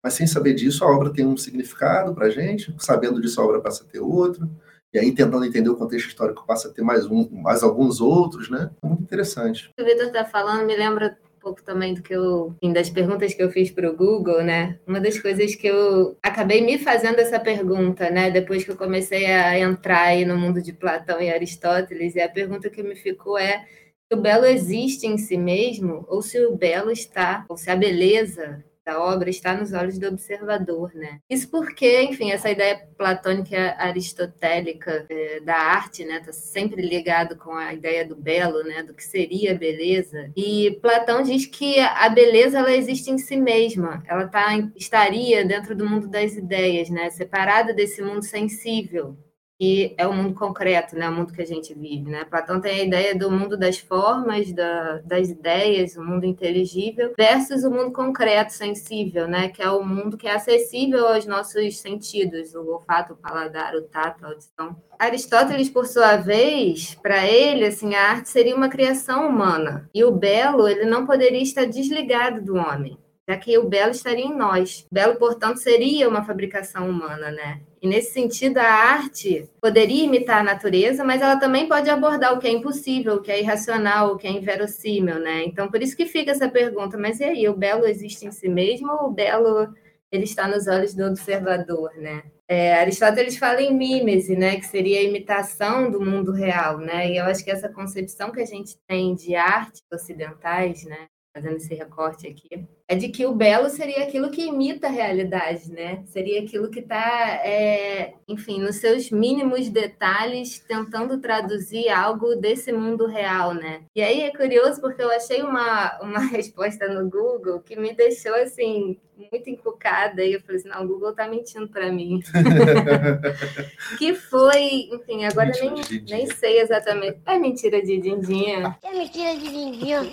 Mas 0.03 0.15
sem 0.15 0.27
saber 0.27 0.55
disso, 0.55 0.85
a 0.85 0.91
obra 0.91 1.13
tem 1.13 1.25
um 1.25 1.37
significado 1.37 2.13
para 2.15 2.27
a 2.27 2.31
gente, 2.31 2.75
sabendo 2.79 3.21
disso, 3.21 3.41
a 3.41 3.45
obra 3.45 3.61
passa 3.61 3.85
a 3.85 3.87
ter 3.87 4.01
outro 4.01 4.51
e 4.93 4.99
aí 4.99 5.15
tentando 5.15 5.45
entender 5.45 5.71
o 5.71 5.77
contexto 5.77 6.09
histórico 6.09 6.45
passa 6.47 6.69
a 6.69 6.73
ter 6.73 6.83
mais 6.83 7.07
um, 7.07 7.27
mais 7.31 7.63
alguns 7.63 8.01
outros, 8.01 8.51
né? 8.51 8.71
É 8.83 8.87
muito 8.87 9.03
interessante. 9.03 9.71
O 9.79 9.85
Vitor 9.85 10.07
está 10.07 10.25
falando 10.25 10.67
me 10.67 10.77
lembra 10.77 11.17
um 11.25 11.41
pouco 11.41 11.63
também 11.63 11.95
do 11.95 12.03
que 12.03 12.15
eu, 12.15 12.55
das 12.75 12.91
perguntas 12.91 13.33
que 13.33 13.43
eu 13.43 13.51
fiz 13.51 13.71
para 13.71 13.91
o 13.91 13.97
Google, 13.97 14.43
né? 14.43 14.79
Uma 14.87 15.01
das 15.01 15.19
coisas 15.19 15.55
que 15.55 15.67
eu 15.67 16.17
acabei 16.23 16.61
me 16.61 16.79
fazendo 16.79 17.19
essa 17.21 17.41
pergunta, 17.41 18.11
né? 18.11 18.31
Depois 18.31 18.65
que 18.65 18.71
eu 18.71 18.77
comecei 18.77 19.27
a 19.27 19.59
entrar 19.59 20.03
aí 20.03 20.27
no 20.27 20.37
mundo 20.37 20.61
de 20.61 20.75
Platão 20.75 21.21
e 21.23 21.31
Aristóteles, 21.31 22.15
e 22.15 22.21
a 22.21 22.29
pergunta 22.29 22.69
que 22.69 22.83
me 22.83 22.95
ficou 22.95 23.39
é 23.39 23.65
se 24.11 24.15
o 24.15 24.21
belo 24.21 24.45
existe 24.45 25.07
em 25.07 25.17
si 25.17 25.39
mesmo 25.39 26.05
ou 26.07 26.21
se 26.21 26.39
o 26.45 26.55
belo 26.55 26.91
está, 26.91 27.47
ou 27.49 27.57
se 27.57 27.71
a 27.71 27.77
beleza 27.77 28.63
da 28.85 29.01
obra 29.01 29.31
está 29.31 29.55
nos 29.55 29.73
olhos 29.73 29.99
do 29.99 30.09
observador, 30.09 30.93
né? 30.95 31.21
Isso 31.31 31.49
porque, 31.51 32.03
enfim, 32.03 32.33
essa 32.33 32.51
ideia 32.51 32.87
platônica 32.97 33.77
aristotélica 33.79 35.07
é, 35.09 35.41
da 35.41 35.57
arte, 35.57 36.05
né, 36.05 36.19
está 36.19 36.33
sempre 36.33 36.83
ligado 36.83 37.37
com 37.37 37.53
a 37.53 37.73
ideia 37.73 38.07
do 38.07 38.17
belo, 38.17 38.63
né, 38.65 38.83
do 38.83 38.95
que 38.95 39.05
seria 39.05 39.55
beleza. 39.55 40.31
E 40.37 40.79
Platão 40.83 41.23
diz 41.23 41.47
que 41.47 41.79
a 41.79 42.09
beleza 42.09 42.59
ela 42.59 42.73
existe 42.73 43.11
em 43.11 43.19
si 43.19 43.37
mesma, 43.37 44.03
ela 44.07 44.27
tá, 44.27 44.49
estaria 44.77 45.45
dentro 45.45 45.77
do 45.77 45.89
mundo 45.89 46.09
das 46.09 46.35
ideias, 46.35 46.91
né, 46.91 47.11
separada 47.11 47.73
desse 47.73 48.03
mundo 48.03 48.23
sensível 48.23 49.17
que 49.63 49.95
é 49.97 50.05
o 50.09 50.13
mundo 50.13 50.35
concreto, 50.35 50.97
né? 50.97 51.09
o 51.09 51.13
mundo 51.13 51.33
que 51.33 51.41
a 51.41 51.47
gente 51.47 51.73
vive. 51.73 52.11
Né? 52.11 52.25
Platão 52.25 52.61
tem 52.61 52.81
a 52.81 52.83
ideia 52.83 53.15
do 53.17 53.31
mundo 53.31 53.57
das 53.57 53.79
formas, 53.79 54.53
da, 54.53 54.99
das 55.05 55.29
ideias, 55.29 55.97
o 55.97 56.03
mundo 56.03 56.27
inteligível, 56.27 57.13
versus 57.17 57.63
o 57.63 57.71
mundo 57.71 57.93
concreto, 57.93 58.53
sensível, 58.53 59.29
né? 59.29 59.51
que 59.51 59.63
é 59.63 59.71
o 59.71 59.85
mundo 59.85 60.17
que 60.17 60.27
é 60.27 60.35
acessível 60.35 61.07
aos 61.07 61.27
nossos 61.27 61.79
sentidos, 61.79 62.57
o 62.57 62.73
olfato, 62.73 63.13
o 63.13 63.17
paladar, 63.17 63.77
o 63.77 63.83
tato, 63.83 64.25
a 64.25 64.31
audição. 64.31 64.75
Aristóteles, 64.99 65.71
por 65.71 65.87
sua 65.87 66.17
vez, 66.17 66.97
para 66.97 67.25
ele, 67.25 67.67
assim, 67.67 67.95
a 67.95 68.03
arte 68.11 68.31
seria 68.31 68.57
uma 68.57 68.69
criação 68.69 69.29
humana, 69.29 69.89
e 69.95 70.03
o 70.03 70.11
belo 70.11 70.67
ele 70.67 70.87
não 70.87 71.07
poderia 71.07 71.41
estar 71.41 71.67
desligado 71.67 72.43
do 72.43 72.57
homem 72.57 72.99
já 73.29 73.37
que 73.37 73.57
o 73.57 73.69
belo 73.69 73.93
estaria 73.93 74.25
em 74.25 74.37
nós. 74.37 74.85
O 74.91 74.95
belo, 74.95 75.15
portanto, 75.15 75.59
seria 75.59 76.09
uma 76.09 76.25
fabricação 76.25 76.91
humana, 76.91 77.31
né? 77.31 77.61
E 77.83 77.89
nesse 77.89 78.13
sentido, 78.13 78.59
a 78.59 78.65
arte 78.65 79.51
poderia 79.61 80.05
imitar 80.05 80.39
a 80.39 80.45
natureza, 80.45 81.03
mas 81.05 81.21
ela 81.21 81.37
também 81.37 81.67
pode 81.67 81.91
abordar 81.91 82.33
o 82.33 82.39
que 82.39 82.47
é 82.47 82.53
impossível, 82.53 83.15
o 83.17 83.21
que 83.21 83.33
é 83.33 83.41
irracional, 83.41 84.13
o 84.13 84.17
que 84.17 84.27
é 84.27 84.31
inverossímil, 84.31 85.19
né? 85.19 85.43
Então, 85.45 85.69
por 85.69 85.83
isso 85.83 85.97
que 85.97 86.07
fica 86.07 86.31
essa 86.31 86.49
pergunta, 86.49 86.97
mas 86.97 87.19
e 87.19 87.25
aí, 87.25 87.49
o 87.49 87.57
belo 87.57 87.85
existe 87.85 88.25
em 88.25 88.31
si 88.31 88.49
mesmo 88.49 88.93
ou 88.93 89.09
o 89.09 89.11
belo 89.11 89.75
ele 90.13 90.25
está 90.25 90.47
nos 90.47 90.69
olhos 90.69 90.95
do 90.95 91.05
observador, 91.07 91.91
né? 91.97 92.23
É, 92.47 92.75
Aristóteles 92.75 93.37
fala 93.37 93.63
em 93.63 93.75
mímese, 93.75 94.37
né, 94.37 94.57
que 94.57 94.67
seria 94.67 95.01
a 95.01 95.03
imitação 95.03 95.91
do 95.91 96.01
mundo 96.01 96.33
real, 96.33 96.79
né? 96.79 97.11
E 97.11 97.17
eu 97.17 97.25
acho 97.25 97.43
que 97.43 97.51
essa 97.51 97.69
concepção 97.69 98.31
que 98.31 98.41
a 98.41 98.45
gente 98.45 98.77
tem 98.87 99.15
de 99.15 99.35
artes 99.35 99.83
ocidentais, 99.91 100.85
né, 100.85 101.09
fazendo 101.33 101.57
esse 101.57 101.75
recorte 101.75 102.27
aqui, 102.27 102.67
é 102.87 102.95
de 102.95 103.09
que 103.09 103.25
o 103.25 103.35
belo 103.35 103.71
seria 103.71 104.03
aquilo 104.05 104.31
que 104.31 104.43
imita 104.43 104.87
a 104.87 104.91
realidade, 104.91 105.73
né? 105.73 106.03
Seria 106.05 106.43
aquilo 106.43 106.71
que 106.71 106.81
está, 106.81 107.41
é, 107.43 108.15
enfim, 108.29 108.61
nos 108.61 108.77
seus 108.77 109.11
mínimos 109.11 109.71
detalhes, 109.71 110.59
tentando 110.59 111.19
traduzir 111.19 111.89
algo 111.89 112.37
desse 112.37 112.71
mundo 112.71 113.07
real, 113.07 113.55
né? 113.55 113.83
E 113.97 114.03
aí 114.03 114.21
é 114.21 114.31
curioso 114.31 114.81
porque 114.81 115.03
eu 115.03 115.11
achei 115.11 115.43
uma, 115.43 115.99
uma 116.03 116.19
resposta 116.29 116.87
no 116.87 117.09
Google 117.09 117.61
que 117.61 117.77
me 117.77 117.95
deixou, 117.95 118.35
assim, 118.35 118.99
muito 119.17 119.49
encucada. 119.49 120.23
E 120.23 120.35
eu 120.35 120.41
falei 120.43 120.57
assim, 120.57 120.69
não, 120.69 120.85
o 120.85 120.89
Google 120.89 121.11
está 121.11 121.27
mentindo 121.27 121.67
para 121.69 121.91
mim. 121.91 122.21
que 123.99 124.13
foi, 124.15 124.91
enfim, 124.93 125.25
agora 125.25 125.51
nem, 125.61 126.03
nem 126.09 126.27
sei 126.27 126.61
exatamente. 126.61 127.21
É 127.25 127.39
mentira 127.39 127.81
de 127.81 127.99
Dindinha. 127.99 128.77
É 128.83 128.93
mentira 128.93 129.35
de 129.35 129.49
Dindinha. 129.49 130.11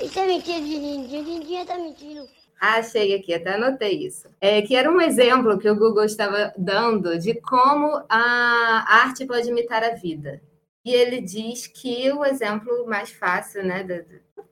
Isso 0.00 0.18
é 0.18 0.26
mentira 0.26 0.60
de 0.60 0.70
Dindinha. 0.70 1.24
Dindinha 1.24 1.66
tá 1.66 1.76
mentindo. 1.76 2.28
Achei 2.60 3.14
aqui, 3.14 3.32
até 3.32 3.54
anotei 3.54 4.06
isso. 4.06 4.28
É, 4.40 4.62
que 4.62 4.74
era 4.74 4.90
um 4.90 5.00
exemplo 5.00 5.58
que 5.58 5.68
o 5.68 5.76
Google 5.76 6.04
estava 6.04 6.52
dando 6.56 7.18
de 7.18 7.40
como 7.40 8.04
a 8.08 8.84
arte 8.88 9.26
pode 9.26 9.48
imitar 9.48 9.82
a 9.84 9.94
vida. 9.94 10.40
E 10.84 10.92
ele 10.92 11.20
diz 11.20 11.66
que 11.66 12.10
o 12.12 12.24
exemplo 12.24 12.86
mais 12.86 13.10
fácil, 13.10 13.64
né, 13.64 13.86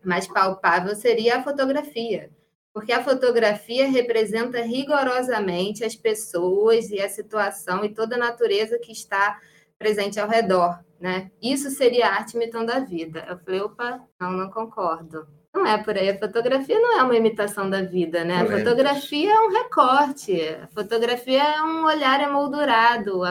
mais 0.04 0.26
palpável, 0.28 0.94
seria 0.94 1.38
a 1.38 1.42
fotografia. 1.42 2.30
Porque 2.72 2.92
a 2.92 3.02
fotografia 3.02 3.88
representa 3.88 4.60
rigorosamente 4.60 5.82
as 5.82 5.96
pessoas 5.96 6.90
e 6.90 7.00
a 7.00 7.08
situação 7.08 7.84
e 7.84 7.94
toda 7.94 8.16
a 8.16 8.18
natureza 8.18 8.78
que 8.78 8.92
está 8.92 9.40
presente 9.78 10.20
ao 10.20 10.28
redor, 10.28 10.78
né? 11.00 11.30
Isso 11.40 11.70
seria 11.70 12.08
arte 12.08 12.36
imitando 12.36 12.70
a 12.70 12.80
vida. 12.80 13.24
Eu 13.28 13.38
falei, 13.38 13.60
opa, 13.60 14.02
não, 14.20 14.30
não 14.30 14.50
concordo. 14.50 15.26
Não 15.56 15.66
é 15.66 15.82
por 15.82 15.96
aí. 15.96 16.10
A 16.10 16.18
fotografia 16.18 16.78
não 16.78 16.98
é 16.98 17.02
uma 17.02 17.16
imitação 17.16 17.70
da 17.70 17.80
vida, 17.80 18.24
né? 18.24 18.42
A 18.42 18.46
fotografia 18.46 19.32
é 19.32 19.40
um 19.40 19.50
recorte. 19.50 20.38
A 20.62 20.66
fotografia 20.68 21.42
é 21.42 21.62
um 21.62 21.86
olhar 21.86 22.20
emoldurado. 22.20 23.22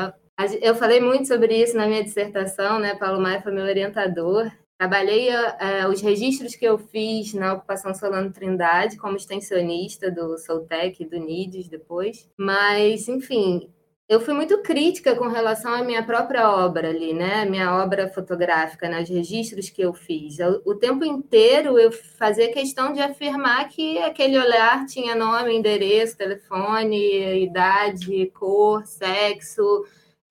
Eu 0.59 0.73
falei 0.73 0.99
muito 0.99 1.27
sobre 1.27 1.55
isso 1.55 1.77
na 1.77 1.85
minha 1.85 2.03
dissertação, 2.03 2.79
né? 2.79 2.95
Paulo 2.95 3.21
Maia 3.21 3.43
foi 3.43 3.51
meu 3.51 3.63
orientador. 3.63 4.51
Trabalhei 4.75 5.29
uh, 5.29 5.87
os 5.89 6.01
registros 6.01 6.55
que 6.55 6.65
eu 6.65 6.77
fiz 6.77 7.33
na 7.33 7.53
ocupação 7.53 7.93
Solano 7.93 8.33
Trindade 8.33 8.97
como 8.97 9.15
extensionista 9.15 10.11
do 10.11 10.37
Soltec 10.37 11.01
e 11.01 11.07
do 11.07 11.17
NIDES 11.17 11.69
depois. 11.69 12.27
Mas, 12.35 13.07
enfim, 13.07 13.69
eu 14.07 14.19
fui 14.21 14.35
muito 14.35 14.61
crítica 14.61 15.15
com 15.15 15.27
relação 15.27 15.73
à 15.73 15.83
minha 15.83 16.03
própria 16.03 16.49
obra 16.51 16.89
ali, 16.89 17.11
né? 17.11 17.43
Minha 17.45 17.75
obra 17.83 18.07
fotográfica, 18.07 18.87
né? 18.87 19.01
os 19.01 19.09
registros 19.09 19.69
que 19.69 19.81
eu 19.81 19.93
fiz. 19.93 20.37
O 20.63 20.75
tempo 20.75 21.03
inteiro 21.03 21.79
eu 21.79 21.91
fazia 21.91 22.53
questão 22.53 22.93
de 22.93 23.01
afirmar 23.01 23.67
que 23.67 23.97
aquele 23.97 24.37
olhar 24.37 24.85
tinha 24.85 25.15
nome, 25.15 25.55
endereço, 25.55 26.17
telefone, 26.17 27.43
idade, 27.43 28.27
cor, 28.35 28.85
sexo, 28.85 29.85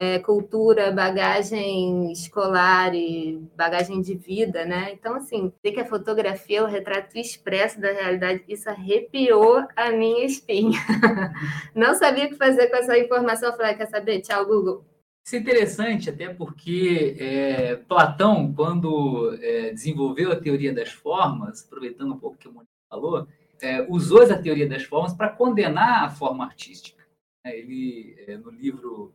é, 0.04 0.18
cultura, 0.18 0.92
bagagem 0.92 2.12
escolar 2.12 2.94
e 2.94 3.40
bagagem 3.56 4.02
de 4.02 4.14
vida, 4.14 4.64
né? 4.64 4.92
Então, 4.92 5.14
assim, 5.14 5.52
ver 5.62 5.72
que 5.72 5.80
a 5.80 5.86
fotografia 5.86 6.58
é 6.58 6.62
o 6.62 6.66
retrato 6.66 7.16
expresso 7.16 7.80
da 7.80 7.90
realidade, 7.90 8.44
isso 8.46 8.68
arrepiou 8.68 9.66
a 9.74 9.90
minha 9.90 10.26
espinha. 10.26 10.78
Não 11.74 11.94
sabia 11.94 12.26
o 12.26 12.28
que 12.28 12.36
fazer 12.36 12.66
com 12.68 12.76
essa 12.76 12.98
informação. 12.98 13.50
Eu 13.50 13.56
falei, 13.56 13.74
quer 13.74 13.86
saber? 13.86 14.20
Tchau, 14.20 14.44
Google. 14.44 14.84
Isso 15.26 15.36
é 15.36 15.38
interessante, 15.38 16.10
até 16.10 16.28
porque 16.28 17.16
é, 17.18 17.76
Platão, 17.76 18.52
quando 18.52 19.34
é, 19.40 19.70
desenvolveu 19.70 20.30
a 20.30 20.36
teoria 20.36 20.72
das 20.74 20.90
formas, 20.90 21.64
aproveitando 21.64 22.12
um 22.12 22.18
pouco 22.18 22.36
o 22.36 22.38
que 22.38 22.48
o 22.48 22.52
Mônica 22.52 22.70
falou, 22.90 23.26
é, 23.62 23.80
usou 23.88 24.22
essa 24.22 24.36
teoria 24.36 24.68
das 24.68 24.82
formas 24.82 25.14
para 25.14 25.30
condenar 25.30 26.04
a 26.04 26.10
forma 26.10 26.44
artística. 26.44 27.02
Né? 27.42 27.58
Ele, 27.58 28.14
é, 28.26 28.36
no 28.36 28.50
livro 28.50 29.14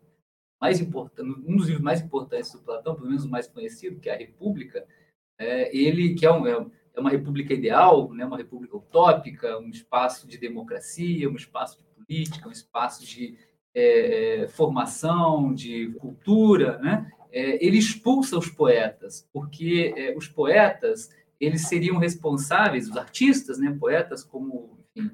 mais 0.59 0.79
importante, 0.79 1.29
um 1.29 1.55
dos 1.55 1.67
livros 1.67 1.83
mais 1.83 2.01
importantes 2.01 2.51
do 2.51 2.59
Platão, 2.59 2.95
pelo 2.95 3.07
menos 3.07 3.23
o 3.23 3.29
mais 3.29 3.47
conhecido, 3.47 3.99
que 3.99 4.09
é 4.09 4.13
a 4.13 4.17
República, 4.17 4.85
é, 5.37 5.75
ele 5.75 6.15
que 6.15 6.25
é, 6.25 6.31
um, 6.31 6.45
é, 6.45 6.65
é 6.93 6.99
uma 6.99 7.09
república 7.09 7.53
ideal, 7.53 8.13
né, 8.13 8.25
uma 8.25 8.37
república 8.37 8.75
utópica, 8.75 9.57
um 9.57 9.69
espaço 9.69 10.27
de 10.27 10.37
democracia, 10.37 11.29
um 11.29 11.35
espaço 11.35 11.77
de 11.77 11.85
política, 11.95 12.49
um 12.49 12.51
espaço 12.51 13.05
de 13.05 13.37
é, 13.73 14.41
é 14.41 14.47
formação, 14.47 15.53
de 15.53 15.93
cultura, 15.99 16.77
né? 16.79 17.09
É, 17.31 17.63
ele 17.63 17.77
expulsa 17.77 18.35
os 18.37 18.49
poetas, 18.49 19.29
porque 19.31 20.13
os 20.17 20.27
poetas 20.27 21.11
eles 21.39 21.67
seriam 21.67 21.97
responsáveis, 21.97 22.89
os 22.89 22.97
artistas, 22.97 23.59
né, 23.59 23.77
poetas 23.79 24.23
como, 24.23 24.79
enfim, 24.95 25.11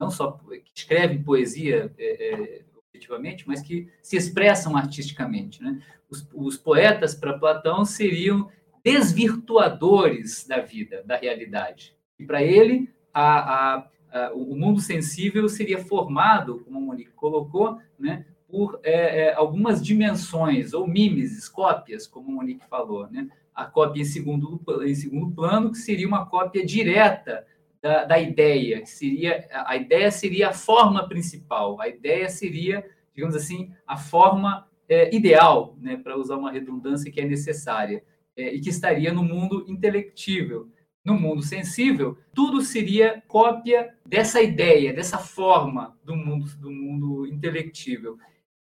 não 0.00 0.10
só 0.10 0.32
que 0.32 0.72
escrevem 0.74 1.22
poesia 1.22 1.94
é, 1.98 2.64
objetivamente, 2.98 3.46
mas 3.46 3.62
que 3.62 3.88
se 4.02 4.16
expressam 4.16 4.76
artisticamente. 4.76 5.62
Né? 5.62 5.80
Os, 6.10 6.28
os 6.34 6.56
poetas, 6.56 7.14
para 7.14 7.38
Platão, 7.38 7.84
seriam 7.84 8.48
desvirtuadores 8.84 10.46
da 10.46 10.60
vida, 10.60 11.02
da 11.06 11.16
realidade. 11.16 11.94
E 12.18 12.24
para 12.24 12.42
ele, 12.42 12.90
a, 13.14 13.38
a, 13.38 13.88
a, 14.12 14.32
o 14.32 14.56
mundo 14.56 14.80
sensível 14.80 15.48
seria 15.48 15.78
formado, 15.78 16.60
como 16.64 16.80
Monique 16.80 17.12
colocou, 17.12 17.78
né, 17.98 18.24
por 18.48 18.80
é, 18.82 19.26
é, 19.26 19.34
algumas 19.34 19.84
dimensões, 19.84 20.72
ou 20.72 20.86
mimeses, 20.86 21.48
cópias, 21.48 22.06
como 22.06 22.32
Monique 22.32 22.66
falou. 22.68 23.06
Né? 23.10 23.28
A 23.54 23.64
cópia 23.66 24.02
em 24.02 24.06
segundo, 24.06 24.60
em 24.82 24.94
segundo 24.94 25.30
plano, 25.34 25.70
que 25.70 25.78
seria 25.78 26.08
uma 26.08 26.26
cópia 26.26 26.64
direta 26.64 27.46
da, 27.80 28.04
da 28.04 28.18
ideia, 28.18 28.80
que 28.80 28.90
seria 28.90 29.46
a 29.52 29.76
ideia 29.76 30.10
seria 30.10 30.48
a 30.48 30.52
forma 30.52 31.08
principal, 31.08 31.80
a 31.80 31.88
ideia 31.88 32.28
seria, 32.28 32.84
digamos 33.14 33.36
assim, 33.36 33.72
a 33.86 33.96
forma 33.96 34.68
é, 34.88 35.14
ideal, 35.14 35.76
né, 35.80 35.96
para 35.96 36.16
usar 36.16 36.36
uma 36.36 36.50
redundância 36.50 37.10
que 37.10 37.20
é 37.20 37.24
necessária, 37.24 38.02
é, 38.36 38.54
e 38.54 38.60
que 38.60 38.70
estaria 38.70 39.12
no 39.12 39.22
mundo 39.22 39.64
intelectível. 39.68 40.68
No 41.04 41.14
mundo 41.14 41.42
sensível, 41.42 42.18
tudo 42.34 42.60
seria 42.60 43.22
cópia 43.26 43.94
dessa 44.04 44.42
ideia, 44.42 44.92
dessa 44.92 45.16
forma 45.16 45.96
do 46.04 46.14
mundo, 46.14 46.46
do 46.56 46.70
mundo 46.70 47.26
intelectível, 47.26 48.18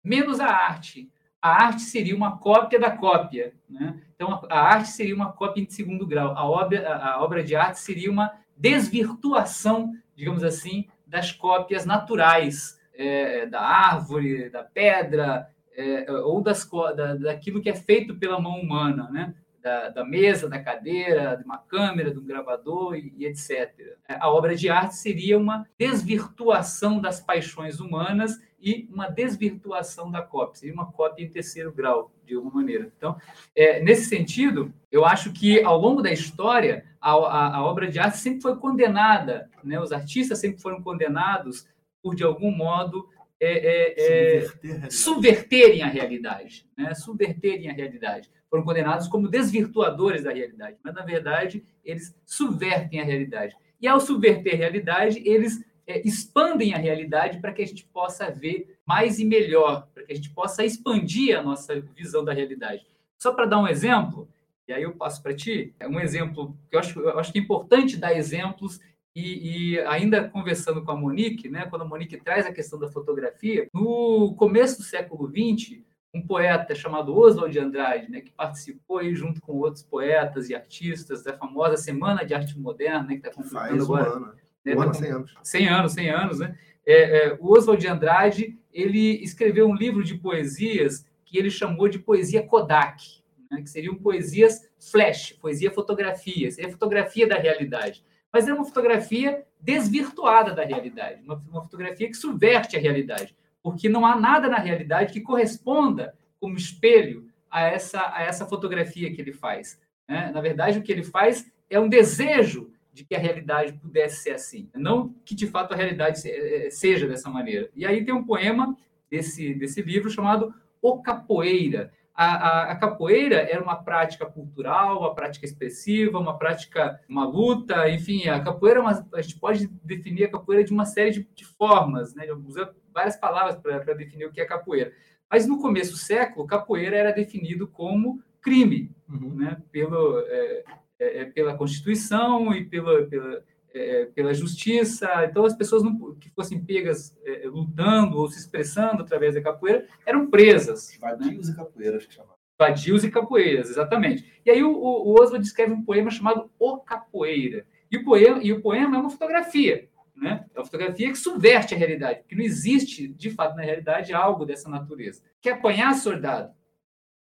menos 0.03 0.39
a 0.39 0.47
arte. 0.47 1.09
A 1.41 1.65
arte 1.65 1.81
seria 1.83 2.15
uma 2.15 2.37
cópia 2.37 2.79
da 2.79 2.91
cópia. 2.91 3.53
Né? 3.69 4.01
Então, 4.15 4.45
a, 4.49 4.59
arte 4.59 4.89
seria 4.89 5.15
uma 5.15 5.31
cópia 5.31 5.61
em 5.61 5.69
segundo 5.69 6.05
grau. 6.05 6.35
A 6.35 6.45
obra, 6.45 6.95
a 6.95 7.23
obra 7.23 7.43
de 7.43 7.55
arte 7.55 7.79
seria 7.79 8.11
uma 8.11 8.31
desvirtuação, 8.55 9.93
digamos 10.15 10.43
assim, 10.43 10.87
das 11.05 11.31
cópias 11.31 11.85
naturais 11.85 12.79
é, 12.93 13.45
da 13.45 13.61
árvore, 13.61 14.49
da 14.49 14.63
pedra, 14.63 15.49
é, 15.75 16.11
ou 16.11 16.41
das, 16.41 16.69
da, 16.95 17.15
daquilo 17.15 17.61
que 17.61 17.69
é 17.69 17.75
feito 17.75 18.15
pela 18.15 18.39
mão 18.39 18.59
humana, 18.59 19.09
né? 19.11 19.33
Da, 19.61 19.89
da, 19.89 20.03
mesa, 20.05 20.49
da 20.49 20.61
cadeira, 20.61 21.37
de 21.37 21.45
uma 21.45 21.57
câmera, 21.57 22.11
de 22.11 22.19
um 22.19 22.25
gravador 22.25 22.95
e, 22.97 23.13
e, 23.17 23.25
etc. 23.25 23.95
A 24.09 24.29
obra 24.29 24.55
de 24.55 24.69
arte 24.69 24.95
seria 24.95 25.37
uma 25.37 25.65
desvirtuação 25.79 26.99
das 26.99 27.21
paixões 27.21 27.79
humanas 27.79 28.37
e 28.63 28.87
uma 28.89 29.09
desvirtuação 29.09 30.09
da 30.09 30.21
cópia, 30.21 30.55
seria 30.55 30.73
uma 30.73 30.89
cópia 30.89 31.25
em 31.25 31.29
terceiro 31.29 31.69
grau, 31.73 32.13
de 32.25 32.33
alguma 32.33 32.55
maneira. 32.55 32.89
Então, 32.97 33.17
é, 33.53 33.83
nesse 33.83 34.05
sentido, 34.05 34.73
eu 34.89 35.03
acho 35.03 35.33
que 35.33 35.61
ao 35.61 35.77
longo 35.77 36.01
da 36.01 36.13
história, 36.13 36.85
a, 37.01 37.11
a, 37.11 37.55
a, 37.57 37.65
obra 37.65 37.89
de 37.89 37.99
arte 37.99 38.17
sempre 38.17 38.41
foi 38.41 38.55
condenada, 38.55 39.49
né? 39.61 39.77
os 39.81 39.91
artistas 39.91 40.39
sempre 40.39 40.61
foram 40.61 40.81
condenados 40.81 41.67
por, 42.01 42.15
de 42.15 42.23
algum 42.23 42.51
modo, 42.51 43.09
é, 43.37 44.37
é, 44.37 44.41
Subverter 44.41 44.85
a 44.85 44.89
subverterem 44.89 45.81
a 45.81 45.87
realidade, 45.87 46.65
né? 46.77 46.95
subverterem 46.95 47.69
a 47.69 47.73
realidade. 47.73 48.31
Foram 48.49 48.63
condenados 48.63 49.09
como 49.09 49.27
desvirtuadores 49.27 50.23
da 50.23 50.31
realidade, 50.31 50.77
mas, 50.81 50.93
na 50.93 51.03
verdade, 51.03 51.61
eles 51.83 52.15
subvertem 52.25 53.01
a 53.01 53.03
realidade. 53.03 53.57
E, 53.81 53.87
ao 53.87 53.99
subverter 53.99 54.53
a 54.53 54.57
realidade, 54.57 55.21
eles 55.25 55.61
é, 55.85 56.05
expandem 56.07 56.73
a 56.73 56.77
realidade 56.77 57.39
para 57.39 57.51
que 57.51 57.61
a 57.61 57.65
gente 57.65 57.85
possa 57.85 58.29
ver 58.31 58.77
mais 58.85 59.19
e 59.19 59.25
melhor, 59.25 59.87
para 59.93 60.03
que 60.03 60.13
a 60.13 60.15
gente 60.15 60.29
possa 60.29 60.63
expandir 60.63 61.37
a 61.37 61.43
nossa 61.43 61.79
visão 61.79 62.23
da 62.23 62.33
realidade. 62.33 62.85
Só 63.17 63.33
para 63.33 63.45
dar 63.45 63.59
um 63.59 63.67
exemplo, 63.67 64.27
e 64.67 64.73
aí 64.73 64.83
eu 64.83 64.93
passo 64.93 65.21
para 65.21 65.35
ti, 65.35 65.73
é 65.79 65.87
um 65.87 65.99
exemplo 65.99 66.57
que 66.69 66.75
eu 66.75 66.79
acho, 66.79 66.99
eu 66.99 67.19
acho 67.19 67.31
que 67.31 67.39
é 67.39 67.41
importante 67.41 67.97
dar 67.97 68.15
exemplos 68.15 68.79
e, 69.15 69.75
e, 69.75 69.79
ainda 69.81 70.27
conversando 70.27 70.83
com 70.83 70.91
a 70.91 70.95
Monique, 70.95 71.47
né, 71.47 71.67
quando 71.69 71.83
a 71.83 71.85
Monique 71.85 72.17
traz 72.17 72.47
a 72.47 72.51
questão 72.51 72.79
da 72.79 72.89
fotografia, 72.89 73.67
no 73.71 74.33
começo 74.35 74.77
do 74.79 74.83
século 74.83 75.29
XX, 75.29 75.81
um 76.13 76.25
poeta 76.25 76.73
chamado 76.73 77.15
Oswald 77.15 77.51
de 77.51 77.59
Andrade, 77.59 78.09
né, 78.09 78.21
que 78.21 78.31
participou 78.31 78.99
aí 78.99 79.13
junto 79.13 79.39
com 79.39 79.53
outros 79.53 79.83
poetas 79.83 80.49
e 80.49 80.55
artistas 80.55 81.23
da 81.23 81.33
famosa 81.37 81.77
Semana 81.77 82.25
de 82.25 82.33
Arte 82.33 82.57
Moderna, 82.57 83.03
né, 83.03 83.17
que 83.17 83.27
está 83.27 83.31
completando 83.31 83.83
agora. 83.83 84.35
Né, 84.65 84.73
ano, 84.73 84.93
100 84.93 85.11
anos. 85.11 85.33
100 85.43 85.67
anos, 85.67 85.93
100 85.93 86.09
anos, 86.09 86.39
né? 86.39 86.57
É, 86.85 87.27
é, 87.27 87.37
o 87.39 87.51
Oswald 87.51 87.81
de 87.81 87.87
Andrade, 87.87 88.57
ele 88.71 89.23
escreveu 89.23 89.67
um 89.67 89.75
livro 89.75 90.03
de 90.03 90.15
poesias 90.15 91.05
que 91.25 91.37
ele 91.37 91.49
chamou 91.49 91.87
de 91.87 91.99
poesia 91.99 92.43
Kodak, 92.43 93.23
né, 93.49 93.61
que 93.61 93.69
seriam 93.69 93.95
poesias 93.95 94.69
flash, 94.91 95.33
poesia 95.33 95.71
fotografia, 95.71 96.51
seria 96.51 96.71
fotografia 96.71 97.27
da 97.27 97.37
realidade. 97.37 98.03
Mas 98.31 98.47
é 98.47 98.53
uma 98.53 98.65
fotografia 98.65 99.43
desvirtuada 99.61 100.53
da 100.53 100.65
realidade, 100.65 101.21
uma, 101.23 101.41
uma 101.49 101.61
fotografia 101.61 102.09
que 102.09 102.17
subverte 102.17 102.75
a 102.75 102.79
realidade, 102.79 103.35
porque 103.61 103.87
não 103.87 104.05
há 104.05 104.19
nada 104.19 104.49
na 104.49 104.57
realidade 104.57 105.13
que 105.13 105.21
corresponda 105.21 106.13
como 106.39 106.57
espelho 106.57 107.27
a 107.49 107.61
essa, 107.61 108.11
a 108.13 108.23
essa 108.23 108.45
fotografia 108.45 109.13
que 109.13 109.21
ele 109.21 109.31
faz. 109.31 109.79
Né? 110.09 110.31
Na 110.33 110.41
verdade, 110.41 110.79
o 110.79 110.81
que 110.81 110.91
ele 110.91 111.03
faz 111.03 111.49
é 111.69 111.79
um 111.79 111.87
desejo 111.87 112.72
de 112.93 113.03
que 113.03 113.15
a 113.15 113.19
realidade 113.19 113.73
pudesse 113.73 114.23
ser 114.23 114.31
assim, 114.31 114.69
não 114.75 115.13
que 115.25 115.33
de 115.33 115.47
fato 115.47 115.73
a 115.73 115.77
realidade 115.77 116.21
eh, 116.29 116.69
seja 116.69 117.07
dessa 117.07 117.29
maneira. 117.29 117.69
E 117.75 117.85
aí 117.85 118.05
tem 118.05 118.13
um 118.13 118.23
poema 118.23 118.77
desse, 119.09 119.53
desse 119.55 119.81
livro 119.81 120.09
chamado 120.09 120.53
O 120.81 121.01
Capoeira. 121.01 121.91
A, 122.15 122.25
a, 122.25 122.71
a, 122.71 122.75
capoeira 122.75 123.37
era 123.37 123.63
uma 123.63 123.75
prática 123.75 124.23
cultural, 124.23 124.99
uma 124.99 125.15
prática 125.15 125.45
expressiva, 125.45 126.19
uma 126.19 126.37
prática, 126.37 127.01
uma 127.09 127.25
luta, 127.25 127.89
enfim, 127.89 128.27
a 128.27 128.39
capoeira, 128.39 128.79
é 128.79 128.81
uma, 128.83 129.07
a 129.15 129.21
gente 129.21 129.39
pode 129.39 129.67
definir 129.83 130.25
a 130.25 130.29
capoeira 130.29 130.63
de 130.63 130.71
uma 130.71 130.85
série 130.85 131.09
de, 131.09 131.27
de 131.33 131.43
formas, 131.43 132.13
né? 132.13 132.31
Usa 132.31 132.71
várias 132.93 133.17
palavras 133.17 133.55
para 133.55 133.95
definir 133.95 134.25
o 134.25 134.31
que 134.31 134.39
é 134.39 134.45
capoeira. 134.45 134.93
Mas 135.27 135.47
no 135.47 135.59
começo 135.59 135.93
do 135.93 135.97
século, 135.97 136.45
capoeira 136.45 136.95
era 136.95 137.11
definido 137.11 137.67
como 137.67 138.21
crime, 138.39 138.91
uhum. 139.09 139.33
né? 139.33 139.59
Pelo, 139.71 140.19
é, 140.19 140.63
é, 140.99 141.21
é, 141.21 141.25
pela 141.25 141.57
Constituição 141.57 142.53
e 142.53 142.65
pela, 142.65 143.03
pela, 143.05 143.43
é, 143.73 144.05
pela 144.05 144.33
Justiça. 144.33 145.09
Então, 145.25 145.45
as 145.45 145.55
pessoas 145.55 145.83
não, 145.83 146.15
que 146.15 146.29
fossem 146.29 146.63
pegas 146.63 147.17
é, 147.25 147.43
lutando 147.45 148.17
ou 148.17 148.27
se 148.27 148.39
expressando 148.39 149.01
através 149.01 149.35
da 149.35 149.41
capoeira 149.41 149.87
eram 150.05 150.29
presas. 150.29 150.97
Vadios 150.99 151.47
né? 151.47 151.53
e 151.53 151.57
capoeiras, 151.57 152.05
que 152.05 152.13
chamavam. 152.13 152.35
Vadios 152.57 153.03
e 153.03 153.11
capoeiras, 153.11 153.69
exatamente. 153.69 154.41
E 154.45 154.51
aí 154.51 154.63
o, 154.63 154.71
o 154.71 155.19
Oswald 155.19 155.45
escreve 155.45 155.73
um 155.73 155.83
poema 155.83 156.11
chamado 156.11 156.49
O 156.59 156.77
Capoeira. 156.79 157.65
E 157.91 157.97
o 157.97 158.03
poema, 158.03 158.39
e 158.41 158.51
o 158.53 158.61
poema 158.61 158.95
é 158.95 158.99
uma 158.99 159.09
fotografia. 159.09 159.89
Né? 160.15 160.45
É 160.53 160.59
uma 160.59 160.65
fotografia 160.65 161.09
que 161.09 161.17
subverte 161.17 161.73
a 161.73 161.77
realidade, 161.77 162.19
porque 162.19 162.35
não 162.35 162.43
existe, 162.43 163.07
de 163.07 163.31
fato, 163.31 163.55
na 163.55 163.63
realidade, 163.63 164.13
algo 164.13 164.45
dessa 164.45 164.69
natureza. 164.69 165.21
Quer 165.41 165.53
apanhar, 165.53 165.93
soldado? 165.95 166.53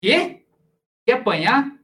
Quê? 0.02 0.44
Quer 1.06 1.14
apanhar? 1.14 1.79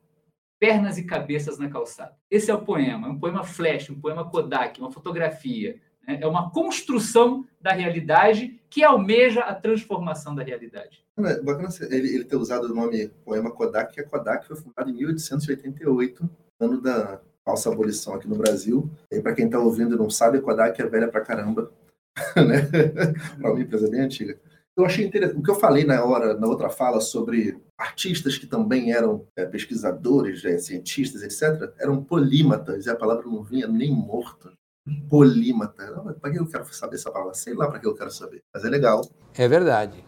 Pernas 0.66 0.98
e 0.98 1.04
cabeças 1.04 1.58
na 1.58 1.70
calçada. 1.70 2.12
Esse 2.28 2.50
é 2.50 2.54
o 2.54 2.60
poema, 2.60 3.06
é 3.06 3.10
um 3.10 3.18
poema 3.20 3.44
flash, 3.44 3.88
um 3.88 4.00
poema 4.00 4.28
Kodak, 4.28 4.80
uma 4.80 4.90
fotografia. 4.90 5.76
Né? 6.04 6.18
É 6.20 6.26
uma 6.26 6.50
construção 6.50 7.46
da 7.60 7.70
realidade 7.70 8.60
que 8.68 8.82
almeja 8.82 9.42
a 9.42 9.54
transformação 9.54 10.34
da 10.34 10.42
realidade. 10.42 11.04
É 11.16 11.40
bacana 11.40 11.68
ele, 11.82 12.16
ele 12.16 12.24
ter 12.24 12.34
usado 12.34 12.64
o 12.64 12.74
nome 12.74 13.08
poema 13.24 13.48
Kodak, 13.52 13.94
que 13.94 14.00
a 14.00 14.04
Kodak 14.04 14.44
foi 14.44 14.56
fundada 14.56 14.90
em 14.90 14.94
1888, 14.94 16.28
ano 16.58 16.80
da 16.80 17.20
falsa 17.44 17.70
abolição 17.70 18.14
aqui 18.14 18.26
no 18.26 18.36
Brasil. 18.36 18.90
E 19.12 19.20
para 19.20 19.36
quem 19.36 19.44
está 19.44 19.60
ouvindo 19.60 19.94
e 19.94 19.98
não 19.98 20.10
sabe, 20.10 20.38
a 20.38 20.42
Kodak 20.42 20.82
é 20.82 20.86
velha 20.86 21.06
pra 21.06 21.20
caramba. 21.20 21.70
né? 22.34 22.68
uma 23.38 23.60
empresa 23.60 23.88
bem 23.88 24.00
antiga 24.00 24.36
eu 24.76 24.84
achei 24.84 25.06
interessante. 25.06 25.38
O 25.38 25.42
que 25.42 25.50
eu 25.50 25.54
falei 25.54 25.84
na 25.84 26.04
hora, 26.04 26.34
na 26.34 26.46
outra 26.46 26.68
fala 26.68 27.00
sobre 27.00 27.58
artistas 27.78 28.36
que 28.36 28.46
também 28.46 28.92
eram 28.92 29.26
é, 29.36 29.46
pesquisadores, 29.46 30.44
é, 30.44 30.58
cientistas, 30.58 31.22
etc., 31.22 31.72
eram 31.78 32.02
polímatas, 32.02 32.86
e 32.86 32.90
a 32.90 32.96
palavra 32.96 33.24
não 33.26 33.42
vinha 33.42 33.66
nem 33.66 33.90
morto. 33.90 34.52
Polímata. 35.08 35.92
Para 36.20 36.30
que 36.30 36.38
eu 36.38 36.46
quero 36.46 36.72
saber 36.72 36.94
essa 36.94 37.10
palavra? 37.10 37.34
Sei 37.34 37.54
lá 37.54 37.68
para 37.68 37.80
que 37.80 37.86
eu 37.86 37.94
quero 37.94 38.10
saber. 38.10 38.40
Mas 38.54 38.64
é 38.64 38.68
legal. 38.68 39.00
É 39.34 39.48
verdade. 39.48 40.04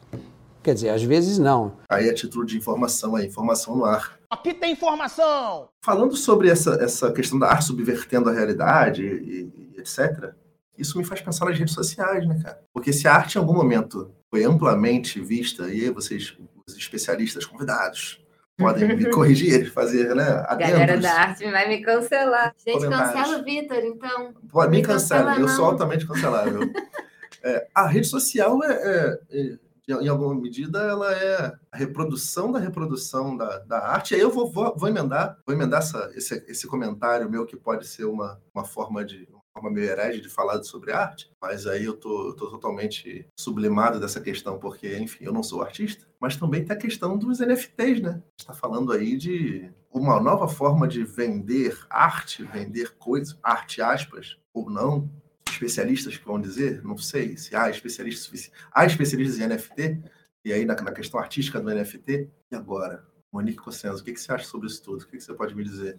Quer 0.62 0.74
dizer, 0.74 0.90
às 0.90 1.02
vezes 1.02 1.38
não. 1.38 1.76
Aí 1.88 2.08
a 2.08 2.14
título 2.14 2.44
de 2.44 2.56
informação, 2.56 3.16
é 3.16 3.24
informação 3.24 3.76
no 3.76 3.84
ar. 3.84 4.18
Aqui 4.30 4.52
tem 4.52 4.72
informação! 4.72 5.68
Falando 5.82 6.14
sobre 6.14 6.50
essa, 6.50 6.74
essa 6.74 7.10
questão 7.10 7.38
da 7.38 7.48
arte 7.48 7.64
subvertendo 7.64 8.28
a 8.28 8.32
realidade 8.32 9.02
e, 9.02 9.72
e 9.74 9.80
etc., 9.80 10.34
isso 10.78 10.96
me 10.96 11.04
faz 11.04 11.20
pensar 11.20 11.44
nas 11.44 11.58
redes 11.58 11.74
sociais, 11.74 12.26
né, 12.26 12.40
cara? 12.42 12.60
Porque 12.72 12.92
se 12.92 13.06
a 13.08 13.14
arte 13.14 13.36
em 13.36 13.38
algum 13.38 13.54
momento 13.54 14.10
foi 14.30 14.44
amplamente 14.44 15.20
vista, 15.20 15.68
e 15.68 15.84
aí 15.84 15.90
vocês, 15.90 16.36
os 16.66 16.76
especialistas 16.76 17.44
convidados, 17.44 18.24
podem 18.56 18.88
me 18.96 19.08
corrigir, 19.10 19.72
fazer, 19.72 20.14
né? 20.14 20.44
A 20.46 20.54
galera 20.54 20.98
da 20.98 21.12
arte 21.12 21.50
vai 21.50 21.68
me 21.68 21.82
cancelar. 21.82 22.54
Gente, 22.66 22.88
cancela 22.88 23.38
o 23.38 23.44
Vitor, 23.44 23.78
então. 23.78 24.34
Pode, 24.50 24.70
me 24.70 24.78
Me 24.78 24.82
cancela, 24.82 25.30
cancela, 25.30 25.40
eu 25.40 25.48
sou 25.48 25.64
altamente 25.64 26.06
cancelável. 26.06 26.60
É, 27.40 27.68
a 27.72 27.86
rede 27.86 28.08
social 28.08 28.62
é, 28.64 28.72
é- 28.72 29.18
é, 29.30 29.58
em 30.02 30.08
alguma 30.08 30.34
medida, 30.34 30.80
ela 30.80 31.12
é 31.14 31.52
a 31.72 31.76
reprodução 31.76 32.52
da 32.52 32.58
reprodução 32.58 33.36
da, 33.36 33.60
da 33.60 33.78
arte. 33.78 34.14
Aí 34.14 34.20
eu 34.20 34.28
vou, 34.30 34.50
vou, 34.50 34.74
vou 34.76 34.88
emendar, 34.88 35.38
vou 35.46 35.54
emendar 35.54 35.78
essa, 35.80 36.10
esse, 36.14 36.44
esse 36.48 36.66
comentário 36.66 37.30
meu 37.30 37.46
que 37.46 37.56
pode 37.56 37.86
ser 37.86 38.04
uma, 38.04 38.38
uma 38.52 38.64
forma 38.64 39.04
de 39.04 39.26
forma 39.58 39.70
meio 39.70 39.90
herege 39.90 40.20
de 40.20 40.28
falar 40.28 40.62
sobre 40.62 40.92
arte, 40.92 41.30
mas 41.42 41.66
aí 41.66 41.84
eu 41.84 41.96
tô, 41.96 42.32
tô 42.34 42.48
totalmente 42.48 43.26
sublimado 43.38 43.98
dessa 43.98 44.20
questão, 44.20 44.58
porque, 44.58 44.96
enfim, 44.96 45.24
eu 45.24 45.32
não 45.32 45.42
sou 45.42 45.62
artista, 45.62 46.06
mas 46.20 46.36
também 46.36 46.64
tem 46.64 46.74
a 46.76 46.78
questão 46.78 47.18
dos 47.18 47.40
NFTs, 47.40 48.00
né? 48.00 48.22
Está 48.38 48.54
falando 48.54 48.92
aí 48.92 49.16
de 49.16 49.70
uma 49.92 50.20
nova 50.20 50.46
forma 50.46 50.86
de 50.86 51.02
vender 51.02 51.76
arte, 51.90 52.44
vender 52.44 52.94
coisas, 52.98 53.36
arte 53.42 53.82
aspas, 53.82 54.38
ou 54.54 54.70
não, 54.70 55.10
especialistas 55.50 56.16
que 56.16 56.24
vão 56.24 56.40
dizer, 56.40 56.82
não 56.84 56.96
sei 56.96 57.36
se 57.36 57.56
há 57.56 57.68
especialistas 57.68 58.24
sufici- 58.24 58.52
há 58.72 58.86
especialistas 58.86 59.38
em 59.40 59.46
NFT, 59.46 60.02
e 60.44 60.52
aí 60.52 60.64
na, 60.64 60.74
na 60.76 60.92
questão 60.92 61.18
artística 61.18 61.60
do 61.60 61.70
NFT, 61.70 62.30
e 62.52 62.56
agora? 62.56 63.04
Monique 63.32 63.58
Cossenzo, 63.58 64.00
o 64.00 64.04
que, 64.04 64.12
que 64.12 64.20
você 64.20 64.32
acha 64.32 64.46
sobre 64.46 64.68
isso 64.68 64.82
tudo? 64.82 65.02
O 65.02 65.06
que, 65.06 65.18
que 65.18 65.22
você 65.22 65.34
pode 65.34 65.54
me 65.54 65.62
dizer? 65.62 65.98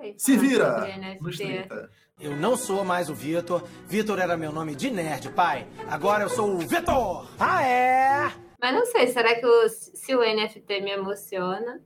Sei. 0.00 0.14
Se 0.16 0.36
vira! 0.36 0.86
Nos 1.20 1.36
30. 1.36 1.90
Eu 2.18 2.36
não 2.36 2.56
sou 2.56 2.84
mais 2.84 3.08
o 3.10 3.14
Vitor. 3.14 3.62
Vitor 3.86 4.18
era 4.18 4.36
meu 4.36 4.52
nome 4.52 4.74
de 4.74 4.90
nerd, 4.90 5.30
pai. 5.30 5.66
Agora 5.88 6.24
eu 6.24 6.28
sou 6.28 6.54
o 6.54 6.58
Vitor. 6.58 7.30
Ah, 7.38 7.62
é? 7.62 8.32
Mas 8.60 8.74
não 8.74 8.84
sei, 8.86 9.06
será 9.08 9.34
que 9.38 9.46
o- 9.46 9.68
se 9.68 10.14
o 10.14 10.22
NFT 10.22 10.80
me 10.82 10.90
emociona? 10.90 11.80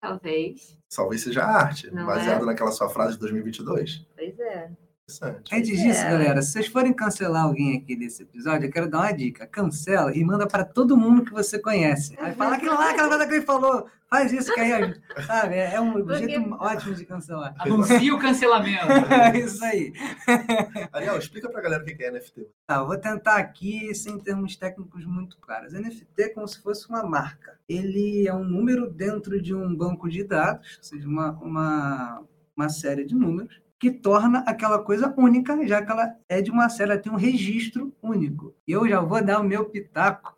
Talvez. 0.00 0.76
Talvez 0.94 1.22
seja 1.22 1.42
arte, 1.44 1.90
Não 1.90 2.06
baseado 2.06 2.42
é? 2.42 2.46
naquela 2.46 2.70
sua 2.70 2.88
frase 2.88 3.14
de 3.14 3.20
2022. 3.20 4.06
Pois 4.14 4.38
é. 4.38 4.70
Interessante. 5.12 5.54
Antes 5.56 5.80
disso, 5.80 6.00
É. 6.00 6.10
galera, 6.10 6.42
se 6.42 6.52
vocês 6.52 6.66
forem 6.66 6.92
cancelar 6.92 7.44
alguém 7.44 7.78
aqui 7.78 7.96
desse 7.96 8.22
episódio, 8.22 8.66
eu 8.66 8.70
quero 8.70 8.90
dar 8.90 8.98
uma 8.98 9.12
dica. 9.12 9.46
Cancela 9.46 10.14
e 10.14 10.22
manda 10.22 10.46
para 10.46 10.64
todo 10.64 10.96
mundo 10.98 11.24
que 11.24 11.32
você 11.32 11.58
conhece. 11.58 12.14
Aí 12.20 12.34
fala 12.34 12.56
aquilo 12.56 12.74
lá, 12.74 12.90
aquela 12.90 13.08
coisa 13.08 13.26
que 13.26 13.34
ele 13.34 13.44
falou. 13.46 13.86
Faz 14.10 14.32
isso 14.32 14.52
que 14.54 14.60
aí, 14.60 14.94
sabe? 15.26 15.56
É 15.56 15.74
é 15.74 15.80
um 15.80 15.92
Porque- 15.92 16.26
jeito 16.28 16.54
ótimo 16.58 16.94
de 16.94 17.04
cancelar. 17.04 17.54
Anuncia 17.58 18.14
o 18.14 18.18
cancelamento. 18.18 18.86
É 19.34 19.38
isso 19.38 19.62
aí. 19.64 19.92
Ariel, 20.92 21.18
explica 21.18 21.48
pra 21.50 21.60
galera 21.60 21.82
o 21.82 21.86
que 21.86 21.94
que 21.94 22.04
é 22.04 22.10
NFT. 22.10 22.46
Tá, 22.66 22.76
eu 22.76 22.86
vou 22.86 22.96
tentar 22.98 23.36
aqui 23.36 23.94
sem 23.94 24.18
termos 24.18 24.56
técnicos 24.56 25.04
muito 25.04 25.36
claros. 25.38 25.72
NFT 25.74 26.06
é 26.22 26.28
como 26.30 26.48
se 26.48 26.62
fosse 26.62 26.88
uma 26.88 27.02
marca. 27.02 27.58
Ele 27.68 28.26
é 28.26 28.32
um 28.32 28.44
número 28.44 28.90
dentro 28.90 29.40
de 29.42 29.54
um 29.54 29.74
banco 29.74 30.08
de 30.08 30.24
dados, 30.24 30.78
ou 30.78 30.84
seja, 30.84 31.06
uma, 31.06 31.32
uma, 31.42 32.22
uma 32.56 32.68
série 32.70 33.04
de 33.04 33.14
números, 33.14 33.60
que 33.78 33.90
torna 33.90 34.40
aquela 34.40 34.82
coisa 34.82 35.14
única, 35.16 35.66
já 35.66 35.84
que 35.84 35.90
ela 35.90 36.14
é 36.28 36.42
de 36.42 36.50
uma 36.50 36.68
série, 36.68 36.92
ela 36.92 37.00
tem 37.00 37.12
um 37.12 37.16
registro 37.16 37.94
único. 38.02 38.54
E 38.66 38.72
eu 38.72 38.88
já 38.88 39.00
vou 39.00 39.22
dar 39.24 39.40
o 39.40 39.44
meu 39.44 39.66
pitaco. 39.66 40.36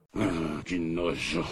que 0.65 0.79
nojo. 0.79 1.45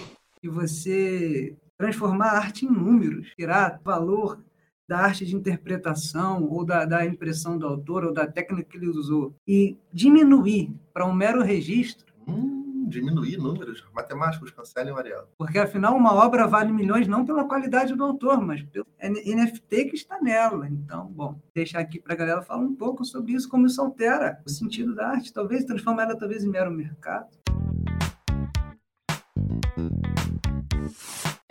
E 0.42 0.48
você 0.48 1.56
transformar 1.76 2.30
a 2.30 2.38
arte 2.38 2.66
em 2.66 2.70
números, 2.70 3.28
tirar 3.36 3.80
valor 3.82 4.42
da 4.88 4.98
arte 5.00 5.24
de 5.24 5.36
interpretação 5.36 6.44
ou 6.44 6.64
da, 6.64 6.84
da 6.84 7.04
impressão 7.04 7.58
do 7.58 7.66
autor 7.66 8.04
ou 8.04 8.12
da 8.12 8.26
técnica 8.26 8.70
que 8.70 8.76
ele 8.76 8.88
usou 8.88 9.34
e 9.46 9.76
diminuir 9.92 10.74
para 10.92 11.06
um 11.06 11.12
mero 11.12 11.42
registro, 11.42 12.08
Hum, 12.28 12.57
diminuir 12.88 13.36
números. 13.36 13.84
Matemáticos, 13.92 14.50
cancelem 14.50 14.92
o 14.92 14.96
Ariel. 14.96 15.28
porque 15.36 15.58
afinal 15.58 15.96
uma 15.96 16.14
obra 16.14 16.46
vale 16.46 16.72
milhões 16.72 17.06
não 17.06 17.24
pela 17.24 17.44
qualidade 17.44 17.94
do 17.94 18.04
autor, 18.04 18.40
mas 18.40 18.62
pelo 18.62 18.86
NFT 19.00 19.84
que 19.86 19.96
está 19.96 20.20
nela. 20.20 20.68
Então, 20.68 21.06
bom, 21.06 21.40
deixar 21.54 21.80
aqui 21.80 22.00
para 22.00 22.14
a 22.14 22.16
galera 22.16 22.42
falar 22.42 22.62
um 22.62 22.74
pouco 22.74 23.04
sobre 23.04 23.32
isso, 23.32 23.48
como 23.48 23.66
isso 23.66 23.80
altera 23.80 24.40
o 24.46 24.50
sentido 24.50 24.94
da 24.94 25.08
arte, 25.08 25.32
talvez 25.32 25.64
transformar 25.64 26.04
ela 26.04 26.16
talvez 26.16 26.44
em 26.44 26.48
mero 26.48 26.70
mercado. 26.70 27.28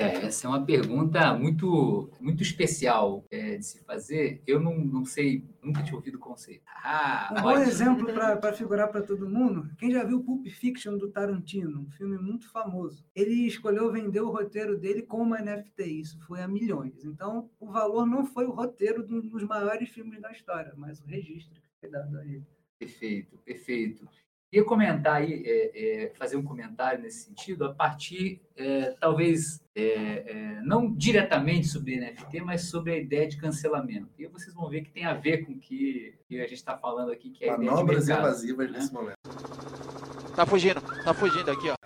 É, 0.07 0.25
essa 0.25 0.47
é 0.47 0.49
uma 0.49 0.65
pergunta 0.65 1.33
muito, 1.33 2.09
muito 2.19 2.43
especial 2.43 3.25
é, 3.29 3.57
de 3.57 3.65
se 3.65 3.83
fazer. 3.83 4.41
Eu 4.45 4.59
não, 4.59 4.77
não 4.77 5.05
sei, 5.05 5.43
nunca 5.61 5.83
tinha 5.83 5.95
ouvido 5.95 6.15
o 6.15 6.19
conceito. 6.19 6.63
Ah, 6.83 7.33
Um 7.37 7.41
bom 7.41 7.49
ótimo. 7.49 7.65
exemplo 7.65 8.13
para 8.13 8.53
figurar 8.53 8.89
para 8.89 9.01
todo 9.01 9.29
mundo, 9.29 9.69
quem 9.77 9.91
já 9.91 10.03
viu 10.03 10.23
Pulp 10.23 10.47
Fiction 10.47 10.97
do 10.97 11.09
Tarantino, 11.11 11.81
um 11.81 11.91
filme 11.91 12.17
muito 12.17 12.49
famoso, 12.51 13.05
ele 13.15 13.47
escolheu 13.47 13.91
vender 13.91 14.21
o 14.21 14.31
roteiro 14.31 14.77
dele 14.77 15.01
com 15.01 15.21
uma 15.21 15.39
NFT, 15.39 15.83
isso 15.83 16.19
foi 16.25 16.41
a 16.41 16.47
milhões. 16.47 17.03
Então, 17.03 17.49
o 17.59 17.71
valor 17.71 18.05
não 18.05 18.25
foi 18.25 18.45
o 18.45 18.51
roteiro 18.51 19.05
de 19.05 19.13
um 19.13 19.21
dos 19.21 19.43
maiores 19.43 19.89
filmes 19.89 20.21
da 20.21 20.31
história, 20.31 20.73
mas 20.77 21.01
o 21.01 21.05
registro 21.05 21.61
que 21.61 21.67
foi 21.79 21.89
dado 21.89 22.17
a 22.17 22.25
ele. 22.25 22.45
Perfeito, 22.79 23.37
perfeito. 23.39 24.07
Queria 24.49 24.65
comentar 24.65 25.15
aí, 25.15 25.43
é, 25.45 26.05
é, 26.05 26.09
fazer 26.15 26.37
um 26.37 26.43
comentário 26.43 27.01
nesse 27.01 27.25
sentido, 27.25 27.65
a 27.65 27.73
partir, 27.73 28.41
é, 28.55 28.95
talvez, 28.97 29.61
é, 29.75 29.83
é, 29.83 30.61
não 30.61 30.89
diretamente 30.93 31.67
sobre 31.67 31.99
NFT, 31.99 32.41
mas 32.41 32.61
sobre 32.69 32.93
a 32.93 32.97
ideia 32.97 33.27
de 33.27 33.35
cancelamento. 33.35 34.07
E 34.17 34.23
aí 34.23 34.31
vocês 34.31 34.53
vão 34.53 34.69
ver 34.69 34.83
que 34.83 34.91
tem 34.91 35.03
a 35.03 35.13
ver 35.13 35.45
com 35.45 35.51
o 35.51 35.59
que, 35.59 36.15
que 36.29 36.39
a 36.39 36.47
gente 36.47 36.53
está 36.53 36.77
falando 36.77 37.11
aqui, 37.11 37.29
que 37.29 37.43
é 37.43 37.49
a 37.49 37.53
ideia 37.55 37.69
de 37.69 37.75
Manobras 37.75 38.07
mercado. 38.07 38.25
evasivas 38.25 38.71
né? 38.71 38.77
nesse 38.77 38.93
momento. 38.93 39.17
Tá 40.33 40.45
fugindo, 40.45 40.81
tá 41.03 41.13
fugindo 41.13 41.51
aqui, 41.51 41.69
ó. 41.69 41.76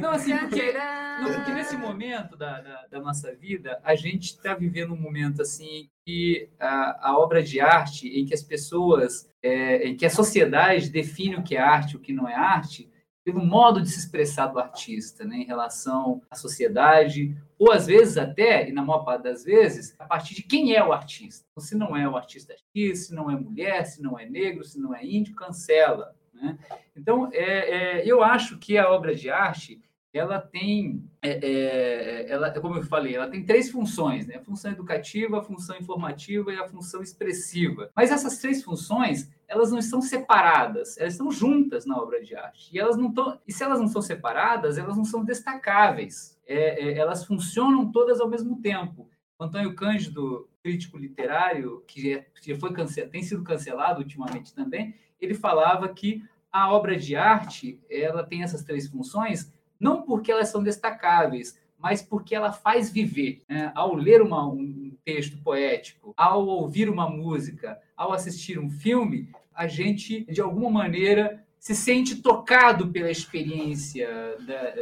Não, 0.00 0.10
assim, 0.10 0.36
porque 0.36 0.72
Não, 1.20 1.34
porque 1.34 1.52
nesse 1.52 1.76
momento 1.76 2.36
da, 2.36 2.60
da, 2.60 2.86
da 2.90 3.00
nossa 3.00 3.34
vida, 3.34 3.80
a 3.82 3.94
gente 3.94 4.30
está 4.30 4.54
vivendo 4.54 4.92
um 4.92 5.00
momento 5.00 5.42
assim 5.42 5.88
que 6.04 6.48
a, 6.58 7.10
a 7.10 7.18
obra 7.18 7.42
de 7.42 7.60
arte, 7.60 8.08
em 8.08 8.24
que 8.24 8.34
as 8.34 8.42
pessoas, 8.42 9.28
é, 9.42 9.88
em 9.88 9.96
que 9.96 10.06
a 10.06 10.10
sociedade 10.10 10.90
define 10.90 11.36
o 11.36 11.42
que 11.42 11.56
é 11.56 11.60
arte 11.60 11.92
e 11.92 11.96
o 11.96 12.00
que 12.00 12.12
não 12.12 12.28
é 12.28 12.34
arte, 12.34 12.90
pelo 13.24 13.44
modo 13.44 13.80
de 13.80 13.88
se 13.88 14.00
expressar 14.00 14.48
do 14.48 14.58
artista, 14.58 15.24
né, 15.24 15.36
em 15.36 15.44
relação 15.44 16.20
à 16.30 16.34
sociedade, 16.34 17.36
ou 17.58 17.70
às 17.70 17.86
vezes 17.86 18.16
até, 18.16 18.68
e 18.68 18.72
na 18.72 18.84
maior 18.84 19.04
parte 19.04 19.22
das 19.22 19.44
vezes, 19.44 19.94
a 19.98 20.04
partir 20.04 20.34
de 20.34 20.42
quem 20.42 20.74
é 20.74 20.84
o 20.84 20.92
artista. 20.92 21.46
Então, 21.52 21.62
se 21.64 21.76
não 21.76 21.96
é 21.96 22.08
o 22.08 22.16
artista 22.16 22.54
X, 22.76 23.06
se 23.06 23.14
não 23.14 23.30
é 23.30 23.36
mulher, 23.36 23.84
se 23.84 24.02
não 24.02 24.18
é 24.18 24.28
negro, 24.28 24.64
se 24.64 24.80
não 24.80 24.94
é 24.94 25.04
índio, 25.04 25.36
cancela. 25.36 26.14
Né? 26.42 26.58
Então, 26.96 27.30
é, 27.32 28.00
é, 28.00 28.02
eu 28.04 28.22
acho 28.22 28.58
que 28.58 28.76
a 28.76 28.90
obra 28.90 29.14
de 29.14 29.30
arte 29.30 29.80
ela 30.12 30.38
tem, 30.38 31.08
é, 31.22 31.30
é, 31.30 32.30
ela, 32.30 32.50
como 32.60 32.76
eu 32.76 32.82
falei, 32.82 33.14
ela 33.14 33.30
tem 33.30 33.46
três 33.46 33.70
funções, 33.70 34.26
né? 34.26 34.36
A 34.36 34.44
função 34.44 34.70
educativa, 34.70 35.38
a 35.38 35.42
função 35.42 35.74
informativa 35.78 36.52
e 36.52 36.56
a 36.56 36.68
função 36.68 37.02
expressiva. 37.02 37.90
Mas 37.96 38.10
essas 38.10 38.36
três 38.36 38.62
funções, 38.62 39.30
elas 39.48 39.70
não 39.70 39.78
estão 39.78 40.02
separadas, 40.02 40.98
elas 40.98 41.14
estão 41.14 41.30
juntas 41.30 41.86
na 41.86 41.96
obra 41.96 42.22
de 42.22 42.36
arte. 42.36 42.68
E 42.74 42.78
elas 42.78 42.98
não 42.98 43.08
estão, 43.08 43.40
e 43.48 43.52
se 43.52 43.64
elas 43.64 43.80
não 43.80 43.88
são 43.88 44.02
separadas, 44.02 44.76
elas 44.76 44.98
não 44.98 45.04
são 45.04 45.24
destacáveis. 45.24 46.38
É, 46.46 46.90
é, 46.90 46.98
elas 46.98 47.24
funcionam 47.24 47.90
todas 47.90 48.20
ao 48.20 48.28
mesmo 48.28 48.60
tempo. 48.60 49.08
Antônio 49.40 49.74
Cândido, 49.74 50.46
crítico 50.62 50.98
literário, 50.98 51.82
que, 51.86 52.12
é, 52.12 52.26
que 52.42 52.54
foi 52.54 52.70
tem 53.10 53.22
sido 53.22 53.42
cancelado 53.42 54.00
ultimamente 54.00 54.54
também, 54.54 54.94
ele 55.18 55.34
falava 55.34 55.88
que 55.88 56.22
a 56.52 56.72
obra 56.72 56.96
de 56.96 57.16
arte 57.16 57.80
ela 57.90 58.22
tem 58.24 58.42
essas 58.42 58.62
três 58.62 58.86
funções 58.88 59.52
não 59.80 60.02
porque 60.02 60.30
elas 60.30 60.48
são 60.48 60.62
destacáveis, 60.62 61.58
mas 61.78 62.00
porque 62.02 62.34
ela 62.34 62.52
faz 62.52 62.90
viver. 62.90 63.42
né? 63.48 63.72
Ao 63.74 63.94
ler 63.94 64.22
uma- 64.22 64.46
um 64.46 64.96
texto 65.04 65.36
poético, 65.42 66.14
ao 66.16 66.46
ouvir 66.46 66.88
uma 66.88 67.08
música, 67.10 67.80
ao 67.96 68.12
assistir 68.12 68.58
um 68.60 68.70
filme, 68.70 69.28
a 69.52 69.66
gente, 69.66 70.24
de 70.26 70.40
alguma 70.40 70.70
maneira, 70.70 71.41
se 71.62 71.76
sente 71.76 72.16
tocado 72.20 72.88
pela 72.88 73.08
experiência 73.08 74.08
da- 74.44 74.74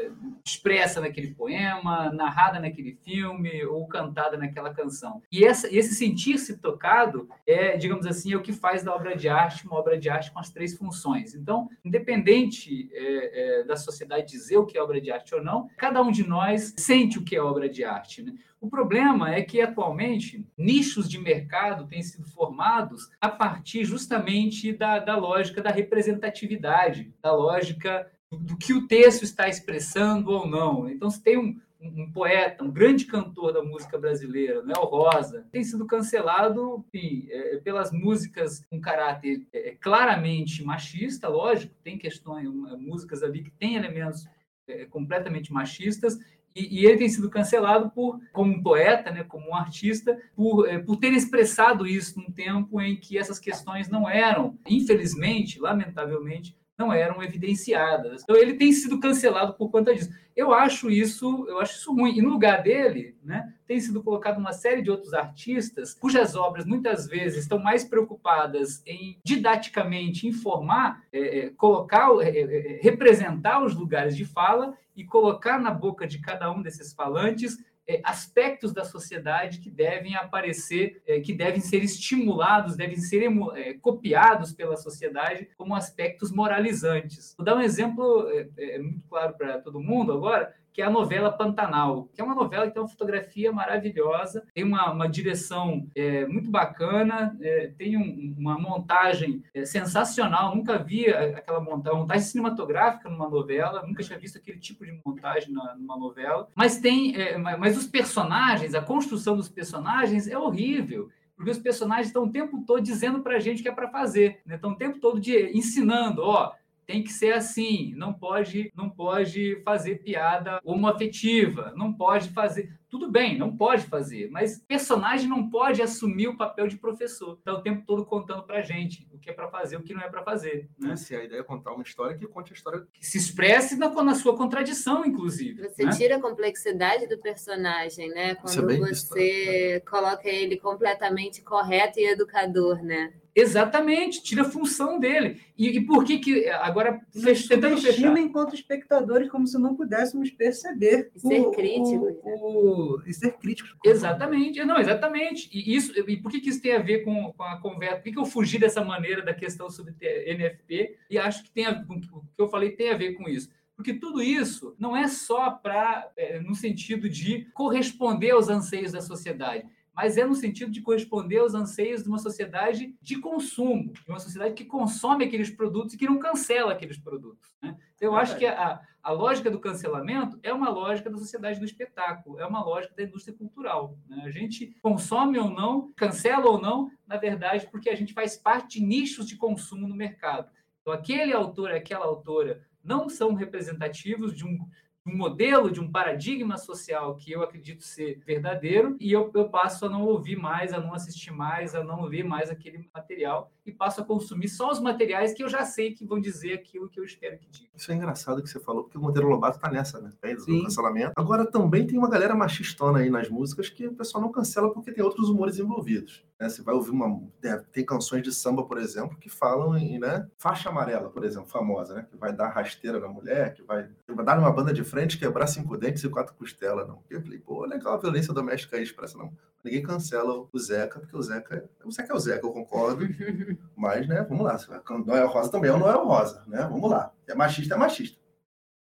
expressa 0.42 0.98
naquele 0.98 1.34
poema, 1.34 2.10
narrada 2.10 2.58
naquele 2.58 2.94
filme 3.04 3.62
ou 3.66 3.86
cantada 3.86 4.38
naquela 4.38 4.72
canção. 4.72 5.22
E 5.30 5.44
essa- 5.44 5.68
esse 5.70 5.94
sentir-se 5.94 6.56
tocado 6.56 7.28
é, 7.46 7.76
digamos 7.76 8.06
assim, 8.06 8.32
é 8.32 8.36
o 8.36 8.40
que 8.40 8.54
faz 8.54 8.82
da 8.82 8.94
obra 8.94 9.14
de 9.14 9.28
arte 9.28 9.66
uma 9.66 9.76
obra 9.76 9.98
de 9.98 10.08
arte 10.08 10.30
com 10.32 10.38
as 10.38 10.48
três 10.48 10.74
funções. 10.74 11.34
Então, 11.34 11.68
independente 11.84 12.88
é, 12.94 13.60
é, 13.60 13.64
da 13.64 13.76
sociedade 13.76 14.26
dizer 14.32 14.56
o 14.56 14.64
que 14.64 14.78
é 14.78 14.82
obra 14.82 15.02
de 15.02 15.10
arte 15.10 15.34
ou 15.34 15.44
não, 15.44 15.68
cada 15.76 16.00
um 16.00 16.10
de 16.10 16.26
nós 16.26 16.72
sente 16.78 17.18
o 17.18 17.22
que 17.22 17.36
é 17.36 17.42
obra 17.42 17.68
de 17.68 17.84
arte. 17.84 18.22
né? 18.22 18.32
O 18.60 18.68
problema 18.68 19.34
é 19.34 19.42
que, 19.42 19.60
atualmente, 19.62 20.46
nichos 20.56 21.08
de 21.08 21.18
mercado 21.18 21.86
têm 21.86 22.02
sido 22.02 22.28
formados 22.28 23.10
a 23.18 23.28
partir 23.28 23.84
justamente 23.84 24.70
da, 24.72 24.98
da 24.98 25.16
lógica 25.16 25.62
da 25.62 25.70
representatividade, 25.70 27.10
da 27.22 27.32
lógica 27.32 28.10
do, 28.30 28.58
que 28.58 28.74
o 28.74 28.86
texto 28.86 29.22
está 29.22 29.48
expressando 29.48 30.30
ou 30.30 30.46
não. 30.46 30.90
Então, 30.90 31.08
se 31.08 31.22
tem 31.22 31.38
um, 31.38 31.58
um, 31.80 32.12
poeta, 32.12 32.62
um 32.62 32.70
grande 32.70 33.06
cantor 33.06 33.54
da 33.54 33.62
música 33.62 33.96
brasileira, 33.96 34.62
Noel 34.62 34.84
Rosa, 34.84 35.46
tem 35.50 35.64
sido 35.64 35.86
cancelado 35.86 36.84
enfim, 36.92 37.28
é, 37.30 37.56
pelas 37.58 37.90
músicas 37.90 38.62
com 38.68 38.78
caráter 38.78 39.42
é, 39.54 39.74
claramente 39.80 40.62
machista, 40.62 41.28
lógico, 41.28 41.74
tem 41.82 41.96
questões, 41.96 42.46
músicas 42.78 43.22
ali 43.22 43.42
que 43.42 43.50
têm 43.52 43.76
elementos 43.76 44.28
é, 44.68 44.84
completamente 44.84 45.50
machistas, 45.50 46.18
e, 46.54 46.80
e, 46.80 46.86
ele 46.86 46.98
tem 46.98 47.08
sido 47.08 47.30
cancelado 47.30 47.90
por, 47.90 48.20
como 48.32 48.52
um 48.52 48.62
poeta, 48.62 49.10
né, 49.10 49.22
como 49.24 49.50
um 49.50 49.54
artista, 49.54 50.18
por, 50.34 50.68
é, 50.68 50.78
por 50.78 50.96
ter 50.96 51.12
expressado 51.12 51.86
isso 51.86 52.18
num 52.18 52.30
tempo 52.30 52.80
em 52.80 52.96
que 52.96 53.16
essas 53.16 53.38
questões 53.38 53.88
não 53.88 54.08
eram, 54.08 54.58
infelizmente, 54.66 55.60
lamentavelmente, 55.60 56.56
não 56.80 56.92
eram 56.92 57.22
evidenciadas. 57.22 58.22
Então 58.22 58.34
ele 58.34 58.54
tem 58.54 58.72
sido 58.72 58.98
cancelado 58.98 59.54
por 59.54 59.70
conta 59.70 59.94
disso. 59.94 60.10
Eu 60.34 60.54
acho 60.54 60.90
isso, 60.90 61.44
eu 61.46 61.60
acho 61.60 61.74
isso 61.74 61.94
ruim. 61.94 62.16
E 62.16 62.22
no 62.22 62.30
lugar 62.30 62.62
dele, 62.62 63.14
né, 63.22 63.52
tem 63.66 63.78
sido 63.78 64.02
colocado 64.02 64.38
uma 64.38 64.52
série 64.52 64.80
de 64.80 64.90
outros 64.90 65.12
artistas 65.12 65.92
cujas 65.92 66.34
obras 66.34 66.64
muitas 66.64 67.06
vezes 67.06 67.42
estão 67.42 67.58
mais 67.58 67.84
preocupadas 67.84 68.82
em 68.86 69.18
didaticamente 69.22 70.26
informar, 70.26 71.04
é, 71.12 71.38
é 71.38 71.50
colocar, 71.50 72.08
é, 72.22 72.28
é, 72.30 72.40
é, 72.42 72.80
representar 72.82 73.62
os 73.62 73.74
lugares 73.74 74.16
de 74.16 74.24
fala 74.24 74.74
e 74.96 75.04
colocar 75.04 75.58
na 75.58 75.70
boca 75.70 76.06
de 76.06 76.18
cada 76.18 76.50
um 76.50 76.62
desses 76.62 76.94
falantes 76.94 77.58
aspectos 78.04 78.72
da 78.72 78.84
sociedade 78.84 79.58
que 79.58 79.70
devem 79.70 80.14
aparecer, 80.14 81.02
é, 81.06 81.20
que 81.20 81.32
devem 81.32 81.60
ser 81.60 81.82
estimulados, 81.82 82.76
devem 82.76 82.96
ser 82.96 83.24
é, 83.56 83.74
copiados 83.74 84.52
pela 84.52 84.76
sociedade 84.76 85.48
como 85.56 85.74
aspectos 85.74 86.30
moralizantes. 86.30 87.34
Vou 87.36 87.44
dar 87.44 87.56
um 87.56 87.62
exemplo 87.62 88.28
é, 88.56 88.78
muito 88.78 89.02
claro 89.08 89.34
para 89.34 89.58
todo 89.58 89.80
mundo 89.80 90.12
agora 90.12 90.54
que 90.72 90.82
é 90.82 90.84
a 90.84 90.90
novela 90.90 91.32
Pantanal, 91.32 92.08
que 92.14 92.20
é 92.20 92.24
uma 92.24 92.34
novela 92.34 92.66
que 92.66 92.72
tem 92.72 92.82
uma 92.82 92.88
fotografia 92.88 93.52
maravilhosa, 93.52 94.44
tem 94.54 94.64
uma, 94.64 94.92
uma 94.92 95.08
direção 95.08 95.86
é, 95.94 96.26
muito 96.26 96.50
bacana, 96.50 97.36
é, 97.40 97.72
tem 97.76 97.96
um, 97.96 98.34
uma 98.38 98.58
montagem 98.58 99.42
é, 99.54 99.64
sensacional. 99.64 100.54
Nunca 100.54 100.78
vi 100.78 101.08
aquela 101.08 101.60
montagem, 101.60 101.98
montagem 101.98 102.22
cinematográfica 102.22 103.08
numa 103.08 103.28
novela, 103.28 103.84
nunca 103.86 104.02
tinha 104.02 104.18
visto 104.18 104.38
aquele 104.38 104.58
tipo 104.58 104.84
de 104.84 104.98
montagem 105.04 105.52
na, 105.52 105.74
numa 105.74 105.96
novela. 105.96 106.48
Mas 106.54 106.78
tem, 106.78 107.14
é, 107.16 107.36
mas 107.36 107.76
os 107.76 107.86
personagens, 107.86 108.74
a 108.74 108.82
construção 108.82 109.36
dos 109.36 109.48
personagens 109.48 110.28
é 110.28 110.38
horrível 110.38 111.10
porque 111.40 111.52
os 111.52 111.58
personagens 111.58 112.08
estão 112.08 112.24
o 112.24 112.30
tempo 112.30 112.62
todo 112.66 112.82
dizendo 112.82 113.20
para 113.20 113.36
a 113.36 113.40
gente 113.40 113.60
o 113.60 113.62
que 113.62 113.68
é 113.70 113.72
para 113.72 113.88
fazer, 113.88 114.42
né? 114.44 114.56
estão 114.56 114.72
o 114.72 114.76
tempo 114.76 115.00
todo 115.00 115.18
de, 115.18 115.56
ensinando, 115.56 116.20
ó, 116.20 116.52
tem 116.90 117.04
que 117.04 117.12
ser 117.12 117.34
assim, 117.34 117.94
não 117.94 118.12
pode, 118.12 118.72
não 118.74 118.90
pode 118.90 119.62
fazer 119.64 120.02
piada 120.02 120.60
homoafetiva, 120.64 121.72
não 121.76 121.92
pode 121.92 122.30
fazer. 122.30 122.76
Tudo 122.88 123.08
bem, 123.08 123.38
não 123.38 123.56
pode 123.56 123.84
fazer, 123.84 124.28
mas 124.32 124.58
personagem 124.66 125.28
não 125.28 125.48
pode 125.48 125.80
assumir 125.80 126.26
o 126.26 126.36
papel 126.36 126.66
de 126.66 126.76
professor. 126.76 127.38
Está 127.38 127.52
o 127.52 127.62
tempo 127.62 127.86
todo 127.86 128.04
contando 128.04 128.42
para 128.42 128.60
gente 128.60 129.06
o 129.12 129.18
que 129.20 129.30
é 129.30 129.32
para 129.32 129.46
fazer, 129.46 129.76
o 129.76 129.82
que 129.84 129.94
não 129.94 130.02
é 130.02 130.08
para 130.08 130.24
fazer. 130.24 130.68
Né? 130.76 130.96
Se 130.96 131.14
a 131.14 131.22
ideia 131.22 131.38
é 131.38 131.44
contar 131.44 131.72
uma 131.72 131.84
história, 131.84 132.18
que 132.18 132.26
conte 132.26 132.52
a 132.52 132.56
história. 132.56 132.84
Que 132.92 133.06
se 133.06 133.18
expresse 133.18 133.76
na, 133.76 133.88
na 134.02 134.16
sua 134.16 134.36
contradição, 134.36 135.06
inclusive. 135.06 135.68
Você 135.68 135.84
né? 135.84 135.92
tira 135.92 136.16
a 136.16 136.20
complexidade 136.20 137.06
do 137.06 137.18
personagem, 137.18 138.08
né? 138.08 138.34
Quando 138.34 138.72
é 138.72 138.78
você 138.78 139.74
né? 139.74 139.80
coloca 139.88 140.28
ele 140.28 140.58
completamente 140.58 141.40
correto 141.42 142.00
e 142.00 142.08
educador, 142.08 142.82
né? 142.82 143.12
Exatamente, 143.34 144.22
tira 144.22 144.42
a 144.42 144.44
função 144.44 144.98
dele. 144.98 145.40
E, 145.56 145.68
e 145.78 145.86
por 145.86 146.04
que 146.04 146.18
que 146.18 146.48
agora 146.48 147.00
fech, 147.12 147.48
tentando 147.48 147.80
fechar 147.80 148.16
enquanto 148.16 148.54
espectadores 148.54 149.30
como 149.30 149.46
se 149.46 149.58
não 149.58 149.74
pudéssemos 149.76 150.30
perceber 150.30 151.10
e 151.14 151.20
ser 151.20 151.50
críticos, 151.50 152.14
o, 152.22 152.96
o, 152.96 153.02
e 153.06 153.12
ser 153.12 153.32
críticos. 153.32 153.74
Exatamente, 153.84 154.64
não, 154.64 154.78
exatamente. 154.78 155.48
E 155.52 155.74
isso 155.74 155.92
e 156.08 156.16
por 156.16 156.30
que 156.30 156.40
que 156.40 156.50
isso 156.50 156.62
tem 156.62 156.72
a 156.72 156.82
ver 156.82 157.04
com, 157.04 157.32
com 157.32 157.42
a 157.42 157.60
conversa? 157.60 157.96
Por 157.96 158.04
que, 158.04 158.12
que 158.12 158.18
eu 158.18 158.26
fugi 158.26 158.58
dessa 158.58 158.84
maneira 158.84 159.22
da 159.22 159.34
questão 159.34 159.70
sobre 159.70 159.92
NFP? 160.00 160.96
E 161.10 161.18
acho 161.18 161.44
que 161.44 161.50
tem 161.50 161.66
a, 161.66 161.84
o 161.88 162.00
que 162.00 162.42
eu 162.42 162.48
falei 162.48 162.70
tem 162.70 162.90
a 162.90 162.96
ver 162.96 163.14
com 163.14 163.28
isso. 163.28 163.48
Porque 163.76 163.94
tudo 163.94 164.20
isso 164.20 164.74
não 164.78 164.94
é 164.94 165.08
só 165.08 165.50
para 165.52 166.10
é, 166.14 166.38
no 166.40 166.54
sentido 166.54 167.08
de 167.08 167.46
corresponder 167.54 168.32
aos 168.32 168.50
anseios 168.50 168.92
da 168.92 169.00
sociedade 169.00 169.64
mas 170.02 170.16
é 170.16 170.24
no 170.24 170.34
sentido 170.34 170.72
de 170.72 170.80
corresponder 170.80 171.40
aos 171.40 171.52
anseios 171.52 172.02
de 172.02 172.08
uma 172.08 172.18
sociedade 172.18 172.96
de 173.02 173.18
consumo, 173.18 173.92
de 173.92 174.08
uma 174.08 174.18
sociedade 174.18 174.54
que 174.54 174.64
consome 174.64 175.26
aqueles 175.26 175.50
produtos 175.50 175.92
e 175.92 175.98
que 175.98 176.06
não 176.06 176.18
cancela 176.18 176.72
aqueles 176.72 176.96
produtos. 176.96 177.54
Né? 177.62 177.76
Então, 177.94 178.08
eu 178.08 178.16
acho 178.16 178.38
que 178.38 178.46
a, 178.46 178.80
a 179.02 179.12
lógica 179.12 179.50
do 179.50 179.60
cancelamento 179.60 180.40
é 180.42 180.54
uma 180.54 180.70
lógica 180.70 181.10
da 181.10 181.18
sociedade 181.18 181.58
do 181.58 181.66
espetáculo, 181.66 182.40
é 182.40 182.46
uma 182.46 182.64
lógica 182.64 182.94
da 182.96 183.02
indústria 183.02 183.36
cultural. 183.36 183.98
Né? 184.08 184.22
A 184.24 184.30
gente 184.30 184.74
consome 184.80 185.38
ou 185.38 185.50
não, 185.50 185.92
cancela 185.92 186.48
ou 186.48 186.58
não, 186.58 186.90
na 187.06 187.18
verdade, 187.18 187.68
porque 187.70 187.90
a 187.90 187.94
gente 187.94 188.14
faz 188.14 188.38
parte 188.38 188.78
de 188.78 188.86
nichos 188.86 189.28
de 189.28 189.36
consumo 189.36 189.86
no 189.86 189.94
mercado. 189.94 190.50
Então, 190.80 190.94
aquele 190.94 191.34
autor, 191.34 191.72
aquela 191.72 192.06
autora 192.06 192.64
não 192.82 193.10
são 193.10 193.34
representativos 193.34 194.34
de 194.34 194.46
um, 194.46 194.66
um 195.06 195.16
modelo, 195.16 195.70
de 195.70 195.80
um 195.80 195.90
paradigma 195.90 196.56
social 196.56 197.16
que 197.16 197.32
eu 197.32 197.42
acredito 197.42 197.82
ser 197.82 198.20
verdadeiro, 198.24 198.96
e 199.00 199.10
eu, 199.10 199.30
eu 199.34 199.48
passo 199.48 199.86
a 199.86 199.88
não 199.88 200.04
ouvir 200.04 200.36
mais, 200.36 200.72
a 200.72 200.80
não 200.80 200.94
assistir 200.94 201.30
mais, 201.30 201.74
a 201.74 201.82
não 201.82 202.02
ler 202.02 202.24
mais 202.24 202.50
aquele 202.50 202.88
material 202.94 203.50
e 203.70 203.74
passo 203.74 204.00
a 204.00 204.04
consumir 204.04 204.48
só 204.48 204.70
os 204.70 204.80
materiais 204.80 205.32
que 205.32 205.42
eu 205.42 205.48
já 205.48 205.64
sei 205.64 205.94
que 205.94 206.04
vão 206.04 206.20
dizer 206.20 206.54
aquilo 206.54 206.88
que 206.88 206.98
eu 206.98 207.04
espero 207.04 207.38
que 207.38 207.48
diga. 207.48 207.70
Isso 207.74 207.90
é 207.90 207.94
engraçado 207.94 208.42
que 208.42 208.48
você 208.48 208.60
falou, 208.60 208.84
porque 208.84 208.98
o 208.98 209.00
Monteiro 209.00 209.28
Lobato 209.28 209.58
tá 209.58 209.70
nessa, 209.70 210.00
né? 210.00 210.12
É, 210.22 210.34
do 210.34 210.44
cancelamento. 210.44 211.12
Agora 211.16 211.50
também 211.50 211.86
tem 211.86 211.98
uma 211.98 212.10
galera 212.10 212.34
machistona 212.34 212.98
aí 212.98 213.08
nas 213.08 213.28
músicas 213.28 213.68
que 213.68 213.86
o 213.86 213.94
pessoal 213.94 214.22
não 214.22 214.30
cancela 214.30 214.72
porque 214.72 214.92
tem 214.92 215.02
outros 215.02 215.28
humores 215.28 215.58
envolvidos. 215.58 216.24
Né? 216.38 216.48
Você 216.48 216.62
vai 216.62 216.74
ouvir 216.74 216.90
uma. 216.90 217.22
É, 217.42 217.56
tem 217.72 217.84
canções 217.84 218.22
de 218.22 218.32
samba, 218.32 218.64
por 218.64 218.78
exemplo, 218.78 219.16
que 219.18 219.28
falam 219.28 219.76
em 219.76 219.98
né? 219.98 220.26
faixa 220.38 220.68
amarela, 220.68 221.08
por 221.10 221.24
exemplo, 221.24 221.48
famosa, 221.48 221.94
né? 221.94 222.06
Que 222.10 222.16
vai 222.16 222.32
dar 222.32 222.48
rasteira 222.48 222.98
na 222.98 223.08
mulher, 223.08 223.54
que 223.54 223.62
vai, 223.62 223.88
que 224.06 224.12
vai 224.12 224.24
dar 224.24 224.38
uma 224.38 224.52
banda 224.52 224.72
de 224.72 224.82
frente, 224.82 225.18
quebrar 225.18 225.46
cinco 225.46 225.76
dentes 225.76 226.02
e 226.02 226.08
quatro 226.08 226.34
costelas. 226.34 226.88
Não. 226.88 227.02
Eu 227.08 227.22
falei, 227.22 227.38
pô, 227.38 227.64
legal 227.64 227.94
a 227.94 227.98
violência 227.98 228.32
doméstica 228.34 228.76
aí 228.76 228.82
expressa, 228.82 229.16
não. 229.16 229.32
Ninguém 229.62 229.82
cancela 229.82 230.46
o 230.50 230.58
Zeca, 230.58 231.00
porque 231.00 231.14
o 231.14 231.22
Zeca, 231.22 231.68
o 231.84 231.92
Zeca 231.92 232.12
é 232.12 232.16
o 232.16 232.18
Zeca, 232.18 232.46
eu 232.46 232.52
concordo. 232.52 233.04
Mas, 233.76 234.06
né, 234.06 234.24
vamos 234.28 234.44
lá. 234.44 234.58
Noel 235.06 235.28
Rosa 235.28 235.50
também 235.50 235.70
é 235.70 235.74
o 235.74 235.78
Noel 235.78 236.04
Rosa, 236.04 236.44
né? 236.46 236.66
Vamos 236.70 236.90
lá. 236.90 237.12
É 237.26 237.34
machista, 237.34 237.74
é 237.74 237.78
machista. 237.78 238.18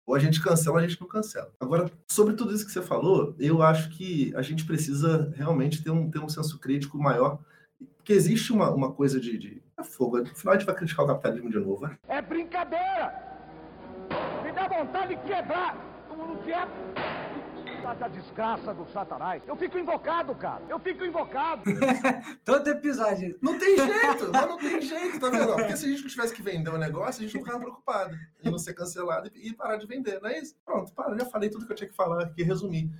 Ou 0.06 0.14
a 0.14 0.18
gente 0.18 0.42
cancela, 0.42 0.80
a 0.80 0.86
gente 0.86 1.00
não 1.00 1.06
cancela. 1.06 1.52
Agora, 1.60 1.88
sobre 2.10 2.34
tudo 2.34 2.52
isso 2.52 2.66
que 2.66 2.72
você 2.72 2.82
falou, 2.82 3.34
eu 3.38 3.62
acho 3.62 3.90
que 3.90 4.34
a 4.34 4.42
gente 4.42 4.64
precisa 4.64 5.32
realmente 5.36 5.84
ter 5.84 5.90
um, 5.90 6.10
ter 6.10 6.18
um 6.18 6.28
senso 6.28 6.58
crítico 6.58 6.98
maior. 6.98 7.38
Porque 7.96 8.12
existe 8.12 8.52
uma, 8.52 8.70
uma 8.70 8.90
coisa 8.90 9.20
de, 9.20 9.38
de 9.38 9.62
é 9.78 9.84
fogo. 9.84 10.18
No 10.18 10.26
final 10.26 10.54
a 10.54 10.58
gente 10.58 10.66
vai 10.66 10.74
criticar 10.74 11.04
o 11.04 11.08
capitalismo 11.08 11.50
de 11.50 11.58
novo. 11.58 11.86
Né? 11.86 11.96
É 12.08 12.20
brincadeira! 12.20 13.14
Me 14.42 14.52
dá 14.52 14.66
vontade 14.66 15.14
de 15.14 15.22
quebrar! 15.22 15.76
Como 16.08 16.26
não 16.26 16.42
quer? 16.42 16.66
Da 17.80 18.08
desgraça 18.08 18.74
do 18.74 18.86
satanás. 18.92 19.42
Eu 19.46 19.56
fico 19.56 19.78
invocado, 19.78 20.34
cara. 20.34 20.62
Eu 20.68 20.78
fico 20.78 21.04
invocado. 21.04 21.62
Todo 22.44 22.68
episódio. 22.68 23.38
Não 23.40 23.58
tem 23.58 23.76
jeito, 23.76 24.30
não, 24.30 24.48
não 24.48 24.58
tem 24.58 24.80
jeito, 24.80 25.18
tá 25.18 25.30
vendo? 25.30 25.54
Porque 25.54 25.76
se 25.76 25.86
a 25.86 25.88
gente 25.88 26.08
tivesse 26.08 26.34
que 26.34 26.42
vender 26.42 26.70
um 26.70 26.78
negócio, 26.78 27.22
a 27.22 27.26
gente 27.26 27.34
não 27.34 27.44
ficava 27.44 27.60
preocupado 27.60 28.16
em 28.42 28.50
não 28.50 28.58
ser 28.58 28.74
cancelado 28.74 29.30
e 29.34 29.52
parar 29.52 29.76
de 29.76 29.86
vender, 29.86 30.20
não 30.20 30.28
é 30.28 30.38
isso? 30.38 30.54
Pronto, 30.64 30.92
para, 30.92 31.16
já 31.16 31.24
falei 31.26 31.48
tudo 31.48 31.66
que 31.66 31.72
eu 31.72 31.76
tinha 31.76 31.88
que 31.88 31.96
falar 31.96 32.22
aqui, 32.22 32.42
resumir. 32.42 32.90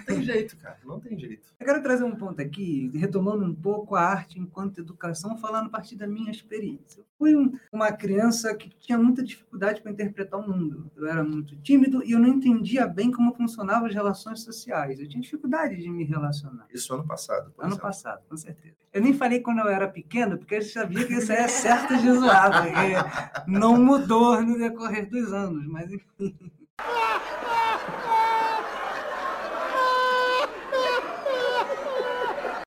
Não 0.00 0.16
tem 0.16 0.22
jeito, 0.22 0.56
cara, 0.56 0.78
não 0.84 1.00
tem 1.00 1.18
jeito. 1.18 1.48
Eu 1.58 1.66
quero 1.66 1.82
trazer 1.82 2.04
um 2.04 2.14
ponto 2.16 2.40
aqui, 2.40 2.90
retomando 2.94 3.44
um 3.44 3.54
pouco 3.54 3.94
a 3.94 4.02
arte 4.02 4.38
enquanto 4.38 4.78
educação, 4.80 5.36
falando 5.38 5.66
a 5.66 5.70
partir 5.70 5.96
da 5.96 6.06
minha 6.06 6.30
experiência. 6.30 7.00
Eu 7.00 7.04
fui 7.18 7.34
um, 7.36 7.52
uma 7.72 7.92
criança 7.92 8.54
que 8.54 8.68
tinha 8.70 8.98
muita 8.98 9.22
dificuldade 9.22 9.80
para 9.82 9.92
interpretar 9.92 10.40
o 10.40 10.48
mundo. 10.48 10.90
Eu 10.96 11.06
era 11.06 11.22
muito 11.22 11.54
tímido 11.56 12.02
e 12.04 12.12
eu 12.12 12.18
não 12.18 12.28
entendia 12.28 12.86
bem 12.86 13.10
como 13.10 13.34
funcionavam 13.34 13.86
as 13.86 13.94
relações 13.94 14.42
sociais. 14.42 14.98
Eu 14.98 15.08
tinha 15.08 15.20
dificuldade 15.20 15.76
de 15.76 15.88
me 15.90 16.04
relacionar. 16.04 16.66
Isso 16.72 16.92
ano 16.94 17.06
passado, 17.06 17.52
Ano 17.58 17.68
exemplo. 17.68 17.78
passado, 17.82 18.22
com 18.28 18.36
certeza. 18.36 18.74
Eu 18.92 19.02
nem 19.02 19.12
falei 19.14 19.40
quando 19.40 19.58
eu 19.60 19.68
era 19.68 19.86
pequeno, 19.86 20.36
porque 20.36 20.56
eu 20.56 20.62
sabia 20.62 21.06
que 21.06 21.14
isso 21.14 21.30
é 21.30 21.46
certo 21.46 21.96
de 21.96 22.10
zoar, 22.12 22.50
porque 22.64 23.50
não 23.50 23.76
mudou 23.80 24.42
no 24.42 24.58
decorrer 24.58 25.08
dos 25.08 25.32
anos, 25.32 25.66
mas 25.66 25.92
enfim. 25.92 26.34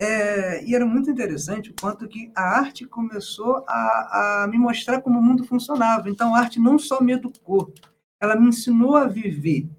É, 0.04 0.62
e 0.66 0.76
era 0.76 0.86
muito 0.86 1.10
interessante 1.10 1.72
o 1.72 1.76
quanto 1.80 2.10
que 2.10 2.30
a 2.36 2.42
arte 2.60 2.86
começou 2.86 3.64
a, 3.66 4.44
a 4.44 4.48
me 4.50 4.58
mostrar 4.58 5.02
como 5.02 5.18
o 5.18 5.24
mundo 5.24 5.46
funcionava. 5.46 6.10
Então, 6.10 6.36
a 6.36 6.40
arte 6.40 6.60
não 6.60 6.78
só 6.78 7.02
me 7.02 7.14
educou, 7.14 7.74
ela 8.20 8.36
me 8.36 8.50
ensinou 8.50 8.98
a 8.98 9.06
viver. 9.06 9.70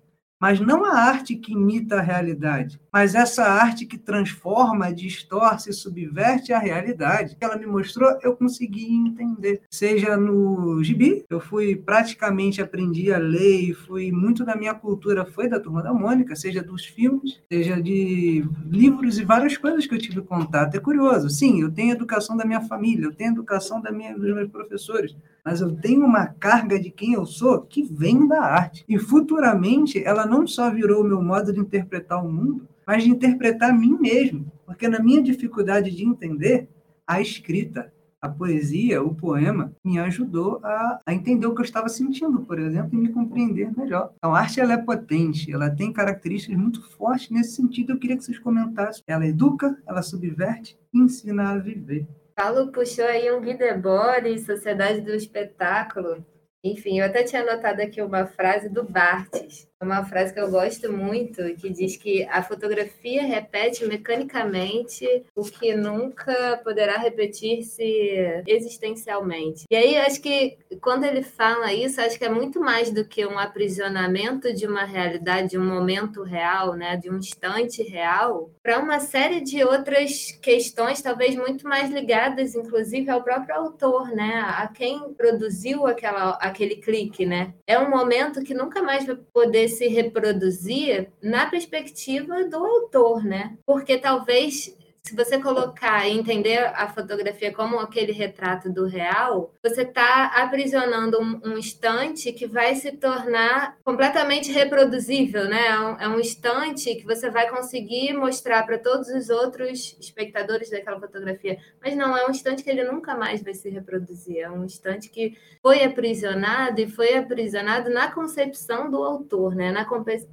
Mas 0.41 0.61
não 0.61 0.85
a 0.85 0.95
arte 0.95 1.37
que 1.37 1.53
imita 1.53 1.97
a 1.97 2.03
realidade, 2.03 2.81
mas 2.93 3.15
essa 3.15 3.45
arte 3.45 3.87
que 3.87 3.99
transforma, 3.99 4.93
distorce 4.93 5.73
subverte 5.73 6.53
a 6.53 6.59
realidade. 6.59 7.37
Ela 7.41 7.57
me 7.57 7.67
mostrou, 7.67 8.19
eu 8.23 8.37
consegui 8.37 8.95
entender. 8.95 9.63
Seja 9.71 10.17
no 10.17 10.83
gibi, 10.83 11.25
eu 11.29 11.41
fui 11.41 11.77
praticamente 11.77 12.63
aprendi 12.63 13.13
a 13.13 13.19
ler 13.19 13.71
e 13.71 13.75
fui 13.75 14.13
muito 14.13 14.45
da 14.45 14.55
minha 14.55 14.75
cultura 14.75 15.25
foi 15.25 15.49
da 15.49 15.59
turma 15.59 15.83
da 15.83 15.93
Mônica, 15.93 16.37
seja 16.37 16.63
dos 16.63 16.85
filmes, 16.85 17.41
seja 17.51 17.81
de 17.81 18.45
livros 18.67 19.19
e 19.19 19.25
várias 19.25 19.57
coisas 19.57 19.87
que 19.87 19.95
eu 19.95 19.99
tive 19.99 20.23
contato. 20.23 20.75
É 20.75 20.81
curioso. 20.81 21.29
Sim, 21.31 21.63
eu 21.63 21.71
tenho 21.71 21.93
educação 21.93 22.37
da 22.37 22.45
minha 22.45 22.61
família, 22.61 23.07
eu 23.07 23.15
tenho 23.15 23.33
educação 23.33 23.81
da 23.81 23.91
minha, 23.91 24.15
dos 24.15 24.35
meus 24.35 24.51
professores, 24.51 25.17
mas 25.45 25.61
eu 25.61 25.77
tenho 25.77 26.07
uma 26.07 26.27
carga 26.27 26.81
de 26.81 26.91
quem 26.91 27.13
eu 27.13 27.27
sou 27.27 27.61
que 27.61 27.83
vem 27.83 28.27
da 28.27 28.41
arte. 28.41 28.85
E 28.89 28.99
futuramente 28.99 30.03
ela 30.03 30.25
não 30.25 30.47
só 30.47 30.71
virou 30.71 31.03
o 31.03 31.07
meu 31.07 31.23
modo 31.23 31.53
de 31.53 31.61
interpretar 31.61 32.25
o 32.25 32.33
mundo, 32.33 32.67
mas 32.87 33.05
de 33.05 33.11
interpretar 33.11 33.71
a 33.71 33.73
mim 33.73 33.99
mesmo. 34.01 34.51
Porque 34.65 34.89
na 34.89 35.01
minha 35.01 35.23
dificuldade 35.23 35.91
de 35.91 36.05
entender, 36.05 36.69
a 37.07 37.21
escrita, 37.21 37.93
a 38.25 38.29
poesia, 38.29 39.03
o 39.03 39.15
poema, 39.15 39.71
me 39.85 39.99
ajudou 39.99 40.59
a, 40.65 40.99
a, 41.05 41.13
entender 41.13 41.47
o 41.47 41.55
que 41.55 41.61
eu 41.61 41.65
estava 41.65 41.91
sentindo, 41.91 42.41
por 42.41 42.59
exemplo, 42.59 42.95
e 42.95 42.97
me 42.97 43.11
compreender 43.11 43.71
melhor. 43.77 44.15
Então, 44.17 44.35
a 44.35 44.41
arte 44.41 44.61
ela 44.61 44.73
é 44.73 44.79
potente, 44.79 45.53
ela 45.53 45.69
tem 45.69 45.93
características 45.93 46.57
muito 46.57 46.83
fortes 46.93 47.29
nesse 47.29 47.57
sentido. 47.57 47.93
Eu 47.93 47.99
queria 47.99 48.17
que 48.17 48.25
vocês 48.25 48.39
comentassem. 48.39 49.03
Ela 49.07 49.27
educa, 49.27 49.77
ela 49.87 50.01
subverte 50.01 50.79
ensina 50.91 51.51
a 51.51 51.59
viver. 51.59 52.07
Paulo 52.35 52.73
puxou 52.73 53.05
aí 53.07 53.31
um 53.33 53.41
Videbore, 53.41 54.39
Sociedade 54.41 55.01
do 55.01 55.15
Espetáculo. 55.15 56.27
Enfim, 56.65 56.99
eu 56.99 57.05
até 57.05 57.23
tinha 57.23 57.43
anotado 57.43 57.83
aqui 57.83 58.01
uma 58.01 58.27
frase 58.27 58.71
do 58.71 58.83
Bartes, 58.83 59.69
uma 59.85 60.05
frase 60.05 60.33
que 60.33 60.41
eu 60.41 60.51
gosto 60.51 60.91
muito, 60.91 61.43
que 61.57 61.69
diz 61.69 61.97
que 61.97 62.25
a 62.25 62.43
fotografia 62.43 63.23
repete 63.23 63.85
mecanicamente 63.85 65.07
o 65.37 65.45
que 65.45 65.75
nunca 65.77 66.59
poderá 66.65 66.97
repetir-se 66.97 68.43
existencialmente. 68.47 69.65
E 69.71 69.77
aí, 69.77 69.97
acho 69.99 70.21
que 70.21 70.57
quando 70.81 71.05
ele 71.05 71.23
fala 71.23 71.73
isso, 71.73 72.01
acho 72.01 72.19
que 72.19 72.25
é 72.25 72.29
muito 72.29 72.61
mais 72.61 72.91
do 72.91 73.05
que 73.05 73.27
um 73.27 73.39
aprisionamento 73.39 74.53
de 74.55 74.67
uma 74.67 74.85
realidade, 74.85 75.51
de 75.51 75.59
um 75.59 75.65
momento 75.65 76.23
real, 76.23 76.75
né, 76.75 76.97
de 76.97 77.11
um 77.11 77.19
instante 77.19 77.83
real, 77.83 78.51
para 78.63 78.79
uma 78.79 79.01
série 79.01 79.41
de 79.41 79.63
outras 79.63 80.33
questões, 80.41 81.03
talvez 81.03 81.37
muito 81.37 81.69
mais 81.69 81.91
ligadas, 81.91 82.55
inclusive, 82.55 83.11
ao 83.11 83.23
próprio 83.23 83.55
autor, 83.55 84.09
né, 84.09 84.43
a 84.47 84.67
quem 84.69 85.13
produziu 85.15 85.87
aquela, 85.87 86.31
aquele 86.55 86.77
clique, 86.77 87.27
né. 87.27 87.53
É 87.67 87.79
um 87.79 87.91
momento 87.91 88.43
que 88.43 88.55
nunca 88.55 88.83
mais 88.83 89.05
vai 89.05 89.17
poder 89.33 89.69
se 89.69 89.89
reproduzir 89.89 91.11
na 91.21 91.47
perspectiva 91.47 92.45
do 92.45 92.65
autor, 92.65 93.25
né? 93.25 93.59
Porque 93.67 93.99
talvez 93.99 94.75
se 95.07 95.15
você 95.15 95.39
colocar 95.39 96.09
e 96.09 96.13
entender 96.13 96.59
a 96.75 96.89
fotografia 96.89 97.53
como 97.53 97.79
aquele 97.79 98.11
retrato 98.11 98.73
do 98.73 98.87
real, 98.87 99.53
você 99.63 99.83
está 99.83 100.29
aprisionando 100.43 101.21
um, 101.21 101.41
um, 101.45 101.59
instante 101.59 102.33
que 102.33 102.47
vai 102.47 102.75
se 102.75 102.93
tornar 102.93 103.77
completamente 103.85 104.51
reproduzível, 104.51 105.45
né? 105.45 105.67
É 105.67 105.79
um, 105.79 106.01
é 106.01 106.09
um 106.09 106.19
instante 106.19 106.95
que 106.95 107.05
você 107.05 107.29
vai 107.29 107.51
conseguir 107.51 108.15
mostrar 108.15 108.63
para 108.63 108.79
todos 108.79 109.09
os 109.09 109.29
outros 109.29 109.95
espectadores 110.01 110.71
daquela 110.71 110.99
fotografia, 110.99 111.59
mas 111.83 111.95
não 111.95 112.17
é 112.17 112.27
um 112.27 112.31
instante 112.31 112.65
que 112.65 112.71
ele 112.71 112.85
nunca 112.85 113.15
mais 113.15 113.43
vai 113.43 113.53
se 113.53 113.69
reproduzir. 113.69 114.39
É 114.39 114.51
um 114.51 114.65
instante 114.65 115.11
que 115.11 115.37
foi 115.61 115.85
aprisionado 115.85 116.81
e 116.81 116.89
foi 116.89 117.15
aprisionado 117.15 117.91
na 117.91 118.11
concepção 118.11 118.91
do 118.91 119.05
autor, 119.05 119.55
né? 119.55 119.71
Na, 119.71 119.87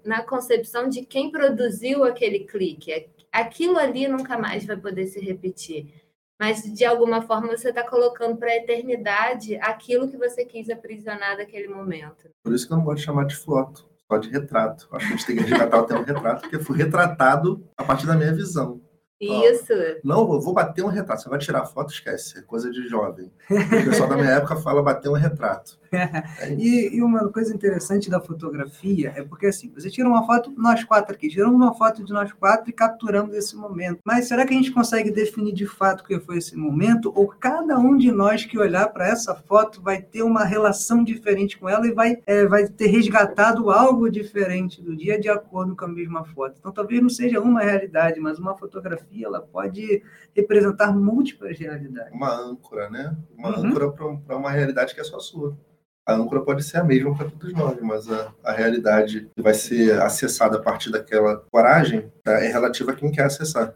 na 0.05 0.23
concepção 0.23 0.87
de 0.87 1.05
quem 1.05 1.29
produziu 1.29 2.05
aquele 2.05 2.45
clique 2.45 2.93
aquilo 3.31 3.77
ali 3.77 4.07
nunca 4.07 4.37
mais 4.37 4.65
vai 4.65 4.77
poder 4.77 5.07
se 5.07 5.19
repetir. 5.19 5.93
Mas, 6.39 6.63
de 6.63 6.83
alguma 6.83 7.21
forma, 7.21 7.55
você 7.55 7.69
está 7.69 7.87
colocando 7.87 8.35
para 8.35 8.49
a 8.49 8.55
eternidade 8.55 9.55
aquilo 9.57 10.09
que 10.09 10.17
você 10.17 10.43
quis 10.43 10.69
aprisionar 10.71 11.37
daquele 11.37 11.67
momento. 11.67 12.29
Por 12.43 12.53
isso 12.53 12.65
que 12.65 12.73
eu 12.73 12.77
não 12.77 12.83
gosto 12.83 12.97
de 12.97 13.05
chamar 13.05 13.25
de 13.25 13.35
foto, 13.35 13.87
só 14.07 14.17
de 14.17 14.27
retrato. 14.29 14.87
Acho 14.91 15.07
que 15.07 15.13
a 15.13 15.17
gente 15.17 15.25
tem 15.27 15.35
que 15.35 15.43
resgatar 15.43 15.79
o 15.79 15.85
termo 15.85 16.03
retrato, 16.03 16.41
porque 16.41 16.57
foi 16.57 16.77
retratado 16.77 17.63
a 17.77 17.83
partir 17.83 18.07
da 18.07 18.15
minha 18.15 18.33
visão. 18.33 18.81
Isso. 19.19 19.73
não, 20.03 20.33
eu 20.33 20.41
vou 20.41 20.51
bater 20.51 20.83
um 20.83 20.87
retrato. 20.87 21.21
Você 21.21 21.29
vai 21.29 21.37
tirar 21.37 21.63
foto, 21.65 21.93
esquece. 21.93 22.39
É 22.39 22.41
coisa 22.41 22.71
de 22.71 22.87
jovem. 22.87 23.31
O 23.47 23.85
pessoal 23.85 24.09
da 24.09 24.17
minha 24.17 24.31
época 24.31 24.55
fala 24.55 24.81
bater 24.81 25.09
um 25.09 25.13
retrato. 25.13 25.79
É 25.93 26.53
e, 26.57 26.95
e, 26.95 27.03
uma 27.03 27.27
coisa 27.29 27.53
interessante 27.53 28.09
da 28.09 28.21
fotografia 28.21 29.11
é 29.13 29.23
porque 29.23 29.47
assim, 29.47 29.69
você 29.73 29.89
tira 29.89 30.07
uma 30.07 30.25
foto, 30.25 30.53
nós 30.55 30.83
quatro 30.85 31.13
aqui, 31.13 31.27
tiramos 31.27 31.53
uma 31.53 31.73
foto 31.73 32.03
de 32.03 32.13
nós 32.13 32.31
quatro 32.31 32.69
e 32.69 32.73
capturamos 32.73 33.35
esse 33.35 33.57
momento. 33.57 33.99
Mas 34.05 34.27
será 34.27 34.45
que 34.45 34.53
a 34.53 34.57
gente 34.57 34.71
consegue 34.71 35.11
definir 35.11 35.53
de 35.53 35.67
fato 35.67 36.01
o 36.01 36.03
que 36.05 36.17
foi 36.21 36.37
esse 36.37 36.55
momento? 36.55 37.11
Ou 37.13 37.27
cada 37.27 37.77
um 37.77 37.97
de 37.97 38.09
nós 38.09 38.45
que 38.45 38.57
olhar 38.57 38.87
para 38.87 39.07
essa 39.07 39.35
foto 39.35 39.81
vai 39.81 40.01
ter 40.01 40.23
uma 40.23 40.45
relação 40.45 41.03
diferente 41.03 41.59
com 41.59 41.67
ela 41.67 41.85
e 41.85 41.91
vai, 41.91 42.17
é, 42.25 42.45
vai 42.45 42.67
ter 42.67 42.87
resgatado 42.87 43.69
algo 43.69 44.09
diferente 44.09 44.81
do 44.81 44.95
dia 44.95 45.19
de 45.19 45.27
acordo 45.27 45.75
com 45.75 45.83
a 45.83 45.89
mesma 45.89 46.23
foto? 46.23 46.55
Então 46.57 46.71
talvez 46.71 47.01
não 47.01 47.09
seja 47.09 47.41
uma 47.41 47.61
realidade, 47.61 48.17
mas 48.21 48.39
uma 48.39 48.57
fotografia 48.57 49.25
ela 49.25 49.41
pode 49.41 50.01
representar 50.33 50.95
múltiplas 50.95 51.59
realidades. 51.59 52.13
Uma 52.13 52.33
âncora, 52.33 52.89
né? 52.89 53.17
Uma 53.37 53.49
uhum. 53.49 53.65
âncora 53.65 53.91
para 54.25 54.37
uma 54.37 54.51
realidade 54.51 54.95
que 54.95 55.01
é 55.01 55.03
só 55.03 55.19
sua 55.19 55.57
a 56.05 56.13
âncora 56.13 56.41
pode 56.41 56.63
ser 56.63 56.77
a 56.77 56.83
mesma 56.83 57.15
para 57.15 57.29
todos 57.29 57.53
nós, 57.53 57.79
mas 57.81 58.11
a, 58.11 58.33
a 58.43 58.51
realidade 58.51 59.29
que 59.35 59.41
vai 59.41 59.53
ser 59.53 60.01
acessada 60.01 60.57
a 60.57 60.61
partir 60.61 60.91
daquela 60.91 61.37
coragem 61.51 62.11
tá, 62.23 62.33
é 62.43 62.47
relativa 62.47 62.91
a 62.91 62.95
quem 62.95 63.11
quer 63.11 63.25
acessar. 63.25 63.75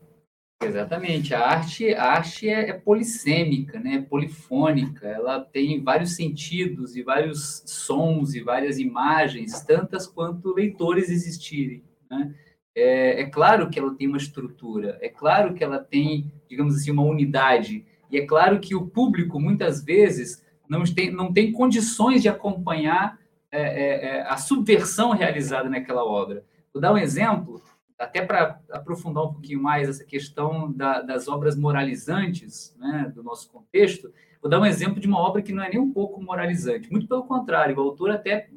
Exatamente. 0.64 1.34
A 1.34 1.46
arte, 1.46 1.94
a 1.94 2.04
arte 2.04 2.50
é, 2.50 2.70
é, 2.70 2.74
polissêmica, 2.74 3.80
né? 3.80 3.96
é 3.96 4.02
polifônica. 4.02 5.08
Ela 5.08 5.40
tem 5.40 5.84
vários 5.84 6.16
sentidos 6.16 6.96
e 6.96 7.04
vários 7.04 7.64
sons 7.66 8.34
e 8.34 8.42
várias 8.42 8.80
imagens, 8.80 9.62
tantas 9.62 10.08
quanto 10.08 10.54
leitores 10.54 11.10
existirem. 11.10 11.84
Né? 12.10 12.34
É, 12.76 13.22
é 13.22 13.26
claro 13.26 13.70
que 13.70 13.80
ela 13.80 13.94
tem 13.94 14.08
uma 14.08 14.18
estrutura, 14.18 14.98
é 15.02 15.08
claro 15.08 15.54
que 15.54 15.64
ela 15.64 15.80
tem, 15.80 16.32
digamos 16.50 16.76
assim, 16.76 16.92
uma 16.92 17.04
unidade. 17.04 17.86
E 18.12 18.18
é 18.18 18.26
claro 18.26 18.60
que 18.60 18.76
o 18.76 18.88
público, 18.88 19.40
muitas 19.40 19.84
vezes, 19.84 20.45
não 20.70 20.84
tem, 20.84 21.12
não 21.12 21.32
tem 21.32 21.52
condições 21.52 22.22
de 22.22 22.30
acompanhar 22.30 23.20
é, 23.52 23.62
é, 23.62 24.06
é, 24.06 24.22
a 24.24 24.36
subversão 24.36 25.12
realizada 25.12 25.70
naquela 25.70 26.04
obra. 26.04 26.44
Vou 26.74 26.82
dar 26.82 26.92
um 26.92 26.98
exemplo, 26.98 27.62
até 27.98 28.22
para 28.22 28.60
aprofundar 28.70 29.24
um 29.24 29.32
pouquinho 29.32 29.62
mais 29.62 29.88
essa 29.88 30.04
questão 30.04 30.70
da, 30.74 31.02
das 31.02 31.30
obras 31.30 31.56
moralizantes 31.56 32.76
né, 32.78 33.10
do 33.16 33.24
nosso 33.24 33.50
contexto. 33.50 34.12
Vou 34.42 34.50
dar 34.50 34.60
um 34.60 34.66
exemplo 34.66 35.00
de 35.00 35.08
uma 35.08 35.20
obra 35.20 35.42
que 35.42 35.54
não 35.54 35.64
é 35.64 35.70
nem 35.70 35.80
um 35.80 35.94
pouco 35.94 36.22
moralizante, 36.22 36.92
muito 36.92 37.08
pelo 37.08 37.24
contrário, 37.24 37.78
o 37.78 37.80
autor 37.80 38.12
até 38.12 38.50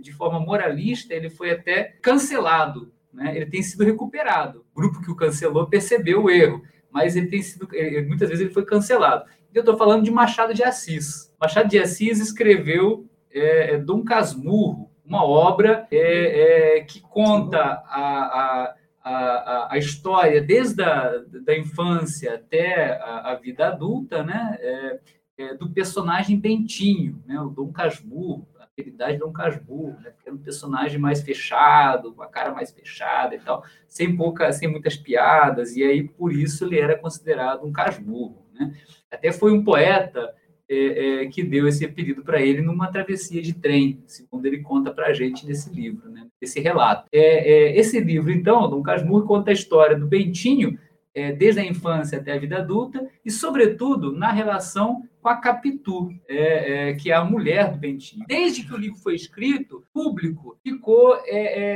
de 0.00 0.12
forma 0.12 0.40
moralista 0.40 1.14
ele 1.14 1.30
foi 1.30 1.52
até 1.52 1.96
cancelado, 2.02 2.92
né? 3.12 3.36
ele 3.36 3.46
tem 3.46 3.62
sido 3.62 3.84
recuperado. 3.84 4.66
O 4.74 4.80
grupo 4.80 5.00
que 5.00 5.10
o 5.10 5.16
cancelou 5.16 5.68
percebeu 5.68 6.24
o 6.24 6.30
erro, 6.30 6.62
mas 6.90 7.14
ele 7.14 7.28
tem 7.28 7.40
sido 7.40 7.68
muitas 8.08 8.28
vezes 8.28 8.44
ele 8.44 8.52
foi 8.52 8.64
cancelado. 8.64 9.24
Eu 9.54 9.60
estou 9.60 9.76
falando 9.76 10.02
de 10.02 10.10
Machado 10.10 10.52
de 10.52 10.64
Assis. 10.64 11.31
Machado 11.42 11.68
de 11.68 11.76
Assis 11.76 12.20
escreveu 12.20 13.10
é, 13.28 13.74
é, 13.74 13.78
Dom 13.78 14.04
Casmurro, 14.04 14.88
uma 15.04 15.24
obra 15.24 15.88
é, 15.90 16.76
é, 16.76 16.80
que 16.82 17.00
conta 17.00 17.58
a, 17.58 17.82
a, 17.90 18.74
a, 19.02 19.68
a, 19.72 19.76
história 19.76 20.40
desde 20.40 20.84
a 20.84 21.20
da 21.44 21.58
infância 21.58 22.36
até 22.36 22.92
a, 22.92 23.32
a 23.32 23.34
vida 23.34 23.66
adulta, 23.66 24.22
né? 24.22 24.56
É, 24.60 25.00
é, 25.36 25.54
do 25.54 25.68
personagem 25.68 26.38
Bentinho, 26.38 27.20
né? 27.26 27.40
o 27.40 27.48
Dom 27.48 27.72
Casmurro, 27.72 28.46
a 28.60 28.62
habilidade 28.62 29.14
de 29.14 29.18
Dom 29.18 29.32
Casmurro, 29.32 29.98
né? 30.00 30.12
era 30.24 30.32
um 30.32 30.38
personagem 30.38 31.00
mais 31.00 31.22
fechado, 31.22 32.14
com 32.14 32.22
a 32.22 32.28
cara 32.28 32.52
mais 32.52 32.70
fechada 32.70 33.34
e 33.34 33.40
tal, 33.40 33.64
sem, 33.88 34.14
pouca, 34.16 34.52
sem 34.52 34.68
muitas 34.68 34.96
piadas, 34.96 35.74
e 35.74 35.82
aí 35.82 36.06
por 36.06 36.32
isso 36.32 36.64
ele 36.64 36.78
era 36.78 36.96
considerado 36.96 37.66
um 37.66 37.72
Casmurro. 37.72 38.46
Né? 38.54 38.72
Até 39.10 39.32
foi 39.32 39.50
um 39.50 39.64
poeta 39.64 40.32
é, 40.72 41.24
é, 41.24 41.26
que 41.26 41.42
deu 41.42 41.68
esse 41.68 41.84
apelido 41.84 42.22
para 42.22 42.40
ele 42.40 42.62
numa 42.62 42.90
travessia 42.90 43.42
de 43.42 43.52
trem, 43.52 44.02
segundo 44.06 44.46
ele 44.46 44.60
conta 44.60 44.90
para 44.90 45.08
a 45.08 45.12
gente 45.12 45.46
nesse 45.46 45.68
livro, 45.70 46.10
né, 46.10 46.26
esse 46.40 46.60
relato. 46.60 47.06
É, 47.12 47.18
é, 47.20 47.78
esse 47.78 48.00
livro, 48.00 48.32
então, 48.32 48.70
Dom 48.70 48.82
Casmurro 48.82 49.26
conta 49.26 49.50
a 49.50 49.54
história 49.54 49.98
do 49.98 50.06
Bentinho, 50.06 50.78
é, 51.14 51.30
desde 51.30 51.60
a 51.60 51.64
infância 51.64 52.18
até 52.18 52.32
a 52.32 52.38
vida 52.38 52.56
adulta, 52.56 53.06
e, 53.22 53.30
sobretudo, 53.30 54.12
na 54.12 54.32
relação 54.32 55.02
com 55.20 55.28
a 55.28 55.36
Capitu, 55.36 56.08
é, 56.26 56.94
que 56.94 57.12
é 57.12 57.14
a 57.14 57.22
mulher 57.22 57.70
do 57.70 57.78
Bentinho. 57.78 58.24
Desde 58.26 58.64
que 58.64 58.72
o 58.72 58.78
livro 58.78 58.96
foi 58.96 59.14
escrito, 59.14 59.76
o 59.76 59.82
público 59.92 60.56
ficou, 60.62 61.14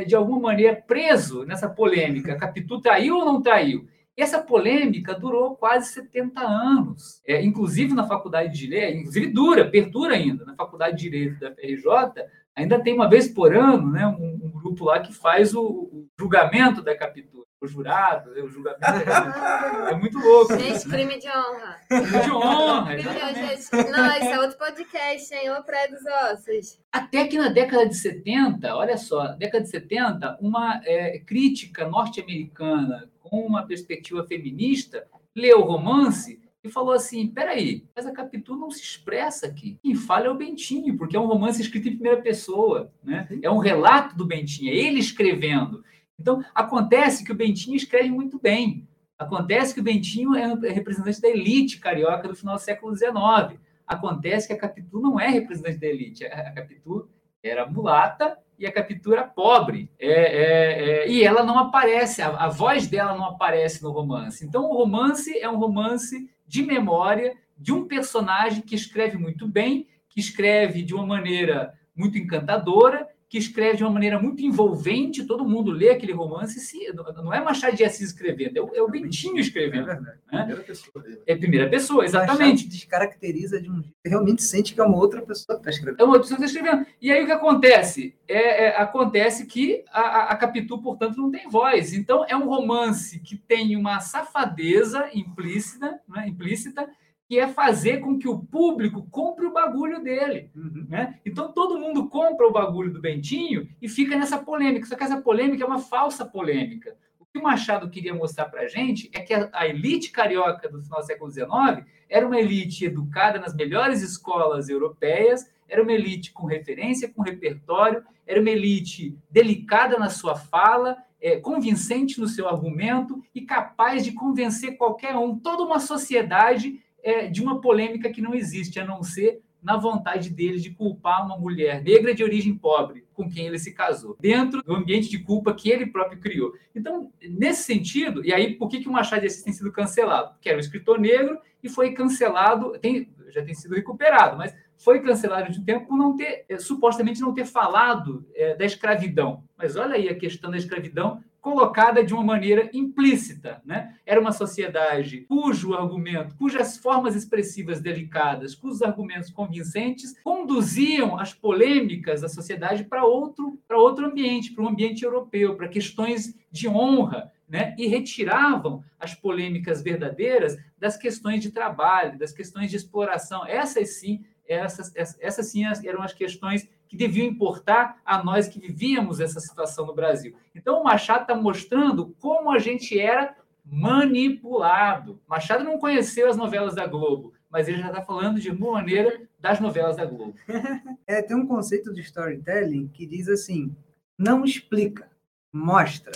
de 0.06 0.16
alguma 0.16 0.40
maneira, 0.40 0.74
preso 0.74 1.44
nessa 1.44 1.68
polêmica. 1.68 2.34
Capitu 2.34 2.80
traiu 2.80 3.18
ou 3.18 3.24
não 3.26 3.42
traiu? 3.42 3.86
E 4.16 4.22
essa 4.22 4.42
polêmica 4.42 5.14
durou 5.14 5.56
quase 5.56 5.92
70 5.92 6.40
anos. 6.40 7.20
É, 7.26 7.42
inclusive 7.44 7.92
na 7.92 8.06
faculdade 8.06 8.52
de 8.52 8.60
Direito, 8.60 8.98
inclusive 9.00 9.26
dura, 9.26 9.70
perdura 9.70 10.14
ainda. 10.14 10.44
Na 10.44 10.54
faculdade 10.54 10.96
de 10.96 11.02
Direito 11.02 11.38
da 11.38 11.52
FRJ, 11.54 12.24
ainda 12.54 12.82
tem 12.82 12.94
uma 12.94 13.10
vez 13.10 13.28
por 13.28 13.54
ano 13.54 13.92
né, 13.92 14.06
um, 14.06 14.46
um 14.46 14.50
grupo 14.50 14.86
lá 14.86 15.00
que 15.00 15.12
faz 15.12 15.54
o, 15.54 15.62
o 15.62 16.08
julgamento 16.18 16.80
da 16.80 16.96
captura. 16.96 17.44
O 17.58 17.66
jurado, 17.66 18.32
né, 18.32 18.42
o 18.42 18.48
julgamento. 18.48 18.84
É, 18.84 19.92
é 19.92 19.94
muito 19.96 20.18
louco. 20.18 20.58
Gente, 20.58 20.88
crime 20.88 21.18
de 21.18 21.26
honra. 21.26 21.76
Crime 21.88 22.22
de 22.22 22.30
honra. 22.30 22.96
Crime 22.96 23.84
de. 23.84 23.90
Não, 23.90 24.16
esse 24.16 24.28
é 24.28 24.40
outro 24.40 24.58
podcast, 24.58 25.34
hein? 25.34 25.50
Ô 25.50 25.62
Praia 25.62 25.90
dos 25.90 26.02
Ossos. 26.04 26.78
Até 26.92 27.26
que 27.26 27.38
na 27.38 27.48
década 27.48 27.88
de 27.88 27.94
70, 27.94 28.76
olha 28.76 28.98
só, 28.98 29.28
década 29.28 29.64
de 29.64 29.70
70, 29.70 30.38
uma 30.40 30.82
é, 30.84 31.18
crítica 31.20 31.88
norte-americana 31.88 33.10
com 33.28 33.46
uma 33.46 33.66
perspectiva 33.66 34.24
feminista 34.24 35.06
leu 35.34 35.60
o 35.60 35.64
romance 35.64 36.40
e 36.64 36.70
falou 36.70 36.92
assim: 36.92 37.28
peraí, 37.28 37.84
mas 37.94 38.06
a 38.06 38.12
Capitu 38.12 38.56
não 38.56 38.70
se 38.70 38.82
expressa 38.82 39.46
aqui. 39.46 39.78
Quem 39.82 39.94
fala 39.94 40.26
é 40.26 40.30
o 40.30 40.36
Bentinho, 40.36 40.96
porque 40.96 41.16
é 41.16 41.20
um 41.20 41.26
romance 41.26 41.60
escrito 41.60 41.88
em 41.88 41.94
primeira 41.94 42.20
pessoa, 42.20 42.92
né? 43.02 43.28
É 43.42 43.50
um 43.50 43.58
relato 43.58 44.16
do 44.16 44.26
Bentinho, 44.26 44.72
é 44.72 44.76
ele 44.76 44.98
escrevendo. 44.98 45.84
Então, 46.18 46.42
acontece 46.54 47.24
que 47.24 47.32
o 47.32 47.36
Bentinho 47.36 47.76
escreve 47.76 48.10
muito 48.10 48.38
bem. 48.38 48.88
Acontece 49.18 49.72
que 49.72 49.80
o 49.80 49.84
Bentinho 49.84 50.34
é 50.34 50.54
representante 50.70 51.20
da 51.20 51.28
elite 51.28 51.78
carioca 51.78 52.28
do 52.28 52.34
final 52.34 52.56
do 52.56 52.60
século 52.60 52.94
XIX. 52.94 53.60
Acontece 53.86 54.46
que 54.46 54.52
a 54.52 54.58
Capitu 54.58 55.00
não 55.00 55.18
é 55.18 55.28
representante 55.28 55.78
da 55.78 55.86
elite. 55.86 56.24
A 56.24 56.52
Capitu 56.52 57.08
era 57.42 57.66
mulata 57.66 58.36
e 58.58 58.66
a 58.66 58.72
Capitu 58.72 59.12
era 59.12 59.24
pobre. 59.24 59.90
É, 59.98 60.10
é, 60.10 61.04
é, 61.04 61.08
e 61.08 61.22
ela 61.22 61.44
não 61.44 61.58
aparece, 61.58 62.22
a, 62.22 62.28
a 62.28 62.48
voz 62.48 62.86
dela 62.86 63.16
não 63.16 63.24
aparece 63.24 63.82
no 63.82 63.90
romance. 63.90 64.44
Então, 64.44 64.64
o 64.64 64.76
romance 64.76 65.38
é 65.38 65.48
um 65.48 65.58
romance 65.58 66.28
de 66.46 66.62
memória 66.62 67.34
de 67.58 67.72
um 67.72 67.86
personagem 67.86 68.62
que 68.62 68.74
escreve 68.74 69.16
muito 69.16 69.46
bem, 69.46 69.86
que 70.08 70.20
escreve 70.20 70.82
de 70.82 70.94
uma 70.94 71.06
maneira 71.06 71.74
muito 71.94 72.18
encantadora, 72.18 73.08
que 73.28 73.38
escreve 73.38 73.78
de 73.78 73.84
uma 73.84 73.90
maneira 73.90 74.20
muito 74.20 74.42
envolvente, 74.42 75.24
todo 75.24 75.44
mundo 75.44 75.72
lê 75.72 75.90
aquele 75.90 76.12
romance, 76.12 76.60
se, 76.60 76.92
não 76.92 77.34
é 77.34 77.42
Machado 77.42 77.76
de 77.76 77.84
Assis 77.84 78.08
escrevendo, 78.08 78.56
é 78.56 78.60
o, 78.60 78.70
é 78.74 78.82
o 78.82 78.88
Bentinho 78.88 79.38
escrevendo. 79.38 79.90
É, 79.90 80.00
né? 80.00 80.16
primeira 80.28 80.62
pessoa 80.62 81.02
dele. 81.02 81.22
é 81.26 81.36
primeira 81.36 81.68
pessoa, 81.68 82.04
exatamente. 82.04 82.64
Machado 82.64 82.70
descaracteriza 82.70 83.60
de 83.60 83.68
um 83.68 83.82
jeito, 83.82 83.96
realmente 84.04 84.42
sente 84.42 84.74
que 84.74 84.80
é 84.80 84.84
uma 84.84 84.96
outra 84.96 85.22
pessoa 85.22 85.56
que 85.56 85.62
está 85.62 85.70
escrevendo. 85.70 86.00
É 86.00 86.04
uma 86.04 86.12
outra 86.14 86.22
pessoa 86.22 86.38
que 86.38 86.44
está 86.44 86.58
escrevendo. 86.60 86.86
E 87.02 87.10
aí 87.10 87.22
o 87.22 87.26
que 87.26 87.32
acontece? 87.32 88.16
É, 88.28 88.66
é, 88.66 88.76
acontece 88.80 89.46
que 89.46 89.84
a, 89.90 90.32
a 90.32 90.36
Capitu, 90.36 90.80
portanto, 90.80 91.16
não 91.16 91.30
tem 91.30 91.48
voz. 91.48 91.92
Então 91.92 92.24
é 92.28 92.36
um 92.36 92.48
romance 92.48 93.18
que 93.20 93.36
tem 93.36 93.76
uma 93.76 93.98
safadeza 94.00 95.10
implícita, 95.12 96.00
né, 96.08 96.28
implícita 96.28 96.88
que 97.28 97.38
é 97.38 97.48
fazer 97.48 97.98
com 97.98 98.18
que 98.18 98.28
o 98.28 98.38
público 98.38 99.06
compre 99.10 99.46
o 99.46 99.52
bagulho 99.52 100.00
dele. 100.00 100.50
Uhum. 100.54 100.86
Né? 100.88 101.18
Então 101.26 101.52
todo 101.52 101.78
mundo 101.78 102.08
compra 102.08 102.46
o 102.46 102.52
bagulho 102.52 102.92
do 102.92 103.00
Bentinho 103.00 103.68
e 103.82 103.88
fica 103.88 104.16
nessa 104.16 104.38
polêmica. 104.38 104.86
Só 104.86 104.94
que 104.94 105.02
essa 105.02 105.20
polêmica 105.20 105.64
é 105.64 105.66
uma 105.66 105.80
falsa 105.80 106.24
polêmica. 106.24 106.96
O 107.18 107.26
que 107.26 107.38
o 107.38 107.42
Machado 107.42 107.90
queria 107.90 108.14
mostrar 108.14 108.46
para 108.46 108.62
a 108.62 108.68
gente 108.68 109.10
é 109.12 109.20
que 109.20 109.34
a, 109.34 109.50
a, 109.52 109.66
elite 109.66 110.12
carioca 110.12 110.68
do 110.68 110.80
final 110.80 111.00
do 111.00 111.06
século 111.06 111.30
XIX 111.30 111.84
era 112.08 112.24
uma 112.24 112.38
elite 112.38 112.84
educada 112.84 113.40
nas 113.40 113.54
melhores 113.54 114.02
escolas 114.02 114.68
europeias, 114.68 115.50
era 115.68 115.82
uma 115.82 115.92
elite 115.92 116.32
com 116.32 116.46
referência, 116.46 117.12
com 117.12 117.22
repertório, 117.22 118.04
era 118.24 118.40
uma 118.40 118.50
elite 118.50 119.18
delicada 119.28 119.98
na 119.98 120.08
sua 120.08 120.36
fala, 120.36 120.96
é, 121.20 121.36
convincente 121.38 122.20
no 122.20 122.28
seu 122.28 122.48
argumento 122.48 123.20
e 123.34 123.42
capaz 123.42 124.04
de 124.04 124.12
convencer 124.12 124.76
qualquer 124.76 125.16
um. 125.16 125.36
Toda 125.36 125.64
uma 125.64 125.80
sociedade 125.80 126.80
é, 127.06 127.28
de 127.28 127.40
uma 127.40 127.60
polêmica 127.60 128.10
que 128.10 128.20
não 128.20 128.34
existe, 128.34 128.80
a 128.80 128.84
não 128.84 129.00
ser 129.00 129.40
na 129.62 129.76
vontade 129.76 130.28
dele 130.28 130.58
de 130.58 130.70
culpar 130.70 131.24
uma 131.24 131.38
mulher 131.38 131.82
negra 131.82 132.12
de 132.12 132.22
origem 132.22 132.56
pobre 132.56 133.04
com 133.14 133.30
quem 133.30 133.46
ele 133.46 133.58
se 133.58 133.72
casou, 133.72 134.16
dentro 134.20 134.60
do 134.62 134.74
ambiente 134.74 135.08
de 135.08 135.18
culpa 135.20 135.54
que 135.54 135.70
ele 135.70 135.86
próprio 135.86 136.20
criou. 136.20 136.52
Então, 136.74 137.12
nesse 137.22 137.62
sentido, 137.62 138.24
e 138.24 138.32
aí 138.32 138.54
por 138.54 138.68
que, 138.68 138.80
que 138.80 138.88
o 138.88 138.92
Machado 138.92 139.20
de 139.20 139.28
Assis 139.28 139.42
tem 139.42 139.52
sido 139.52 139.72
cancelado? 139.72 140.32
Porque 140.32 140.48
era 140.48 140.58
um 140.58 140.60
escritor 140.60 140.98
negro 140.98 141.38
e 141.62 141.68
foi 141.68 141.92
cancelado, 141.92 142.76
tem, 142.80 143.08
já 143.28 143.42
tem 143.42 143.54
sido 143.54 143.76
recuperado, 143.76 144.36
mas 144.36 144.54
foi 144.76 145.00
cancelado 145.00 145.52
de 145.52 145.60
um 145.60 145.64
tempo 145.64 145.86
por 145.86 145.96
não 145.96 146.16
ter, 146.16 146.44
é, 146.48 146.58
supostamente 146.58 147.20
não 147.20 147.32
ter 147.32 147.46
falado 147.46 148.26
é, 148.34 148.54
da 148.56 148.64
escravidão. 148.64 149.44
Mas 149.56 149.76
olha 149.76 149.94
aí 149.94 150.08
a 150.08 150.18
questão 150.18 150.50
da 150.50 150.56
escravidão 150.56 151.22
colocada 151.46 152.02
de 152.02 152.12
uma 152.12 152.24
maneira 152.24 152.68
implícita. 152.72 153.62
Né? 153.64 153.94
Era 154.04 154.20
uma 154.20 154.32
sociedade 154.32 155.20
cujo 155.28 155.74
argumento, 155.74 156.34
cujas 156.34 156.76
formas 156.76 157.14
expressivas 157.14 157.80
delicadas, 157.80 158.52
cujos 158.52 158.82
argumentos 158.82 159.30
convincentes 159.30 160.18
conduziam 160.24 161.16
as 161.16 161.32
polêmicas 161.32 162.22
da 162.22 162.28
sociedade 162.28 162.82
para 162.82 163.04
outro, 163.04 163.60
para 163.68 163.78
outro 163.78 164.06
ambiente, 164.06 164.52
para 164.52 164.64
um 164.64 164.68
ambiente 164.70 165.04
europeu, 165.04 165.54
para 165.54 165.68
questões 165.68 166.36
de 166.50 166.66
honra, 166.66 167.30
né? 167.48 167.76
e 167.78 167.86
retiravam 167.86 168.82
as 168.98 169.14
polêmicas 169.14 169.80
verdadeiras 169.80 170.56
das 170.76 170.96
questões 170.96 171.40
de 171.40 171.52
trabalho, 171.52 172.18
das 172.18 172.32
questões 172.32 172.72
de 172.72 172.76
exploração. 172.76 173.46
Essas 173.46 174.00
sim, 174.00 174.24
essas, 174.48 174.92
essas 174.96 175.46
sim 175.46 175.62
eram 175.64 176.02
as 176.02 176.12
questões 176.12 176.68
que 176.88 176.96
deviam 176.96 177.26
importar 177.26 178.00
a 178.04 178.22
nós 178.22 178.48
que 178.48 178.60
vivíamos 178.60 179.20
essa 179.20 179.40
situação 179.40 179.86
no 179.86 179.94
Brasil. 179.94 180.34
Então, 180.54 180.80
o 180.80 180.84
Machado 180.84 181.22
está 181.22 181.34
mostrando 181.34 182.14
como 182.18 182.50
a 182.50 182.58
gente 182.58 182.98
era 182.98 183.36
manipulado. 183.64 185.20
Machado 185.26 185.64
não 185.64 185.78
conheceu 185.78 186.28
as 186.28 186.36
novelas 186.36 186.74
da 186.74 186.86
Globo, 186.86 187.32
mas 187.50 187.68
ele 187.68 187.78
já 187.78 187.88
está 187.88 188.02
falando 188.02 188.40
de 188.40 188.50
uma 188.50 188.72
maneira 188.72 189.22
das 189.40 189.60
novelas 189.60 189.96
da 189.96 190.04
Globo. 190.04 190.34
É, 191.08 191.22
tem 191.22 191.36
um 191.36 191.46
conceito 191.46 191.94
de 191.94 192.00
storytelling 192.00 192.88
que 192.88 193.06
diz 193.06 193.28
assim: 193.28 193.72
não 194.18 194.44
explica, 194.44 195.08
mostra. 195.52 196.10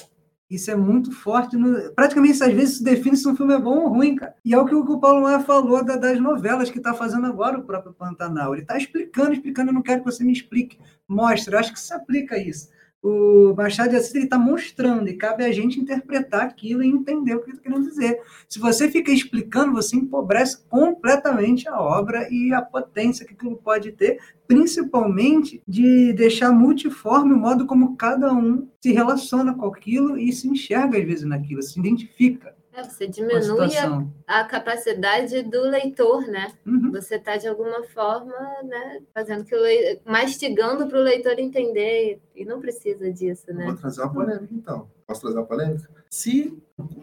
Isso 0.50 0.70
é 0.70 0.74
muito 0.74 1.12
forte. 1.12 1.56
No... 1.56 1.92
Praticamente, 1.92 2.42
às 2.42 2.52
vezes, 2.52 2.78
se 2.78 2.84
define 2.84 3.16
se 3.16 3.28
um 3.28 3.36
filme 3.36 3.54
é 3.54 3.58
bom 3.58 3.84
ou 3.84 3.88
ruim, 3.88 4.16
cara. 4.16 4.34
E 4.44 4.52
é 4.52 4.58
o 4.58 4.66
que 4.66 4.74
o 4.74 4.98
Paulo 4.98 5.22
Maia 5.22 5.40
falou 5.40 5.84
da, 5.84 5.94
das 5.96 6.20
novelas 6.20 6.70
que 6.70 6.78
está 6.78 6.92
fazendo 6.92 7.26
agora 7.26 7.58
o 7.58 7.62
próprio 7.62 7.92
Pantanal. 7.92 8.52
Ele 8.52 8.62
está 8.62 8.76
explicando, 8.76 9.32
explicando. 9.32 9.70
Eu 9.70 9.74
não 9.74 9.82
quero 9.82 10.02
que 10.02 10.10
você 10.10 10.24
me 10.24 10.32
explique. 10.32 10.78
Mostra. 11.06 11.60
Acho 11.60 11.72
que 11.72 11.78
se 11.78 11.94
aplica 11.94 12.36
isso 12.36 12.68
o 13.02 13.54
Machado 13.56 13.90
de 13.90 13.96
Assis 13.96 14.14
está 14.14 14.38
mostrando 14.38 15.08
e 15.08 15.16
cabe 15.16 15.44
a 15.44 15.52
gente 15.52 15.80
interpretar 15.80 16.42
aquilo 16.42 16.82
e 16.82 16.88
entender 16.88 17.34
o 17.34 17.40
que 17.40 17.50
ele 17.50 17.56
está 17.56 17.62
querendo 17.62 17.88
dizer. 17.88 18.20
Se 18.48 18.58
você 18.58 18.90
fica 18.90 19.10
explicando, 19.10 19.72
você 19.72 19.96
empobrece 19.96 20.62
completamente 20.68 21.66
a 21.68 21.80
obra 21.80 22.28
e 22.30 22.52
a 22.52 22.60
potência 22.60 23.26
que 23.26 23.32
aquilo 23.32 23.56
pode 23.56 23.92
ter, 23.92 24.18
principalmente 24.46 25.62
de 25.66 26.12
deixar 26.12 26.52
multiforme 26.52 27.32
o 27.32 27.38
modo 27.38 27.66
como 27.66 27.96
cada 27.96 28.32
um 28.32 28.68
se 28.80 28.92
relaciona 28.92 29.54
com 29.54 29.66
aquilo 29.66 30.18
e 30.18 30.32
se 30.32 30.48
enxerga 30.48 30.98
às 30.98 31.04
vezes 31.04 31.24
naquilo, 31.24 31.62
se 31.62 31.78
identifica. 31.78 32.59
É, 32.72 32.84
você 32.84 33.06
diminui 33.08 33.76
a, 33.76 34.40
a, 34.40 34.44
capacidade 34.44 35.42
do 35.42 35.62
leitor, 35.62 36.26
né? 36.28 36.52
Uhum. 36.64 36.92
Você 36.92 37.16
está, 37.16 37.36
de 37.36 37.48
alguma 37.48 37.82
forma, 37.84 38.32
né, 38.62 39.00
fazendo 39.12 39.44
que 39.44 39.54
o 39.54 39.60
leitor, 39.60 40.02
mastigando 40.04 40.86
para 40.86 40.98
o 40.98 41.02
leitor 41.02 41.38
entender, 41.38 42.20
e 42.34 42.44
não 42.44 42.60
precisa 42.60 43.12
disso, 43.12 43.52
né? 43.52 43.66
Vou 43.66 43.76
trazer 43.76 44.02
uma 44.02 44.12
polêmica, 44.12 44.54
então. 44.54 44.88
Posso 45.06 45.22
trazer 45.22 45.38
uma 45.38 45.46
polêmica? 45.46 45.90
Se 46.08 46.56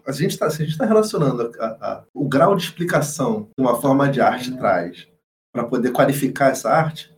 a 0.06 0.12
gente 0.14 0.32
está 0.32 0.48
tá 0.50 0.86
relacionando 0.86 1.52
a, 1.60 1.66
a, 1.66 2.04
o 2.14 2.28
grau 2.28 2.56
de 2.56 2.64
explicação 2.64 3.44
que 3.44 3.62
uma 3.62 3.80
forma 3.82 4.10
de 4.10 4.22
arte 4.22 4.52
uhum. 4.52 4.58
traz 4.58 5.08
para 5.54 5.66
poder 5.66 5.92
qualificar 5.92 6.52
essa 6.52 6.70
arte, 6.70 7.14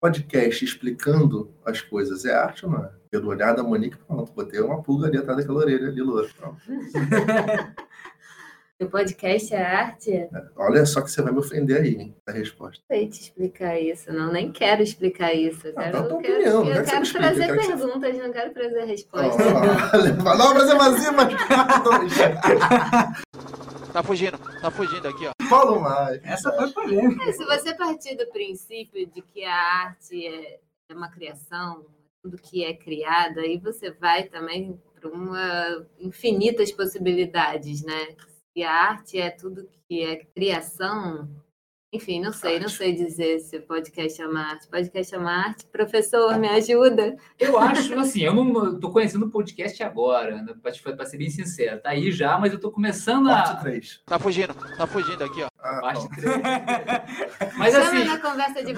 podcast 0.00 0.64
explicando 0.64 1.52
as 1.64 1.80
coisas 1.80 2.24
é 2.24 2.32
arte 2.32 2.64
ou 2.64 2.72
não 2.72 2.84
é? 2.84 2.97
Pelo 3.10 3.28
olhar 3.28 3.54
da 3.54 3.62
Monique, 3.62 3.96
pronto, 3.96 4.32
botei 4.32 4.60
uma 4.60 4.82
pulga 4.82 5.06
ali 5.06 5.18
atrás 5.18 5.38
daquela 5.38 5.60
orelha 5.60 5.88
ali, 5.88 6.02
loura. 6.02 6.28
O 8.80 8.86
podcast 8.86 9.52
é 9.52 9.60
arte? 9.60 10.12
É, 10.12 10.30
olha 10.54 10.86
só 10.86 11.02
que 11.02 11.10
você 11.10 11.20
vai 11.20 11.32
me 11.32 11.40
ofender 11.40 11.80
aí, 11.80 11.96
hein, 11.96 12.16
a 12.24 12.30
resposta. 12.30 12.80
Não 12.88 12.96
sei 12.96 13.08
te 13.08 13.22
explicar 13.22 13.76
isso, 13.76 14.12
não. 14.12 14.30
Nem 14.30 14.52
quero 14.52 14.84
explicar 14.84 15.34
isso. 15.34 15.66
Eu 15.66 15.74
quero, 15.74 16.08
não, 16.08 16.22
quero, 16.22 16.34
opinião, 16.34 16.64
eu 16.64 16.84
quero, 16.84 17.02
que 17.02 17.12
trazer 17.12 17.46
quero 17.46 17.58
perguntas, 17.58 18.14
você... 18.14 18.22
não 18.22 18.32
quero 18.32 18.54
trazer 18.54 18.84
respostas. 18.84 19.46
Não, 20.24 20.54
Brasil 20.54 20.78
vazio, 20.78 21.12
mas... 21.12 21.34
Tá 23.92 24.02
fugindo, 24.04 24.38
tá 24.60 24.70
fugindo 24.70 25.08
aqui, 25.08 25.26
ó. 25.26 25.32
Paulo 25.50 25.80
mais. 25.80 26.20
Essa 26.22 26.52
foi 26.52 26.70
polêmica. 26.70 27.24
É, 27.28 27.32
se 27.32 27.44
você 27.44 27.74
partir 27.74 28.16
do 28.16 28.28
princípio 28.28 29.08
de 29.08 29.22
que 29.22 29.44
a 29.44 29.56
arte 29.56 30.24
é, 30.24 30.60
é 30.88 30.94
uma 30.94 31.10
criação, 31.10 31.84
tudo 32.22 32.36
que 32.36 32.64
é 32.64 32.74
criado, 32.74 33.38
aí 33.40 33.58
você 33.58 33.90
vai 33.90 34.24
também 34.24 34.80
para 34.94 35.10
uma 35.10 35.86
infinitas 36.00 36.72
possibilidades, 36.72 37.82
né? 37.82 38.16
Se 38.52 38.62
a 38.62 38.72
arte 38.72 39.18
é 39.18 39.30
tudo 39.30 39.68
que 39.88 40.02
é 40.02 40.16
criação, 40.16 41.28
Enfim, 41.90 42.20
não 42.20 42.34
sei, 42.34 42.60
não 42.60 42.68
sei 42.68 42.92
dizer 42.94 43.38
se 43.38 43.60
podcast 43.60 44.20
é 44.20 44.26
uma 44.26 44.42
arte. 44.42 44.68
Podcast 44.68 45.14
é 45.14 45.18
uma 45.18 45.32
arte. 45.32 45.64
Professor, 45.66 46.38
me 46.38 46.46
ajuda. 46.46 47.16
Eu 47.38 47.58
acho, 47.58 47.94
assim, 47.98 48.20
eu 48.20 48.34
não 48.34 48.74
estou 48.74 48.92
conhecendo 48.92 49.24
o 49.24 49.30
podcast 49.30 49.82
agora, 49.82 50.42
né, 50.42 50.54
para 50.62 51.06
ser 51.06 51.16
bem 51.16 51.30
sincero. 51.30 51.80
Tá 51.80 51.90
aí 51.90 52.12
já, 52.12 52.38
mas 52.38 52.52
eu 52.52 52.56
estou 52.56 52.70
começando 52.70 53.30
a. 53.30 53.42
Parte 53.42 53.62
3. 53.62 54.02
Tá 54.04 54.18
fugindo, 54.18 54.52
tá 54.52 54.86
fugindo 54.86 55.24
aqui, 55.24 55.42
ó. 55.42 55.48
Ah, 55.58 55.80
Parte 55.80 56.08
bom. 56.08 56.14
3. 56.14 56.36
Mas 57.56 57.72
Chama 57.74 57.86
assim. 57.86 58.04
na 58.04 58.18
conversa 58.20 58.62
de. 58.62 58.72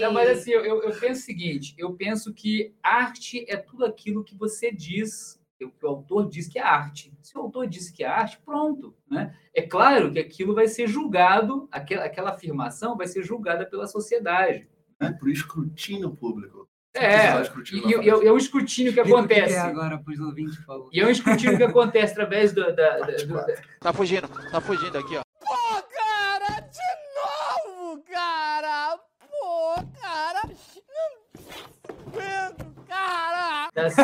Não, 0.00 0.12
mas 0.12 0.30
assim, 0.30 0.50
eu, 0.52 0.82
eu 0.82 0.92
penso 0.98 1.20
o 1.20 1.24
seguinte: 1.24 1.74
eu 1.76 1.92
penso 1.92 2.32
que 2.32 2.72
arte 2.82 3.44
é 3.48 3.56
tudo 3.56 3.84
aquilo 3.84 4.24
que 4.24 4.34
você 4.34 4.72
diz, 4.72 5.38
o 5.64 5.70
que 5.70 5.84
o 5.86 5.88
autor 5.88 6.28
diz 6.28 6.46
que 6.48 6.58
é 6.58 6.62
arte. 6.62 7.12
Se 7.22 7.36
o 7.36 7.40
autor 7.40 7.66
disse 7.66 7.92
que 7.92 8.04
é 8.04 8.06
arte, 8.06 8.38
pronto. 8.44 8.94
Né? 9.10 9.34
É 9.54 9.62
claro 9.62 10.12
que 10.12 10.18
aquilo 10.18 10.54
vai 10.54 10.68
ser 10.68 10.86
julgado, 10.86 11.68
aquela, 11.72 12.04
aquela 12.04 12.30
afirmação 12.30 12.96
vai 12.96 13.06
ser 13.06 13.22
julgada 13.22 13.64
pela 13.64 13.86
sociedade. 13.86 14.68
E 15.00 15.12
pro 15.14 15.30
escrutínio 15.30 16.10
público. 16.14 16.68
É, 16.94 17.42
e, 17.74 17.78
e- 17.92 18.04
e 18.04 18.08
é 18.26 18.32
um 18.32 18.38
escrutínio 18.38 18.90
que 18.92 19.00
Explica 19.00 19.20
o 19.22 19.26
que 19.28 19.34
acontece. 19.34 19.54
é 19.54 19.60
agora 19.60 19.98
para 19.98 20.12
os 20.14 20.18
ouvintes, 20.20 20.56
por 20.56 20.64
favor. 20.64 20.88
E 20.92 21.00
é 21.00 21.06
um 21.06 21.10
escrutínio 21.10 21.56
que 21.58 21.62
acontece 21.62 22.12
através 22.14 22.52
do, 22.54 22.62
da, 22.64 22.72
da- 22.72 22.98
Parte 23.00 23.26
do- 23.26 23.34
da- 23.34 23.54
Tá 23.80 23.92
fugindo, 23.92 24.28
tá 24.50 24.60
fugindo 24.62 24.96
aqui, 24.96 25.16
ó. 25.16 25.22
Pô, 25.40 25.82
cara, 25.94 26.60
de 26.60 27.76
novo, 27.76 28.02
cara! 28.10 28.96
Pô, 29.20 29.74
cara! 30.00 30.40
Não 30.46 31.96
aguento, 32.06 32.84
cara! 32.88 33.68
das- 33.74 33.94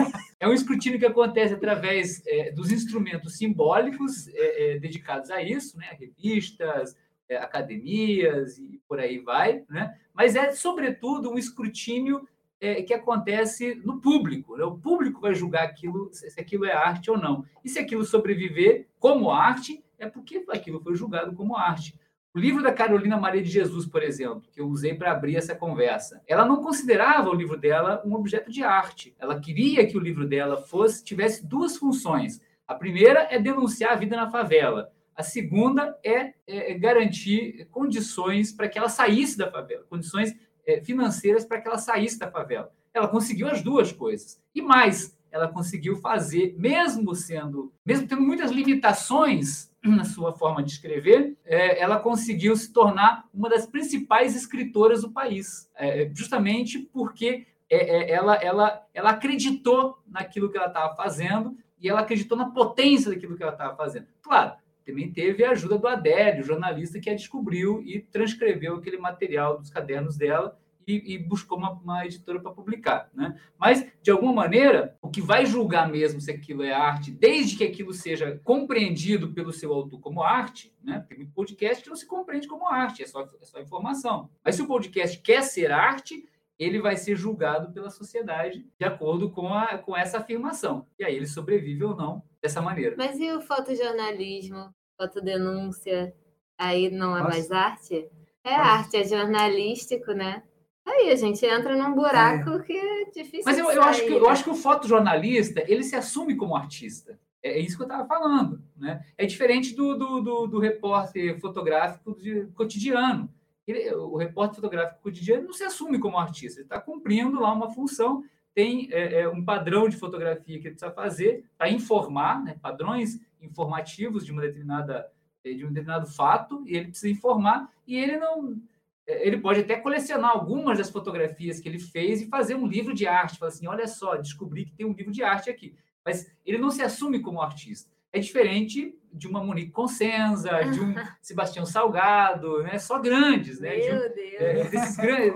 é 0.43 0.49
um 0.49 0.53
escrutínio 0.53 0.99
que 0.99 1.07
acontece 1.07 1.55
através 1.55 2.20
é, 2.26 2.51
dos 2.51 2.72
instrumentos 2.72 3.36
simbólicos 3.36 4.26
é, 4.26 4.72
é, 4.74 4.78
dedicados 4.80 5.30
a 5.30 5.40
isso, 5.40 5.78
né? 5.78 5.97
revistas, 5.97 6.97
é, 7.28 7.36
academias 7.36 8.59
e 8.59 8.80
por 8.88 8.99
aí 8.99 9.20
vai, 9.20 9.62
né? 9.70 9.97
mas 10.12 10.34
é, 10.34 10.51
sobretudo, 10.51 11.30
um 11.30 11.38
escrutínio 11.38 12.26
é, 12.61 12.82
que 12.82 12.93
acontece 12.93 13.76
no 13.84 14.01
público. 14.01 14.57
né? 14.57 14.64
O 14.64 14.76
público 14.76 15.20
vai 15.20 15.32
julgar 15.32 15.62
aquilo, 15.62 16.12
se 16.12 16.28
se 16.28 16.40
aquilo 16.40 16.64
é 16.64 16.72
arte 16.72 17.09
ou 17.09 17.16
não. 17.16 17.45
E 17.64 17.68
se 17.68 17.78
aquilo 17.78 18.03
sobreviver 18.03 18.88
como 18.99 19.30
arte, 19.30 19.84
é 19.97 20.09
porque 20.09 20.45
aquilo 20.49 20.80
foi 20.80 20.97
julgado 20.97 21.36
como 21.36 21.57
arte. 21.57 21.95
O 22.35 22.39
livro 22.39 22.62
da 22.62 22.72
Carolina 22.72 23.18
Maria 23.18 23.43
de 23.43 23.51
Jesus, 23.51 23.85
por 23.85 24.03
exemplo, 24.03 24.45
que 24.51 24.59
eu 24.59 24.66
usei 24.66 24.95
para 24.95 25.12
abrir 25.12 25.37
essa 25.37 25.55
conversa, 25.55 26.22
ela 26.26 26.47
não 26.47 26.62
considerava 26.62 27.28
o 27.28 27.35
livro 27.35 27.59
dela 27.59 28.03
um 28.07 28.14
objeto 28.14 28.51
de 28.51 28.62
arte. 28.62 29.14
Ela 29.18 29.39
queria 29.39 29.87
que 29.87 29.99
o 29.99 30.01
livro 30.01 30.26
dela 30.26 30.57
fosse 30.57 31.05
tivesse 31.05 31.47
duas 31.47 31.76
funções. 31.76 32.41
A 32.66 32.74
primeira 32.74 33.28
é 33.30 33.39
denunciar 33.39 33.93
a 33.93 33.97
vida 33.97 34.16
na 34.16 34.30
favela. 34.30 34.91
A 35.14 35.22
segunda 35.22 35.95
é, 36.03 36.33
é, 36.47 36.72
garantir 36.72 37.68
condições 37.70 38.51
para 38.51 38.66
que 38.66 38.78
ela 38.78 38.89
saísse 38.89 39.37
da 39.37 39.51
favela, 39.51 39.85
condições 39.91 40.35
é, 40.66 40.80
financeiras 40.80 41.45
para 41.45 41.61
que 41.61 41.68
ela 41.68 41.76
saísse 41.76 42.18
da 42.18 42.30
favela. 42.30 42.72
Ela 42.95 43.09
conseguiu 43.09 43.49
as 43.49 43.61
duas 43.61 43.93
coisas. 43.93 44.41
E 44.55 44.62
mais, 44.62 45.14
ela 45.30 45.49
conseguiu 45.49 45.97
fazer, 45.97 46.55
mesmo 46.59 47.14
sendo, 47.14 47.70
mesmo 47.85 48.09
tendo 48.09 48.22
muitas 48.22 48.51
limitações 48.51 49.72
na 49.91 50.05
sua 50.05 50.33
forma 50.33 50.62
de 50.62 50.72
escrever, 50.72 51.37
é, 51.45 51.80
ela 51.80 51.99
conseguiu 51.99 52.55
se 52.57 52.72
tornar 52.72 53.28
uma 53.35 53.49
das 53.49 53.66
principais 53.66 54.37
escritoras 54.37 55.03
do 55.03 55.11
país, 55.11 55.68
é, 55.74 56.11
justamente 56.14 56.78
porque 56.78 57.47
é, 57.68 58.11
ela, 58.12 58.37
ela, 58.37 58.87
ela 58.93 59.11
acreditou 59.11 59.99
naquilo 60.07 60.51
que 60.51 60.57
ela 60.57 60.68
estava 60.68 60.95
fazendo 60.95 61.57
e 61.80 61.89
ela 61.89 62.01
acreditou 62.01 62.37
na 62.39 62.51
potência 62.51 63.11
daquilo 63.11 63.37
que 63.37 63.43
ela 63.43 63.53
estava 63.53 63.74
fazendo. 63.74 64.07
Claro, 64.20 64.53
também 64.85 65.12
teve 65.12 65.45
a 65.45 65.51
ajuda 65.51 65.78
do 65.78 65.89
Adélio, 65.89 66.45
jornalista 66.45 67.01
que 67.01 67.11
a 67.11 67.14
descobriu 67.14 67.83
e 67.83 68.01
transcreveu 68.01 68.76
aquele 68.76 68.99
material 68.99 69.59
dos 69.59 69.70
cadernos 69.70 70.16
dela 70.16 70.57
e, 70.87 71.14
e 71.14 71.18
buscou 71.18 71.59
uma, 71.59 71.72
uma 71.72 72.07
editora 72.07 72.41
para 72.41 72.53
publicar. 72.53 73.11
Né? 73.14 73.39
Mas, 73.59 73.87
de 74.03 74.11
alguma 74.11 74.33
maneira, 74.33 74.97
o 75.01 75.09
que 75.09 75.20
vai 75.20 75.47
julgar 75.47 75.91
mesmo 75.91 76.20
se 76.20 76.30
aquilo 76.30 76.62
é 76.62 76.72
arte, 76.72 77.11
desde 77.11 77.57
que 77.57 77.64
aquilo 77.64 77.93
seja 77.93 78.41
compreendido 78.45 79.33
pelo 79.33 79.53
seu 79.53 79.72
autor 79.72 80.01
como 80.01 80.22
arte, 80.22 80.74
né? 80.83 81.05
tem 81.09 81.18
muito 81.18 81.33
podcast 81.33 81.83
que 81.83 81.89
não 81.89 81.97
se 81.97 82.07
compreende 82.07 82.49
como 82.49 82.68
arte, 82.68 83.03
é 83.03 83.07
só, 83.07 83.22
é 83.22 83.45
só 83.45 83.61
informação. 83.61 84.28
Mas 84.45 84.57
se 84.57 84.62
o 84.62 84.66
podcast 84.66 85.18
quer 85.18 85.43
ser 85.43 85.70
arte, 85.70 86.28
ele 86.59 86.80
vai 86.80 86.97
ser 86.97 87.16
julgado 87.16 87.72
pela 87.72 87.91
sociedade 87.91 88.64
de 88.78 88.85
acordo 88.85 89.30
com, 89.30 89.53
a, 89.53 89.78
com 89.78 89.97
essa 89.97 90.18
afirmação. 90.18 90.87
E 90.99 91.05
aí 91.05 91.16
ele 91.16 91.26
sobrevive 91.26 91.85
ou 91.85 91.97
não 91.97 92.22
dessa 92.41 92.61
maneira. 92.61 92.95
Mas 92.97 93.18
e 93.18 93.33
o 93.33 93.41
fotojornalismo, 93.41 94.72
fotodenúncia? 94.97 96.14
Aí 96.57 96.91
não 96.91 97.16
é 97.16 97.22
Posso? 97.22 97.30
mais 97.30 97.51
arte? 97.51 98.09
É 98.45 98.57
Posso? 98.57 98.61
arte, 98.61 98.97
é 98.97 99.05
jornalístico, 99.05 100.12
né? 100.12 100.43
Aí 100.85 101.11
a 101.11 101.16
gente 101.16 101.45
entra 101.47 101.76
num 101.76 101.95
buraco 101.95 102.61
que 102.62 102.72
é 102.72 103.05
difícil 103.11 103.43
Mas 103.45 103.57
eu, 103.57 103.70
eu 103.70 103.83
acho 103.83 104.03
que, 104.05 104.12
eu 104.12 104.28
acho 104.28 104.45
que 104.45 104.51
o 104.51 104.55
fotojornalista, 104.55 105.62
ele 105.66 105.85
se 105.85 105.95
assume 105.95 106.37
como 106.37 106.57
artista. 106.57 107.18
É, 107.43 107.53
é 107.53 107.59
isso 107.61 107.76
que 107.76 107.83
eu 107.83 107.87
estava 107.87 108.07
falando. 108.07 108.62
Né? 108.76 109.05
É 109.16 109.24
diferente 109.24 109.74
do, 109.74 109.97
do, 109.97 110.20
do, 110.20 110.47
do 110.47 110.59
repórter 110.59 111.39
fotográfico 111.41 112.16
de 112.20 112.47
cotidiano. 112.55 113.33
Ele- 113.66 113.95
o 113.95 114.16
repórter 114.16 114.57
fotográfico 114.57 115.03
cotidiano 115.03 115.45
não 115.45 115.53
se 115.53 115.64
assume 115.64 115.99
como 115.99 116.18
artista. 116.18 116.61
Ele 116.61 116.66
está 116.66 116.80
cumprindo 116.80 117.41
lá 117.41 117.53
uma 117.53 117.70
função, 117.70 118.24
tem 118.55 118.89
é, 118.91 119.22
é, 119.22 119.28
um 119.28 119.45
padrão 119.45 119.89
de 119.89 119.97
fotografia 119.97 120.59
que 120.59 120.66
ele 120.66 120.74
precisa 120.74 120.91
fazer 120.91 121.45
para 121.57 121.70
informar, 121.70 122.43
né? 122.43 122.57
padrões 122.61 123.20
informativos 123.41 124.26
de 124.26 124.33
uma 124.33 124.43
determinada 124.43 125.11
de 125.45 125.64
um 125.64 125.68
determinado 125.68 126.07
fato, 126.07 126.62
e 126.66 126.76
ele 126.76 126.89
precisa 126.89 127.09
informar, 127.12 127.68
e 127.85 127.97
ele 127.97 128.16
não 128.16 128.62
ele 129.07 129.39
pode 129.39 129.61
até 129.61 129.77
colecionar 129.77 130.31
algumas 130.31 130.79
das 130.79 130.91
fotografias 130.91 131.61
que 131.61 131.69
ele 131.69 131.79
fez 131.79 132.23
e 132.23 132.29
fazer 132.29 132.55
um 132.55 132.67
livro 132.67 132.95
de 132.95 133.07
arte. 133.07 133.39
Falar 133.39 133.51
assim, 133.51 133.67
olha 133.67 133.87
só, 133.87 134.17
descobri 134.17 134.65
que 134.65 134.73
tem 134.75 134.87
um 134.87 134.93
livro 134.93 135.13
de 135.13 135.23
arte 135.23 135.51
aqui. 135.51 135.75
Mas 136.05 136.31
ele 136.45 136.59
não 136.59 136.71
se 136.71 136.83
assume 136.83 137.21
como 137.21 137.41
artista. 137.41 137.91
É 138.13 138.19
diferente 138.19 138.95
de 139.13 139.27
uma 139.27 139.43
Monique 139.43 139.71
Consenza, 139.71 140.51
de 140.65 140.81
um 140.81 140.95
Sebastião 141.23 141.65
Salgado, 141.65 142.63
né? 142.63 142.79
Só 142.79 142.99
grandes, 142.99 143.59
né? 143.61 143.77
De 143.77 143.91
um- 143.91 143.99
Meu 143.99 144.15
Deus. 144.15 144.41
é, 144.41 144.65
desses 144.65 144.97
grandes 144.97 145.35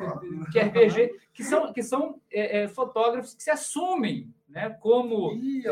que 0.53 0.59
RPG, 0.61 1.15
que 1.33 1.43
são, 1.45 1.73
que 1.73 1.83
são 1.83 2.21
é, 2.31 2.63
é, 2.63 2.69
fotógrafos 2.69 3.35
que 3.35 3.43
se 3.43 3.51
assumem 3.51 4.33
né, 4.49 4.71
como 4.81 5.33
Ih, 5.35 5.63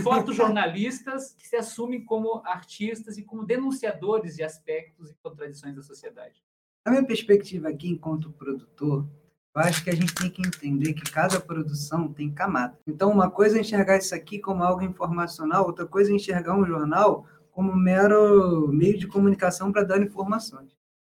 fotojornalistas 0.00 1.34
que 1.34 1.46
se 1.46 1.56
assumem 1.56 2.04
como 2.04 2.40
artistas 2.44 3.18
e 3.18 3.22
como 3.22 3.44
denunciadores 3.44 4.36
de 4.36 4.42
aspectos 4.42 5.10
e 5.10 5.14
contradições 5.22 5.74
da 5.74 5.82
sociedade. 5.82 6.42
A 6.84 6.90
minha 6.90 7.04
perspectiva 7.04 7.68
aqui, 7.68 7.88
enquanto 7.88 8.32
produtor, 8.32 9.06
eu 9.54 9.60
acho 9.60 9.84
que 9.84 9.90
a 9.90 9.94
gente 9.94 10.14
tem 10.14 10.30
que 10.30 10.40
entender 10.40 10.94
que 10.94 11.10
cada 11.10 11.38
produção 11.38 12.12
tem 12.12 12.32
camada. 12.32 12.78
Então, 12.86 13.10
uma 13.10 13.30
coisa 13.30 13.58
é 13.58 13.60
enxergar 13.60 13.98
isso 13.98 14.14
aqui 14.14 14.38
como 14.38 14.64
algo 14.64 14.82
informacional, 14.82 15.66
outra 15.66 15.86
coisa 15.86 16.10
é 16.10 16.14
enxergar 16.14 16.56
um 16.56 16.64
jornal 16.64 17.26
como 17.50 17.76
mero 17.76 18.68
meio 18.68 18.98
de 18.98 19.06
comunicação 19.06 19.70
para 19.70 19.84
dar 19.84 20.00
informações. 20.00 20.72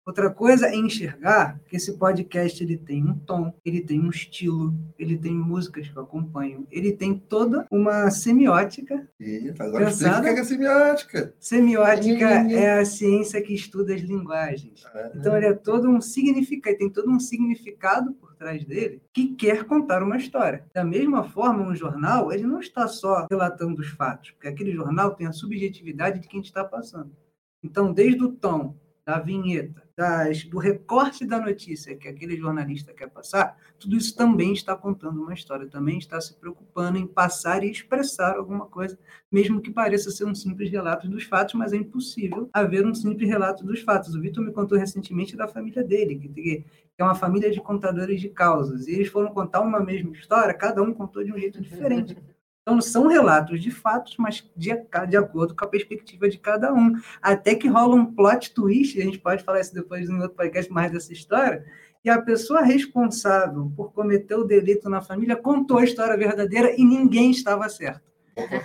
Outra 0.08 0.30
coisa 0.30 0.68
é 0.68 0.74
enxergar 0.74 1.60
que 1.68 1.76
esse 1.76 1.98
podcast 1.98 2.64
ele 2.64 2.78
tem 2.78 3.04
um 3.04 3.12
tom, 3.12 3.52
ele 3.62 3.82
tem 3.82 4.00
um 4.00 4.08
estilo, 4.08 4.74
ele 4.98 5.18
tem 5.18 5.34
músicas 5.34 5.86
que 5.86 5.98
acompanham, 5.98 6.66
ele 6.70 6.92
tem 6.92 7.12
toda 7.14 7.66
uma 7.70 8.10
semiótica. 8.10 9.06
Eita, 9.20 9.64
agora 9.64 9.84
Pensada. 9.84 10.12
explica 10.12 10.30
o 10.30 10.34
que 10.34 10.40
é 10.40 10.44
semiótica. 10.44 11.34
Semiótica 11.38 12.24
é 12.24 12.80
a 12.80 12.86
ciência 12.86 13.42
que 13.42 13.52
estuda 13.52 13.94
as 13.94 14.00
linguagens. 14.00 14.82
É. 14.94 15.12
Então 15.14 15.36
ele 15.36 15.44
é 15.44 15.52
todo 15.52 15.90
um 15.90 16.00
significado, 16.00 16.78
tem 16.78 16.88
todo 16.88 17.10
um 17.10 17.20
significado 17.20 18.14
por 18.14 18.34
trás 18.34 18.64
dele 18.64 19.02
que 19.12 19.34
quer 19.34 19.64
contar 19.64 20.02
uma 20.02 20.16
história. 20.16 20.64
Da 20.72 20.86
mesma 20.86 21.24
forma, 21.24 21.68
um 21.68 21.76
jornal, 21.76 22.32
ele 22.32 22.46
não 22.46 22.60
está 22.60 22.88
só 22.88 23.26
relatando 23.30 23.82
os 23.82 23.88
fatos, 23.88 24.30
porque 24.30 24.48
aquele 24.48 24.72
jornal 24.72 25.14
tem 25.14 25.26
a 25.26 25.32
subjetividade 25.32 26.18
de 26.18 26.28
quem 26.28 26.40
está 26.40 26.64
passando. 26.64 27.14
Então, 27.62 27.92
desde 27.92 28.24
o 28.24 28.32
tom, 28.32 28.74
da 29.08 29.18
vinheta, 29.18 29.82
das, 29.96 30.44
do 30.44 30.58
recorte 30.58 31.24
da 31.24 31.40
notícia 31.40 31.96
que 31.96 32.06
aquele 32.06 32.36
jornalista 32.36 32.92
quer 32.92 33.08
passar, 33.08 33.56
tudo 33.78 33.96
isso 33.96 34.14
também 34.14 34.52
está 34.52 34.76
contando 34.76 35.22
uma 35.22 35.32
história, 35.32 35.66
também 35.66 35.96
está 35.96 36.20
se 36.20 36.34
preocupando 36.34 36.98
em 36.98 37.06
passar 37.06 37.64
e 37.64 37.70
expressar 37.70 38.36
alguma 38.36 38.66
coisa, 38.66 38.98
mesmo 39.32 39.62
que 39.62 39.70
pareça 39.70 40.10
ser 40.10 40.26
um 40.26 40.34
simples 40.34 40.70
relato 40.70 41.08
dos 41.08 41.24
fatos, 41.24 41.54
mas 41.54 41.72
é 41.72 41.76
impossível 41.76 42.50
haver 42.52 42.86
um 42.86 42.94
simples 42.94 43.26
relato 43.26 43.64
dos 43.64 43.80
fatos. 43.80 44.14
O 44.14 44.20
Vitor 44.20 44.44
me 44.44 44.52
contou 44.52 44.76
recentemente 44.76 45.34
da 45.34 45.48
família 45.48 45.82
dele, 45.82 46.16
que, 46.16 46.28
que 46.28 46.64
é 46.98 47.02
uma 47.02 47.14
família 47.14 47.50
de 47.50 47.62
contadores 47.62 48.20
de 48.20 48.28
causas, 48.28 48.86
e 48.86 48.92
eles 48.92 49.08
foram 49.08 49.32
contar 49.32 49.62
uma 49.62 49.80
mesma 49.80 50.12
história, 50.12 50.52
cada 50.52 50.82
um 50.82 50.92
contou 50.92 51.24
de 51.24 51.32
um 51.32 51.38
jeito 51.38 51.62
diferente. 51.62 52.14
Então, 52.68 52.82
são 52.82 53.06
relatos 53.06 53.62
de 53.62 53.70
fatos, 53.70 54.14
mas 54.18 54.46
de, 54.54 54.68
de 55.08 55.16
acordo 55.16 55.56
com 55.56 55.64
a 55.64 55.68
perspectiva 55.68 56.28
de 56.28 56.36
cada 56.36 56.70
um. 56.74 56.92
Até 57.22 57.54
que 57.54 57.66
rola 57.66 57.94
um 57.94 58.04
plot 58.04 58.52
twist, 58.52 59.00
a 59.00 59.04
gente 59.04 59.18
pode 59.18 59.42
falar 59.42 59.60
isso 59.60 59.72
depois 59.72 60.10
em 60.10 60.20
outro 60.20 60.36
podcast 60.36 60.70
mais 60.70 60.92
dessa 60.92 61.10
história, 61.10 61.64
e 62.04 62.10
a 62.10 62.20
pessoa 62.20 62.60
responsável 62.60 63.72
por 63.74 63.90
cometer 63.94 64.34
o 64.34 64.44
delito 64.44 64.90
na 64.90 65.00
família 65.00 65.34
contou 65.34 65.78
a 65.78 65.84
história 65.84 66.14
verdadeira 66.14 66.78
e 66.78 66.84
ninguém 66.84 67.30
estava 67.30 67.66
certo. 67.70 68.02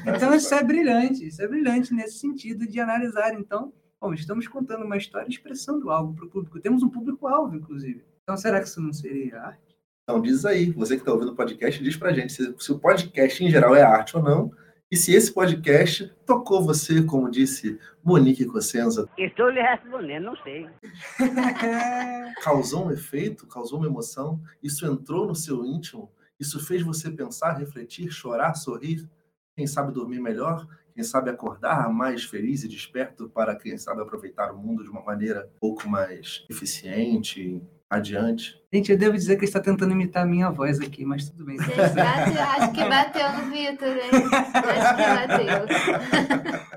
Então, 0.06 0.36
isso 0.36 0.54
é 0.54 0.62
brilhante, 0.62 1.26
isso 1.26 1.42
é 1.42 1.48
brilhante 1.48 1.94
nesse 1.94 2.20
sentido 2.20 2.68
de 2.68 2.82
analisar, 2.82 3.34
então, 3.34 3.72
Bom, 4.02 4.14
estamos 4.14 4.50
contando 4.50 4.84
uma 4.84 4.98
história 4.98 5.30
expressando 5.30 5.90
algo 5.90 6.14
para 6.14 6.26
o 6.26 6.30
público. 6.30 6.60
Temos 6.60 6.84
um 6.84 6.90
público-alvo, 6.90 7.56
inclusive. 7.56 8.04
Então, 8.22 8.36
será 8.36 8.60
que 8.60 8.68
isso 8.68 8.82
não 8.82 8.92
seria 8.92 9.40
arte? 9.40 9.73
Então, 10.04 10.22
diz 10.22 10.44
aí, 10.44 10.70
você 10.72 10.96
que 10.96 11.02
está 11.02 11.14
ouvindo 11.14 11.32
o 11.32 11.36
podcast, 11.36 11.82
diz 11.82 11.96
pra 11.96 12.12
gente 12.12 12.34
se, 12.34 12.54
se 12.60 12.72
o 12.74 12.80
podcast 12.80 13.42
em 13.42 13.50
geral 13.50 13.74
é 13.74 13.82
arte 13.82 14.18
ou 14.18 14.22
não. 14.22 14.52
E 14.92 14.98
se 14.98 15.14
esse 15.14 15.34
podcast 15.34 16.14
tocou 16.26 16.62
você, 16.62 17.02
como 17.02 17.32
disse 17.32 17.80
Monique 18.04 18.46
Cossenza, 18.46 19.10
Estou 19.18 19.50
lhe 19.50 19.62
respondendo, 19.62 20.26
não 20.26 20.36
sei. 20.44 20.70
causou 22.44 22.88
um 22.88 22.92
efeito, 22.92 23.48
causou 23.48 23.80
uma 23.80 23.88
emoção, 23.88 24.42
isso 24.62 24.86
entrou 24.86 25.26
no 25.26 25.34
seu 25.34 25.66
íntimo, 25.66 26.12
isso 26.38 26.60
fez 26.64 26.82
você 26.82 27.10
pensar, 27.10 27.54
refletir, 27.54 28.12
chorar, 28.12 28.56
sorrir, 28.56 29.10
quem 29.56 29.66
sabe 29.66 29.94
dormir 29.94 30.20
melhor, 30.20 30.68
quem 30.94 31.04
sabe 31.04 31.30
acordar 31.30 31.90
mais 31.90 32.26
feliz 32.26 32.64
e 32.64 32.68
desperto 32.68 33.30
para, 33.30 33.56
quem 33.56 33.78
sabe, 33.78 34.02
aproveitar 34.02 34.52
o 34.52 34.58
mundo 34.58 34.84
de 34.84 34.90
uma 34.90 35.02
maneira 35.02 35.50
um 35.56 35.60
pouco 35.60 35.88
mais 35.88 36.46
eficiente, 36.50 37.62
adiante. 37.98 38.62
Gente, 38.72 38.92
eu 38.92 38.98
devo 38.98 39.14
dizer 39.16 39.36
que 39.36 39.42
ele 39.42 39.46
está 39.48 39.60
tentando 39.60 39.92
imitar 39.94 40.24
a 40.24 40.26
minha 40.26 40.50
voz 40.50 40.80
aqui, 40.80 41.06
mas 41.06 41.30
tudo 41.30 41.46
bem. 41.46 41.58
Bate- 41.58 42.40
acho 42.40 42.72
que 42.74 42.84
bateu 42.86 43.32
no 43.34 43.52
Vitor, 43.52 43.90
hein? 43.98 44.12
Acho 44.54 44.96
que 44.96 45.04
bateu. 45.28 46.74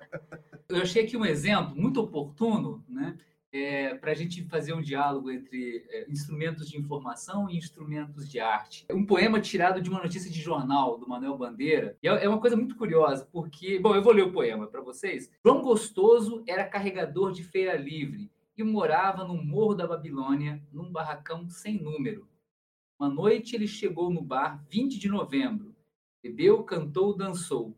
Eu 0.68 0.82
achei 0.82 1.04
aqui 1.04 1.16
um 1.16 1.24
exemplo 1.24 1.74
muito 1.76 2.00
oportuno, 2.00 2.84
né? 2.88 3.16
para 4.02 4.10
a 4.10 4.14
gente 4.14 4.42
fazer 4.44 4.74
um 4.74 4.82
diálogo 4.82 5.30
entre 5.30 5.82
é, 5.88 6.04
instrumentos 6.10 6.68
de 6.68 6.76
informação 6.76 7.48
e 7.48 7.56
instrumentos 7.56 8.28
de 8.28 8.38
arte. 8.38 8.84
É 8.86 8.94
um 8.94 9.06
poema 9.06 9.40
tirado 9.40 9.80
de 9.80 9.88
uma 9.88 10.02
notícia 10.02 10.30
de 10.30 10.38
jornal 10.38 10.98
do 10.98 11.08
Manuel 11.08 11.38
Bandeira. 11.38 11.96
E 12.02 12.08
é 12.08 12.24
é 12.24 12.28
uma 12.28 12.38
coisa 12.38 12.54
muito 12.54 12.76
curiosa, 12.76 13.26
porque, 13.32 13.78
bom, 13.78 13.94
eu 13.94 14.02
vou 14.02 14.12
ler 14.12 14.24
o 14.24 14.32
poema 14.32 14.66
para 14.66 14.82
vocês. 14.82 15.30
João 15.42 15.62
Gostoso 15.62 16.44
era 16.46 16.64
carregador 16.66 17.32
de 17.32 17.42
feira 17.44 17.76
livre 17.76 18.30
e 18.56 18.64
morava 18.64 19.24
no 19.24 19.36
Morro 19.42 19.74
da 19.74 19.86
Babilônia, 19.86 20.62
num 20.72 20.90
barracão 20.90 21.48
sem 21.48 21.80
número. 21.80 22.26
Uma 22.98 23.08
noite 23.08 23.54
ele 23.54 23.68
chegou 23.68 24.10
no 24.10 24.22
bar 24.22 24.64
20 24.70 24.98
de 24.98 25.08
novembro. 25.08 25.74
Bebeu, 26.22 26.64
cantou, 26.64 27.14
dançou. 27.14 27.76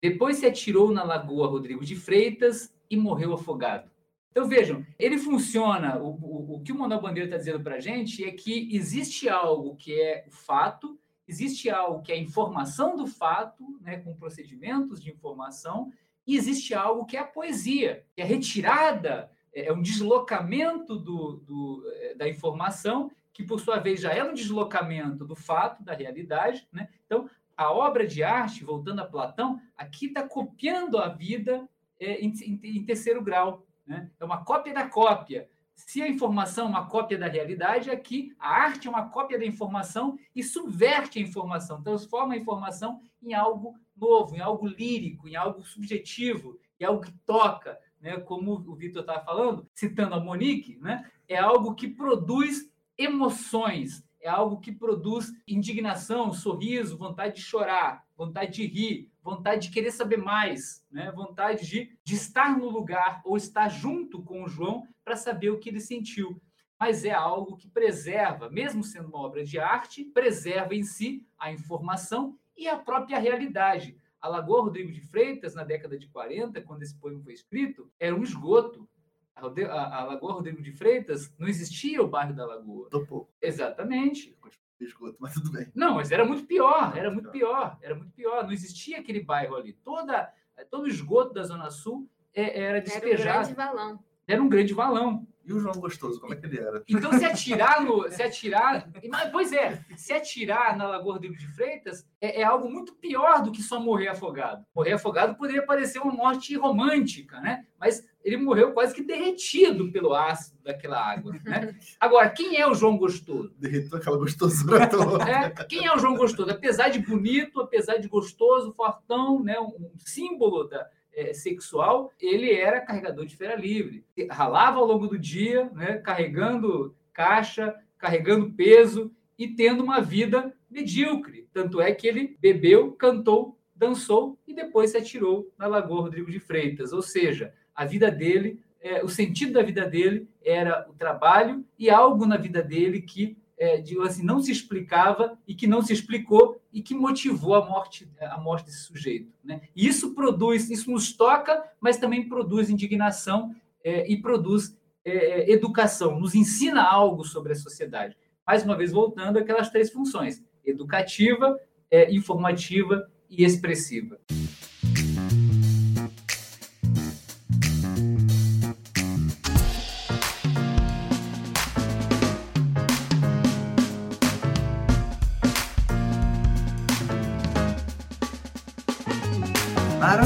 Depois 0.00 0.36
se 0.36 0.46
atirou 0.46 0.92
na 0.92 1.02
Lagoa 1.02 1.48
Rodrigo 1.48 1.84
de 1.84 1.96
Freitas 1.96 2.72
e 2.88 2.96
morreu 2.96 3.34
afogado. 3.34 3.90
Então 4.30 4.46
vejam, 4.46 4.86
ele 4.98 5.18
funciona. 5.18 5.98
O, 5.98 6.10
o, 6.10 6.56
o 6.56 6.62
que 6.62 6.70
o 6.70 6.78
Manuel 6.78 7.00
Bandeira 7.00 7.26
está 7.26 7.38
dizendo 7.38 7.60
para 7.60 7.76
a 7.76 7.80
gente 7.80 8.22
é 8.22 8.30
que 8.30 8.68
existe 8.70 9.28
algo 9.28 9.74
que 9.76 9.98
é 10.00 10.24
o 10.28 10.30
fato, 10.30 10.96
existe 11.26 11.68
algo 11.68 12.02
que 12.02 12.12
é 12.12 12.14
a 12.14 12.20
informação 12.20 12.96
do 12.96 13.06
fato, 13.06 13.78
né, 13.80 13.96
com 13.98 14.14
procedimentos 14.14 15.02
de 15.02 15.10
informação, 15.10 15.90
e 16.26 16.36
existe 16.36 16.74
algo 16.74 17.06
que 17.06 17.16
é 17.16 17.20
a 17.20 17.26
poesia, 17.26 18.04
que 18.14 18.20
é 18.20 18.24
retirada, 18.24 19.30
é 19.56 19.66
é 19.68 19.72
um 19.72 19.80
deslocamento 19.82 20.96
do, 20.96 21.36
do, 21.48 21.82
eh, 21.94 22.14
da 22.14 22.28
informação, 22.28 23.10
que 23.32 23.42
por 23.42 23.58
sua 23.60 23.78
vez 23.78 24.00
já 24.00 24.12
é 24.12 24.22
um 24.22 24.34
deslocamento 24.34 25.24
do 25.24 25.34
fato, 25.34 25.82
da 25.82 25.94
realidade. 25.94 26.66
Né? 26.72 26.88
Então, 27.06 27.28
a 27.56 27.72
obra 27.72 28.06
de 28.06 28.22
arte, 28.22 28.64
voltando 28.64 29.00
a 29.00 29.04
Platão, 29.06 29.60
aqui 29.76 30.06
está 30.06 30.22
copiando 30.22 30.98
a 30.98 31.08
vida 31.08 31.68
é, 31.98 32.20
em, 32.20 32.30
em- 32.42 32.60
em 32.78 32.84
terceiro 32.84 33.22
grau. 33.22 33.64
Né? 33.86 34.10
É 34.20 34.24
uma 34.24 34.44
cópia 34.44 34.74
da 34.74 34.86
cópia. 34.88 35.48
Se 35.74 36.02
a 36.02 36.08
informação 36.08 36.66
é 36.66 36.68
uma 36.70 36.86
cópia 36.86 37.18
da 37.18 37.26
realidade, 37.28 37.90
aqui 37.90 38.34
a 38.38 38.48
arte 38.48 38.86
é 38.88 38.90
uma 38.90 39.08
cópia 39.10 39.38
da 39.38 39.44
informação 39.44 40.18
e 40.34 40.42
subverte 40.42 41.18
a 41.18 41.22
informação, 41.22 41.82
transforma 41.82 42.34
a 42.34 42.36
informação 42.38 43.00
em 43.22 43.34
algo 43.34 43.74
novo, 43.96 44.34
em 44.34 44.40
algo 44.40 44.66
lírico, 44.66 45.28
em 45.28 45.36
algo 45.36 45.62
subjetivo, 45.62 46.58
em 46.80 46.84
algo 46.84 47.02
que 47.02 47.12
toca. 47.26 47.78
Né? 48.00 48.18
Como 48.18 48.52
o 48.52 48.74
Vitor 48.74 49.00
estava 49.00 49.24
falando, 49.24 49.68
citando 49.74 50.14
a 50.14 50.20
Monique, 50.20 50.78
né? 50.80 51.10
é 51.28 51.36
algo 51.36 51.74
que 51.74 51.88
produz 51.88 52.70
emoções, 52.96 54.04
é 54.20 54.28
algo 54.28 54.60
que 54.60 54.72
produz 54.72 55.32
indignação, 55.46 56.32
sorriso, 56.32 56.96
vontade 56.96 57.36
de 57.36 57.42
chorar, 57.42 58.04
vontade 58.16 58.54
de 58.54 58.66
rir, 58.66 59.10
vontade 59.22 59.68
de 59.68 59.70
querer 59.72 59.90
saber 59.90 60.16
mais, 60.16 60.84
né? 60.90 61.12
vontade 61.12 61.66
de, 61.66 61.96
de 62.02 62.14
estar 62.14 62.56
no 62.56 62.68
lugar 62.68 63.20
ou 63.24 63.36
estar 63.36 63.68
junto 63.68 64.22
com 64.22 64.42
o 64.42 64.48
João 64.48 64.86
para 65.04 65.16
saber 65.16 65.50
o 65.50 65.58
que 65.58 65.68
ele 65.68 65.80
sentiu. 65.80 66.40
Mas 66.78 67.04
é 67.04 67.12
algo 67.12 67.56
que 67.56 67.68
preserva, 67.68 68.50
mesmo 68.50 68.84
sendo 68.84 69.08
uma 69.08 69.20
obra 69.20 69.44
de 69.44 69.58
arte, 69.58 70.04
preserva 70.04 70.74
em 70.74 70.82
si 70.82 71.26
a 71.38 71.50
informação 71.50 72.38
e 72.56 72.68
a 72.68 72.76
própria 72.76 73.18
realidade. 73.18 73.96
A 74.26 74.28
Lagoa 74.28 74.62
Rodrigo 74.62 74.90
de 74.92 75.00
Freitas, 75.00 75.54
na 75.54 75.62
década 75.62 75.96
de 75.96 76.08
40, 76.08 76.60
quando 76.62 76.82
esse 76.82 76.98
poema 76.98 77.20
foi 77.22 77.32
escrito, 77.32 77.88
era 77.98 78.14
um 78.14 78.22
esgoto. 78.24 78.88
A, 79.36 80.02
Lagoa 80.04 80.32
Rodrigo 80.32 80.60
de 80.60 80.72
Freitas 80.72 81.32
não 81.38 81.46
existia 81.46 82.02
o 82.02 82.08
bairro 82.08 82.34
da 82.34 82.44
Lagoa. 82.44 82.88
Topou. 82.90 83.30
Exatamente. 83.40 84.36
Esgoto, 84.80 85.16
mas 85.20 85.32
tudo 85.34 85.52
bem. 85.52 85.70
Não, 85.74 85.94
mas 85.94 86.10
era 86.10 86.24
muito 86.24 86.44
pior, 86.44 86.96
era 86.96 87.10
muito 87.10 87.30
pior, 87.30 87.78
era 87.80 87.94
muito 87.94 88.12
pior. 88.12 88.44
Não 88.44 88.52
existia 88.52 88.98
aquele 88.98 89.20
bairro 89.20 89.54
ali. 89.56 89.72
Toda, 89.72 90.32
todo 90.70 90.84
o 90.84 90.88
esgoto 90.88 91.32
da 91.32 91.42
Zona 91.44 91.70
Sul 91.70 92.10
é- 92.34 92.58
era 92.60 92.78
Era 92.78 92.80
um 92.80 92.82
despejado. 92.82 93.38
grande 93.38 93.54
valão. 93.54 94.04
Era 94.26 94.42
um 94.42 94.48
grande 94.48 94.74
valão. 94.74 95.26
E 95.46 95.52
o 95.52 95.60
João 95.60 95.74
Gostoso, 95.76 96.20
como 96.20 96.34
é 96.34 96.36
que 96.36 96.44
ele 96.44 96.58
era? 96.58 96.82
Então, 96.88 97.12
se 97.16 97.24
atirar 97.24 97.80
no. 97.80 98.10
Se 98.10 98.20
atirar. 98.20 98.90
Pois 99.30 99.52
é, 99.52 99.80
se 99.96 100.12
atirar 100.12 100.76
na 100.76 100.88
Lagoa 100.88 101.14
Rodrigo 101.14 101.36
de 101.36 101.46
Freitas 101.46 102.04
é, 102.20 102.40
é 102.40 102.44
algo 102.44 102.68
muito 102.68 102.96
pior 102.96 103.40
do 103.44 103.52
que 103.52 103.62
só 103.62 103.78
morrer 103.78 104.08
afogado. 104.08 104.66
Morrer 104.74 104.94
afogado 104.94 105.36
poderia 105.36 105.64
parecer 105.64 106.00
uma 106.00 106.12
morte 106.12 106.56
romântica, 106.56 107.40
né? 107.40 107.64
Mas 107.78 108.04
ele 108.24 108.38
morreu 108.38 108.72
quase 108.72 108.92
que 108.92 109.04
derretido 109.04 109.92
pelo 109.92 110.12
ácido 110.12 110.58
daquela 110.64 111.00
água. 111.00 111.32
Né? 111.44 111.76
Agora, 112.00 112.28
quem 112.28 112.56
é 112.56 112.66
o 112.66 112.74
João 112.74 112.98
Gostoso? 112.98 113.54
Derretou 113.56 114.00
aquela 114.00 114.16
gostosura 114.16 114.88
toda. 114.88 115.30
É, 115.30 115.50
quem 115.66 115.86
é 115.86 115.94
o 115.94 115.98
João 115.98 116.16
Gostoso? 116.16 116.50
Apesar 116.50 116.88
de 116.88 116.98
bonito, 116.98 117.60
apesar 117.60 117.98
de 117.98 118.08
gostoso, 118.08 118.72
fortão, 118.72 119.44
né, 119.44 119.60
um 119.60 119.92
símbolo 120.04 120.64
da, 120.64 120.88
é, 121.16 121.32
sexual, 121.32 122.12
ele 122.20 122.52
era 122.52 122.80
carregador 122.80 123.24
de 123.24 123.34
feira 123.34 123.56
livre. 123.56 124.04
Ralava 124.30 124.78
ao 124.78 124.86
longo 124.86 125.08
do 125.08 125.18
dia, 125.18 125.70
né, 125.72 125.96
carregando 125.98 126.94
caixa, 127.12 127.74
carregando 127.96 128.52
peso 128.52 129.10
e 129.38 129.48
tendo 129.48 129.82
uma 129.82 130.00
vida 130.00 130.54
medíocre. 130.70 131.48
Tanto 131.52 131.80
é 131.80 131.90
que 131.92 132.06
ele 132.06 132.36
bebeu, 132.38 132.92
cantou, 132.92 133.58
dançou 133.74 134.38
e 134.46 134.54
depois 134.54 134.90
se 134.90 134.98
atirou 134.98 135.50
na 135.58 135.66
Lagoa 135.66 136.02
Rodrigo 136.02 136.30
de 136.30 136.38
Freitas. 136.38 136.92
Ou 136.92 137.00
seja, 137.00 137.54
a 137.74 137.86
vida 137.86 138.10
dele, 138.10 138.60
é, 138.80 139.02
o 139.02 139.08
sentido 139.08 139.54
da 139.54 139.62
vida 139.62 139.86
dele 139.86 140.28
era 140.44 140.86
o 140.88 140.92
trabalho 140.92 141.64
e 141.78 141.88
algo 141.88 142.26
na 142.26 142.36
vida 142.36 142.62
dele 142.62 143.00
que 143.00 143.38
é, 143.58 143.78
digamos 143.78 144.10
assim, 144.10 144.22
não 144.22 144.40
se 144.40 144.52
explicava 144.52 145.38
e 145.46 145.54
que 145.54 145.66
não 145.66 145.80
se 145.82 145.92
explicou 145.92 146.60
e 146.72 146.82
que 146.82 146.94
motivou 146.94 147.54
a 147.54 147.64
morte, 147.64 148.08
a 148.20 148.38
morte 148.38 148.66
desse 148.66 148.84
sujeito. 148.84 149.32
Né? 149.42 149.62
E 149.74 149.86
isso 149.86 150.14
produz, 150.14 150.70
isso 150.70 150.90
nos 150.90 151.12
toca, 151.12 151.64
mas 151.80 151.96
também 151.96 152.28
produz 152.28 152.68
indignação 152.68 153.54
é, 153.82 154.10
e 154.10 154.20
produz 154.20 154.76
é, 155.04 155.50
educação, 155.50 156.18
nos 156.18 156.34
ensina 156.34 156.82
algo 156.82 157.24
sobre 157.24 157.52
a 157.52 157.56
sociedade. 157.56 158.16
Mais 158.46 158.62
uma 158.62 158.76
vez, 158.76 158.92
voltando 158.92 159.38
àquelas 159.38 159.70
três 159.70 159.90
funções: 159.90 160.44
educativa, 160.64 161.58
é, 161.90 162.12
informativa 162.12 163.08
e 163.30 163.44
expressiva. 163.44 164.18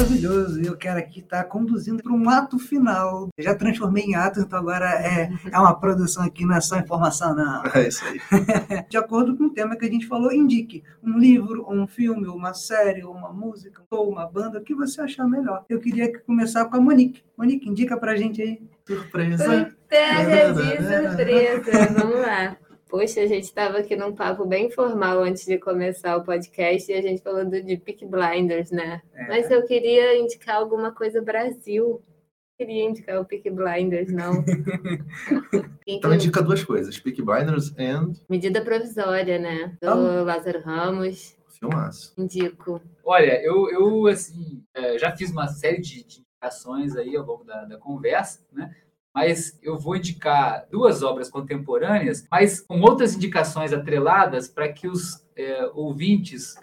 Maravilhoso. 0.01 0.59
E 0.59 0.65
eu 0.65 0.75
quero 0.75 0.97
aqui 0.97 1.19
estar 1.19 1.43
conduzindo 1.43 2.01
para 2.01 2.11
um 2.11 2.27
ato 2.27 2.57
final. 2.57 3.29
Eu 3.37 3.43
já 3.43 3.53
transformei 3.53 4.03
em 4.03 4.15
ato, 4.15 4.39
então 4.39 4.57
agora 4.57 4.89
é, 4.89 5.29
é 5.51 5.59
uma 5.59 5.79
produção 5.79 6.23
aqui, 6.23 6.43
não 6.43 6.55
é 6.55 6.61
só 6.61 6.77
informação, 6.77 7.35
não. 7.35 7.61
É 7.73 7.87
isso 7.87 8.03
aí. 8.05 8.19
De 8.89 8.97
acordo 8.97 9.37
com 9.37 9.45
o 9.45 9.49
tema 9.53 9.75
que 9.75 9.85
a 9.85 9.89
gente 9.89 10.07
falou, 10.07 10.31
indique 10.31 10.83
um 11.03 11.17
livro, 11.19 11.65
um 11.69 11.85
filme, 11.87 12.27
uma 12.27 12.53
série, 12.53 13.03
uma 13.03 13.31
música, 13.31 13.83
ou 13.91 14.09
uma 14.09 14.25
banda, 14.25 14.59
o 14.59 14.63
que 14.63 14.73
você 14.73 15.01
achar 15.01 15.27
melhor. 15.27 15.65
Eu 15.69 15.79
queria 15.79 16.19
começar 16.21 16.65
com 16.65 16.77
a 16.77 16.81
Monique. 16.81 17.23
Monique, 17.37 17.69
indica 17.69 17.95
pra 17.95 18.15
gente 18.15 18.41
aí. 18.41 18.59
Surpresa. 18.87 19.71
Pega 19.87 20.53
de 20.53 20.77
surpresa. 20.77 21.93
Vamos 21.93 22.21
lá. 22.21 22.57
Poxa, 22.91 23.21
a 23.21 23.25
gente 23.25 23.45
estava 23.45 23.77
aqui 23.77 23.95
num 23.95 24.13
papo 24.13 24.45
bem 24.45 24.65
informal 24.67 25.23
antes 25.23 25.45
de 25.45 25.57
começar 25.57 26.17
o 26.17 26.25
podcast 26.25 26.91
e 26.91 26.93
a 26.95 27.01
gente 27.01 27.21
falou 27.23 27.45
do, 27.45 27.63
de 27.63 27.77
Peak 27.77 28.05
Blinders, 28.05 28.69
né? 28.69 29.01
É. 29.13 29.27
Mas 29.29 29.49
eu 29.49 29.65
queria 29.65 30.19
indicar 30.19 30.57
alguma 30.57 30.91
coisa 30.91 31.21
Brasil. 31.21 32.03
Não 32.05 32.67
queria 32.67 32.83
indicar 32.83 33.21
o 33.21 33.25
Peak 33.25 33.49
Blinders, 33.49 34.11
não. 34.11 34.43
Então 35.87 36.13
indica 36.13 36.43
duas 36.43 36.63
coisas: 36.65 36.99
Peak 36.99 37.21
Blinders 37.21 37.73
and 37.79 38.13
Medida 38.29 38.61
provisória, 38.61 39.39
né? 39.39 39.77
Do 39.81 39.87
Ah. 39.89 40.21
Lázaro 40.23 40.59
Ramos. 40.61 41.35
filmaço. 41.59 42.13
Indico. 42.17 42.81
Olha, 43.05 43.41
eu, 43.41 43.69
eu 43.69 44.07
assim, 44.07 44.63
é, 44.75 44.97
já 44.99 45.15
fiz 45.15 45.31
uma 45.31 45.47
série 45.47 45.79
de, 45.79 46.03
de 46.05 46.19
indicações 46.19 46.95
aí 46.97 47.15
ao 47.15 47.25
longo 47.25 47.45
da, 47.45 47.63
da 47.63 47.77
conversa, 47.77 48.41
né? 48.51 48.69
Mas 49.13 49.59
eu 49.61 49.77
vou 49.77 49.95
indicar 49.95 50.65
duas 50.71 51.03
obras 51.03 51.29
contemporâneas, 51.29 52.25
mas 52.31 52.61
com 52.61 52.79
outras 52.81 53.15
indicações 53.15 53.73
atreladas 53.73 54.47
para 54.47 54.71
que 54.71 54.87
os 54.87 55.25
é, 55.35 55.69
ouvintes 55.73 56.55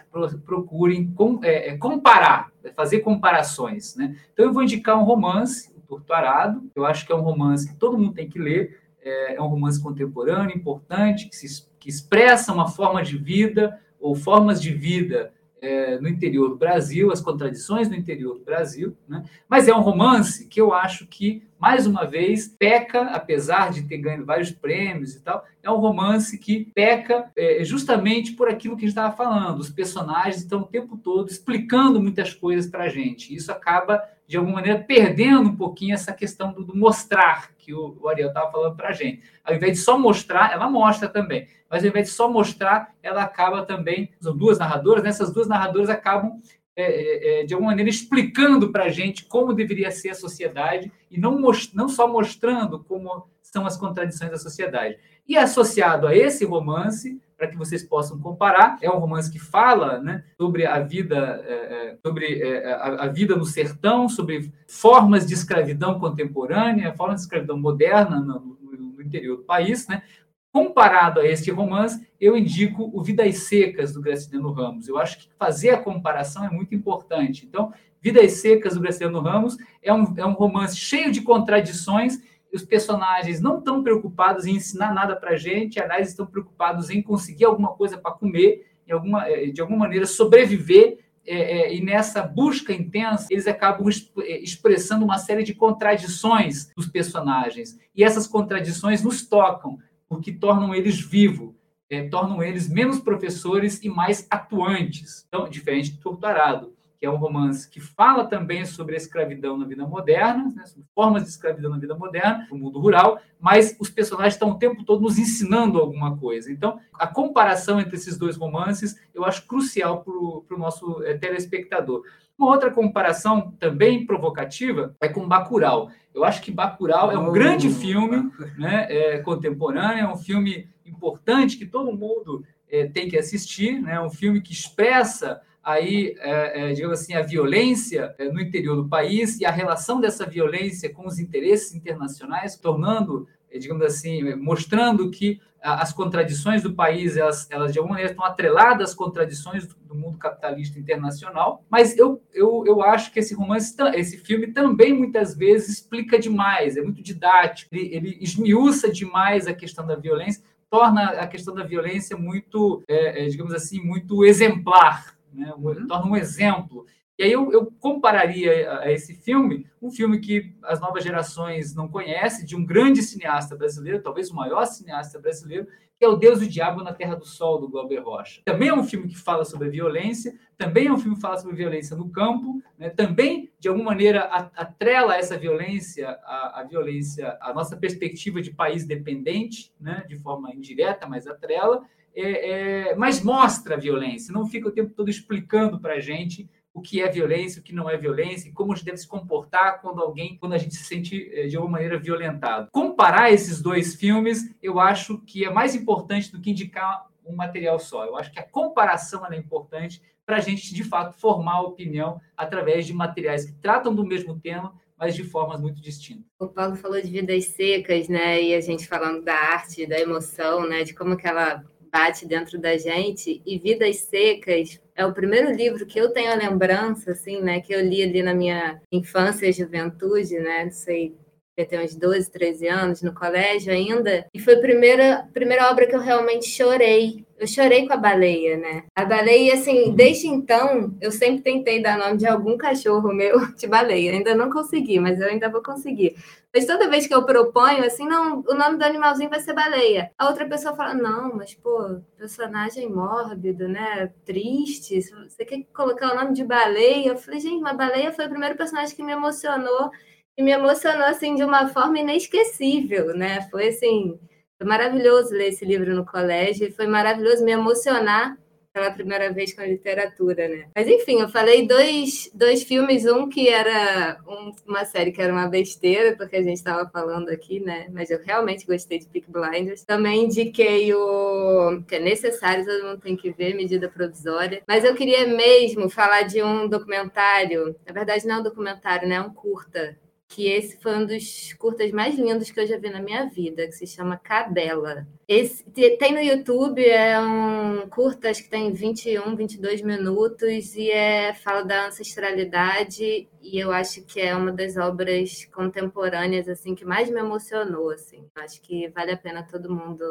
procurem 0.45 1.11
com, 1.11 1.39
é, 1.43 1.69
é, 1.69 1.77
comparar, 1.77 2.51
fazer 2.75 2.99
comparações. 2.99 3.95
Né? 3.95 4.15
Então, 4.33 4.45
eu 4.45 4.53
vou 4.53 4.63
indicar 4.63 4.97
um 4.97 5.03
romance, 5.03 5.71
O 5.75 5.81
Torto 5.81 6.13
Arado, 6.13 6.69
eu 6.75 6.85
acho 6.85 7.05
que 7.05 7.11
é 7.11 7.15
um 7.15 7.21
romance 7.21 7.67
que 7.67 7.75
todo 7.75 7.97
mundo 7.97 8.13
tem 8.13 8.29
que 8.29 8.39
ler, 8.39 8.79
é, 9.01 9.35
é 9.35 9.41
um 9.41 9.47
romance 9.47 9.81
contemporâneo, 9.81 10.55
importante, 10.55 11.27
que, 11.29 11.35
se, 11.35 11.67
que 11.79 11.89
expressa 11.89 12.53
uma 12.53 12.67
forma 12.67 13.03
de 13.03 13.17
vida 13.17 13.79
ou 13.99 14.15
formas 14.15 14.61
de 14.61 14.73
vida 14.73 15.33
é, 15.61 15.99
no 15.99 16.07
interior 16.07 16.49
do 16.49 16.55
Brasil, 16.55 17.11
as 17.11 17.21
contradições 17.21 17.89
no 17.89 17.95
interior 17.95 18.37
do 18.37 18.45
Brasil, 18.45 18.95
né? 19.07 19.23
mas 19.47 19.67
é 19.67 19.73
um 19.73 19.81
romance 19.81 20.47
que 20.47 20.59
eu 20.59 20.73
acho 20.73 21.05
que, 21.07 21.43
mais 21.59 21.85
uma 21.85 22.05
vez, 22.05 22.47
peca, 22.47 23.01
apesar 23.07 23.71
de 23.71 23.83
ter 23.83 23.97
ganho 23.97 24.25
vários 24.25 24.49
prêmios 24.49 25.15
e 25.15 25.21
tal, 25.21 25.43
é 25.61 25.69
um 25.69 25.77
romance 25.77 26.37
que 26.37 26.71
peca 26.73 27.29
é, 27.35 27.63
justamente 27.65 28.31
por 28.31 28.47
aquilo 28.47 28.77
que 28.77 28.85
a 28.85 28.87
gente 28.87 28.97
estava 28.97 29.15
falando. 29.15 29.59
Os 29.59 29.69
personagens 29.69 30.37
estão 30.37 30.61
o 30.61 30.67
tempo 30.67 30.97
todo 30.97 31.29
explicando 31.29 32.01
muitas 32.01 32.33
coisas 32.33 32.69
para 32.69 32.85
a 32.85 32.89
gente. 32.89 33.35
Isso 33.35 33.51
acaba, 33.51 34.01
de 34.25 34.37
alguma 34.37 34.55
maneira, 34.55 34.79
perdendo 34.79 35.49
um 35.49 35.55
pouquinho 35.55 35.93
essa 35.93 36.13
questão 36.13 36.53
do, 36.53 36.63
do 36.63 36.77
mostrar 36.77 37.51
que 37.57 37.73
o, 37.73 37.97
o 38.01 38.07
Ariel 38.07 38.29
estava 38.29 38.49
falando 38.49 38.75
para 38.77 38.89
a 38.89 38.93
gente. 38.93 39.21
Ao 39.43 39.53
invés 39.53 39.73
de 39.73 39.79
só 39.79 39.99
mostrar, 39.99 40.53
ela 40.53 40.69
mostra 40.69 41.09
também 41.09 41.47
mas 41.69 41.83
ao 41.83 41.89
invés 41.89 42.07
de 42.07 42.13
só 42.13 42.29
mostrar, 42.29 42.93
ela 43.03 43.21
acaba 43.21 43.63
também, 43.63 44.09
são 44.19 44.35
duas 44.35 44.57
narradoras, 44.57 45.03
né? 45.03 45.09
essas 45.09 45.31
duas 45.31 45.47
narradoras 45.47 45.89
acabam, 45.89 46.41
é, 46.81 47.39
é, 47.39 47.41
é 47.41 47.45
de 47.45 47.53
alguma 47.53 47.71
maneira, 47.71 47.89
explicando 47.89 48.71
para 48.71 48.85
a 48.85 48.89
gente 48.89 49.25
como 49.25 49.53
deveria 49.53 49.91
ser 49.91 50.09
a 50.09 50.15
sociedade 50.15 50.91
e 51.09 51.19
não, 51.19 51.39
não 51.73 51.89
só 51.89 52.07
mostrando 52.07 52.83
como 52.83 53.27
são 53.41 53.65
as 53.65 53.77
contradições 53.77 54.31
da 54.31 54.37
sociedade. 54.37 54.97
E 55.27 55.37
associado 55.37 56.07
a 56.07 56.15
esse 56.15 56.45
romance, 56.45 57.19
para 57.37 57.47
que 57.47 57.57
vocês 57.57 57.83
possam 57.83 58.19
comparar, 58.19 58.77
é 58.81 58.89
um 58.89 58.99
romance 58.99 59.31
que 59.31 59.39
fala 59.39 59.99
né, 59.99 60.23
sobre 60.37 60.65
a 60.65 60.79
vida, 60.79 61.43
é, 61.45 61.53
é 61.53 61.97
sobre 62.05 62.41
é, 62.41 62.73
a, 62.73 63.05
a, 63.05 63.07
vida 63.07 63.35
no 63.35 63.45
sertão, 63.45 64.09
sobre 64.09 64.51
formas 64.67 65.25
de 65.25 65.33
escravidão 65.33 65.99
contemporânea, 65.99 66.93
formas 66.93 67.21
de 67.21 67.21
escravidão 67.21 67.57
moderna 67.57 68.19
no, 68.19 68.57
no 68.61 69.01
interior 69.01 69.37
do 69.37 69.43
país, 69.43 69.87
né, 69.87 70.03
Comparado 70.51 71.19
a 71.19 71.25
este 71.25 71.51
romance, 71.51 72.07
eu 72.19 72.35
indico 72.35 72.89
o 72.93 73.03
Vidas 73.03 73.47
Secas, 73.47 73.93
do 73.93 74.01
Graciliano 74.01 74.51
Ramos. 74.51 74.87
Eu 74.87 74.97
acho 74.97 75.19
que 75.19 75.29
fazer 75.37 75.69
a 75.69 75.77
comparação 75.77 76.43
é 76.43 76.49
muito 76.49 76.73
importante. 76.73 77.45
Então, 77.45 77.71
Vidas 78.01 78.33
Secas, 78.33 78.73
do 78.73 78.81
Graciliano 78.81 79.19
Ramos, 79.19 79.57
é 79.81 79.93
um, 79.93 80.13
é 80.17 80.25
um 80.25 80.33
romance 80.33 80.75
cheio 80.75 81.11
de 81.11 81.21
contradições. 81.21 82.19
Os 82.51 82.63
personagens 82.63 83.39
não 83.39 83.59
estão 83.59 83.83
preocupados 83.83 84.45
em 84.47 84.55
ensinar 84.55 84.93
nada 84.93 85.15
para 85.15 85.31
a 85.31 85.37
gente, 85.37 85.79
aliás, 85.79 86.09
estão 86.09 86.25
preocupados 86.25 86.89
em 86.89 87.01
conseguir 87.01 87.45
alguma 87.45 87.73
coisa 87.73 87.97
para 87.97 88.11
comer, 88.11 88.65
alguma, 88.89 89.29
eh, 89.29 89.51
de 89.51 89.61
alguma 89.61 89.79
maneira 89.79 90.07
sobreviver 90.07 90.97
é, 91.31 91.35
é, 91.37 91.75
e 91.75 91.81
nessa 91.81 92.23
busca 92.23 92.73
intensa, 92.73 93.27
eles 93.29 93.47
acabam 93.47 93.87
é, 94.21 94.39
expressando 94.39 95.05
uma 95.05 95.19
série 95.19 95.43
de 95.43 95.53
contradições 95.53 96.71
dos 96.75 96.87
personagens. 96.87 97.77
E 97.95 98.03
essas 98.03 98.25
contradições 98.25 99.03
nos 99.03 99.27
tocam 99.27 99.77
porque 100.09 100.31
tornam 100.31 100.73
eles 100.73 100.99
vivos, 100.99 101.53
é, 101.89 102.09
tornam 102.09 102.41
eles 102.43 102.67
menos 102.67 102.99
professores 102.99 103.81
e 103.83 103.89
mais 103.89 104.27
atuantes. 104.29 105.25
Então, 105.27 105.47
diferente 105.47 105.91
de 105.91 105.99
Torturado, 105.99 106.73
que 106.99 107.05
é 107.05 107.09
um 107.09 107.15
romance 107.15 107.69
que 107.69 107.79
fala 107.79 108.25
também 108.25 108.65
sobre 108.65 108.93
a 108.93 108.97
escravidão 108.97 109.57
na 109.57 109.65
vida 109.65 109.87
moderna, 109.87 110.51
né, 110.53 110.65
sobre 110.65 110.85
formas 110.93 111.23
de 111.23 111.29
escravidão 111.29 111.71
na 111.71 111.77
vida 111.77 111.95
moderna, 111.95 112.45
no 112.51 112.57
mundo 112.57 112.77
rural, 112.79 113.21
mas 113.39 113.77
os 113.79 113.89
personagens 113.89 114.33
estão 114.33 114.49
o 114.49 114.59
tempo 114.59 114.83
todo 114.83 115.01
nos 115.01 115.17
ensinando 115.17 115.79
alguma 115.79 116.17
coisa. 116.17 116.51
Então, 116.51 116.77
a 116.93 117.07
comparação 117.07 117.79
entre 117.79 117.95
esses 117.95 118.17
dois 118.17 118.35
romances 118.35 118.99
eu 119.13 119.23
acho 119.23 119.47
crucial 119.47 120.03
para 120.03 120.13
o 120.13 120.59
nosso 120.59 121.01
é, 121.03 121.17
telespectador. 121.17 122.03
Uma 122.37 122.51
outra 122.51 122.71
comparação 122.71 123.51
também 123.59 124.05
provocativa 124.05 124.95
é 125.01 125.07
com 125.07 125.27
Bacurau. 125.27 125.91
Eu 126.19 126.25
acho 126.25 126.41
que 126.41 126.51
Bacurau 126.51 127.11
é 127.11 127.17
um 127.17 127.29
oh, 127.29 127.31
grande 127.31 127.69
filme 127.69 128.29
né, 128.57 128.87
é, 128.89 129.19
contemporâneo, 129.19 130.03
é 130.03 130.13
um 130.13 130.17
filme 130.17 130.67
importante 130.85 131.57
que 131.57 131.65
todo 131.65 131.97
mundo 131.97 132.43
é, 132.69 132.85
tem 132.87 133.07
que 133.07 133.17
assistir, 133.17 133.81
né, 133.81 133.93
é 133.93 134.01
um 134.01 134.09
filme 134.09 134.41
que 134.41 134.51
expressa 134.51 135.41
aí, 135.63 136.15
é, 136.19 136.71
é, 136.71 136.73
digamos 136.73 136.99
assim, 136.99 137.13
a 137.13 137.21
violência 137.21 138.13
é, 138.17 138.25
no 138.29 138.41
interior 138.41 138.75
do 138.75 138.89
país 138.89 139.39
e 139.39 139.45
a 139.45 139.51
relação 139.51 140.01
dessa 140.01 140.25
violência 140.25 140.93
com 140.93 141.07
os 141.07 141.19
interesses 141.19 141.73
internacionais, 141.73 142.57
tornando, 142.57 143.25
digamos 143.57 143.83
assim, 143.83 144.35
mostrando 144.35 145.09
que 145.09 145.39
as 145.61 145.91
contradições 145.91 146.63
do 146.63 146.73
país, 146.73 147.17
elas, 147.17 147.49
elas 147.49 147.73
de 147.73 147.79
alguma 147.79 147.95
maneira 147.95 148.11
estão 148.11 148.25
atreladas 148.25 148.91
às 148.91 148.95
contradições 148.95 149.67
do 149.67 149.93
mundo 149.93 150.17
capitalista 150.17 150.79
internacional, 150.79 151.65
mas 151.69 151.97
eu, 151.97 152.21
eu, 152.33 152.63
eu 152.65 152.81
acho 152.81 153.11
que 153.11 153.19
esse 153.19 153.33
romance, 153.33 153.75
esse 153.95 154.17
filme 154.17 154.47
também 154.47 154.93
muitas 154.93 155.35
vezes 155.35 155.69
explica 155.69 156.17
demais, 156.17 156.77
é 156.77 156.81
muito 156.81 157.01
didático, 157.01 157.69
ele, 157.73 157.93
ele 157.93 158.17
esmiuça 158.21 158.89
demais 158.89 159.47
a 159.47 159.53
questão 159.53 159.85
da 159.85 159.95
violência, 159.95 160.43
torna 160.69 161.09
a 161.11 161.27
questão 161.27 161.53
da 161.53 161.63
violência 161.63 162.15
muito, 162.15 162.83
é, 162.87 163.25
é, 163.25 163.27
digamos 163.27 163.53
assim, 163.53 163.81
muito 163.81 164.23
exemplar, 164.23 165.17
né? 165.33 165.53
Uhum. 165.57 165.87
torna 165.87 166.11
um 166.11 166.15
exemplo. 166.15 166.85
E 167.19 167.23
aí 167.23 167.33
eu, 167.33 167.51
eu, 167.51 167.65
compararia 167.81 168.79
a 168.79 168.89
esse 168.89 169.13
filme, 169.13 169.67
um 169.81 169.91
filme 169.91 170.21
que 170.21 170.55
as 170.63 170.79
novas 170.79 171.03
gerações 171.03 171.75
não 171.75 171.89
conhecem, 171.89 172.45
de 172.45 172.55
um 172.55 172.65
grande 172.65 173.03
cineasta 173.03 173.57
brasileiro, 173.57 174.01
talvez 174.01 174.31
o 174.31 174.35
maior 174.35 174.63
cineasta 174.63 175.19
brasileiro, 175.19 175.67
que 175.99 176.05
é 176.05 176.07
O 176.07 176.15
Deus 176.15 176.41
e 176.41 176.45
o 176.45 176.49
Diabo 176.49 176.81
na 176.81 176.93
Terra 176.93 177.15
do 177.15 177.25
Sol, 177.25 177.59
do 177.59 177.67
Glauber 177.67 177.99
Rocha. 177.99 178.41
Também 178.45 178.69
é 178.69 178.73
um 178.73 178.85
filme 178.85 179.09
que 179.09 179.17
fala 179.17 179.43
sobre 179.43 179.67
violência, 179.67 180.33
também 180.57 180.87
é 180.87 180.93
um 180.93 180.97
filme 180.97 181.17
que 181.17 181.21
fala 181.21 181.37
sobre 181.37 181.57
violência 181.57 181.93
no 181.97 182.09
campo, 182.09 182.63
né? 182.77 182.89
também, 182.89 183.51
de 183.59 183.67
alguma 183.67 183.87
maneira, 183.87 184.21
atrela 184.55 185.17
essa 185.17 185.37
violência, 185.37 186.07
a, 186.23 186.61
a, 186.61 186.63
violência, 186.63 187.37
a 187.41 187.53
nossa 187.53 187.75
perspectiva 187.75 188.41
de 188.41 188.51
país 188.51 188.85
dependente, 188.85 189.73
né? 189.77 190.05
de 190.07 190.15
forma 190.15 190.55
indireta, 190.55 191.05
mas 191.05 191.27
atrela, 191.27 191.83
é, 192.15 192.91
é, 192.91 192.95
mas 192.95 193.21
mostra 193.21 193.75
a 193.75 193.77
violência, 193.77 194.33
não 194.33 194.47
fica 194.47 194.69
o 194.69 194.71
tempo 194.71 194.93
todo 194.95 195.09
explicando 195.09 195.81
para 195.81 195.95
a 195.95 195.99
gente 195.99 196.49
o 196.73 196.81
que 196.81 197.01
é 197.01 197.09
violência, 197.09 197.59
o 197.59 197.63
que 197.63 197.73
não 197.73 197.89
é 197.89 197.97
violência, 197.97 198.49
e 198.49 198.51
como 198.51 198.71
a 198.71 198.75
gente 198.75 198.85
deve 198.85 198.97
se 198.97 199.07
comportar 199.07 199.81
quando 199.81 200.01
alguém, 200.01 200.37
quando 200.37 200.53
a 200.53 200.57
gente 200.57 200.75
se 200.75 200.83
sente 200.83 201.29
eh, 201.33 201.47
de 201.47 201.55
alguma 201.55 201.73
maneira 201.73 201.99
violentado. 201.99 202.69
Comparar 202.71 203.31
esses 203.31 203.61
dois 203.61 203.95
filmes, 203.95 204.55
eu 204.61 204.79
acho 204.79 205.19
que 205.19 205.45
é 205.45 205.49
mais 205.49 205.75
importante 205.75 206.31
do 206.31 206.39
que 206.39 206.51
indicar 206.51 207.07
um 207.25 207.35
material 207.35 207.79
só. 207.79 208.05
Eu 208.05 208.17
acho 208.17 208.31
que 208.31 208.39
a 208.39 208.43
comparação 208.43 209.25
é 209.25 209.37
importante 209.37 210.01
para 210.25 210.37
a 210.37 210.39
gente, 210.39 210.73
de 210.73 210.83
fato, 210.83 211.19
formar 211.19 211.61
opinião 211.61 212.21
através 212.37 212.85
de 212.85 212.93
materiais 212.93 213.45
que 213.45 213.53
tratam 213.53 213.93
do 213.93 214.05
mesmo 214.05 214.39
tema, 214.39 214.73
mas 214.97 215.15
de 215.15 215.23
formas 215.23 215.59
muito 215.59 215.81
distintas. 215.81 216.25
O 216.39 216.47
Paulo 216.47 216.75
falou 216.75 217.01
de 217.01 217.09
vidas 217.09 217.45
secas, 217.45 218.07
né? 218.07 218.41
E 218.41 218.53
a 218.53 218.61
gente 218.61 218.87
falando 218.87 219.23
da 219.23 219.33
arte, 219.33 219.87
da 219.87 219.99
emoção, 219.99 220.67
né? 220.67 220.83
De 220.83 220.93
como 220.93 221.17
que 221.17 221.27
ela 221.27 221.63
bate 221.91 222.25
dentro 222.25 222.59
da 222.59 222.77
gente. 222.77 223.41
E 223.45 223.57
Vidas 223.57 223.97
Secas 223.97 224.79
é 224.99 225.05
o 225.05 225.13
primeiro 225.13 225.49
livro 225.49 225.85
que 225.85 225.97
eu 225.97 226.11
tenho 226.11 226.29
a 226.29 226.35
lembrança, 226.35 227.11
assim, 227.11 227.41
né? 227.41 227.61
Que 227.61 227.73
eu 227.73 227.79
li 227.79 228.03
ali 228.03 228.21
na 228.21 228.33
minha 228.33 228.81
infância 228.91 229.47
e 229.47 229.53
juventude, 229.53 230.37
né? 230.37 230.65
Não 230.65 230.71
sei, 230.71 231.15
eu 231.61 231.67
tenho 231.67 231.83
uns 231.83 231.95
12, 231.95 232.31
13 232.31 232.67
anos, 232.67 233.01
no 233.01 233.13
colégio 233.13 233.73
ainda. 233.73 234.25
E 234.33 234.39
foi 234.39 234.55
a 234.55 234.61
primeira, 234.61 235.27
primeira 235.33 235.69
obra 235.69 235.87
que 235.87 235.95
eu 235.95 235.99
realmente 235.99 236.47
chorei. 236.47 237.25
Eu 237.37 237.47
chorei 237.47 237.87
com 237.87 237.93
a 237.93 237.97
baleia, 237.97 238.57
né? 238.57 238.83
A 238.93 239.05
baleia, 239.05 239.53
assim, 239.53 239.93
desde 239.93 240.27
então, 240.27 240.93
eu 240.99 241.09
sempre 241.09 241.41
tentei 241.41 241.81
dar 241.81 241.97
nome 241.97 242.17
de 242.17 242.27
algum 242.27 242.57
cachorro 242.57 243.13
meu 243.13 243.39
de 243.55 243.65
baleia. 243.65 244.11
Ainda 244.11 244.35
não 244.35 244.49
consegui, 244.49 244.99
mas 244.99 245.21
eu 245.21 245.27
ainda 245.27 245.49
vou 245.49 245.63
conseguir. 245.63 246.17
Mas 246.53 246.65
toda 246.65 246.89
vez 246.89 247.07
que 247.07 247.13
eu 247.13 247.25
proponho, 247.25 247.85
assim, 247.85 248.05
não, 248.05 248.43
o 248.45 248.55
nome 248.55 248.77
do 248.77 248.83
animalzinho 248.83 249.29
vai 249.29 249.39
ser 249.39 249.53
baleia. 249.53 250.11
A 250.17 250.27
outra 250.27 250.47
pessoa 250.47 250.75
fala, 250.75 250.93
não, 250.93 251.35
mas, 251.35 251.53
pô, 251.53 252.01
personagem 252.17 252.89
mórbido, 252.89 253.69
né? 253.69 254.11
Triste. 254.25 254.99
Você 255.01 255.45
quer 255.45 255.63
colocar 255.73 256.11
o 256.11 256.15
nome 256.15 256.33
de 256.33 256.43
baleia? 256.43 257.09
Eu 257.09 257.17
falei, 257.17 257.39
gente, 257.39 257.61
mas 257.61 257.77
baleia 257.77 258.11
foi 258.11 258.25
o 258.25 258.29
primeiro 258.29 258.57
personagem 258.57 258.95
que 258.95 259.03
me 259.03 259.13
emocionou. 259.13 259.91
E 260.39 260.41
me 260.41 260.51
emocionou, 260.51 261.03
assim, 261.05 261.35
de 261.35 261.43
uma 261.43 261.67
forma 261.67 261.99
inesquecível, 261.99 263.07
né? 263.13 263.45
Foi, 263.51 263.67
assim, 263.67 264.17
foi 264.57 264.65
maravilhoso 264.65 265.33
ler 265.33 265.49
esse 265.49 265.65
livro 265.65 265.93
no 265.93 266.05
colégio. 266.05 266.71
Foi 266.71 266.87
maravilhoso 266.87 267.43
me 267.43 267.51
emocionar 267.51 268.37
pela 268.71 268.89
primeira 268.89 269.33
vez 269.33 269.53
com 269.53 269.59
a 269.59 269.65
literatura, 269.65 270.47
né? 270.47 270.69
Mas 270.73 270.87
enfim, 270.87 271.19
eu 271.19 271.27
falei 271.27 271.67
dois, 271.67 272.31
dois 272.33 272.63
filmes, 272.63 273.05
um 273.05 273.27
que 273.27 273.49
era 273.49 274.17
um- 274.25 274.55
uma 274.65 274.85
série 274.85 275.11
que 275.11 275.21
era 275.21 275.33
uma 275.33 275.45
besteira, 275.49 276.15
porque 276.15 276.37
a 276.37 276.41
gente 276.41 276.55
estava 276.55 276.89
falando 276.89 277.27
aqui, 277.27 277.59
né? 277.59 277.87
Mas 277.91 278.09
eu 278.09 278.23
realmente 278.23 278.65
gostei 278.65 278.97
de 278.97 279.07
Peak 279.07 279.29
Blinders. 279.29 279.83
Também 279.83 280.23
indiquei 280.23 280.93
o 280.93 281.83
que 281.85 281.95
é 281.95 281.99
necessário, 281.99 282.65
todo 282.65 282.85
mundo 282.85 283.01
tem 283.01 283.17
que 283.17 283.29
ver, 283.33 283.55
medida 283.55 283.89
provisória. 283.89 284.61
Mas 284.65 284.85
eu 284.85 284.95
queria 284.95 285.27
mesmo 285.27 285.89
falar 285.89 286.21
de 286.21 286.41
um 286.41 286.65
documentário, 286.69 287.75
na 287.85 287.91
verdade 287.91 288.25
não 288.25 288.35
é 288.35 288.39
um 288.39 288.43
documentário, 288.43 289.05
né? 289.05 289.15
É 289.15 289.21
um 289.21 289.33
curta 289.33 289.97
que 290.29 290.47
esse 290.47 290.77
foi 290.79 290.95
um 290.95 291.05
dos 291.07 291.53
curtas 291.53 291.91
mais 291.91 292.15
lindos 292.17 292.51
que 292.51 292.59
eu 292.59 292.67
já 292.67 292.77
vi 292.77 292.89
na 292.91 293.01
minha 293.01 293.25
vida, 293.25 293.65
que 293.65 293.71
se 293.73 293.87
chama 293.87 294.15
Cabela. 294.15 295.07
Esse, 295.27 295.63
te- 295.71 295.97
tem 295.97 296.13
no 296.13 296.21
YouTube, 296.21 296.85
é 296.87 297.19
um 297.19 297.89
curta, 297.89 298.29
acho 298.29 298.43
que 298.43 298.49
tem 298.49 298.71
21, 298.71 299.35
22 299.35 299.81
minutos, 299.81 300.75
e 300.75 300.91
é, 300.91 301.33
fala 301.33 301.63
da 301.63 301.87
ancestralidade, 301.87 303.27
e 303.41 303.59
eu 303.59 303.71
acho 303.71 304.03
que 304.05 304.21
é 304.21 304.35
uma 304.35 304.51
das 304.51 304.77
obras 304.77 305.45
contemporâneas, 305.45 306.47
assim, 306.47 306.75
que 306.75 306.85
mais 306.85 307.09
me 307.09 307.19
emocionou, 307.19 307.89
assim. 307.89 308.23
Acho 308.35 308.61
que 308.61 308.87
vale 308.89 309.11
a 309.11 309.17
pena 309.17 309.41
todo 309.43 309.73
mundo 309.73 310.05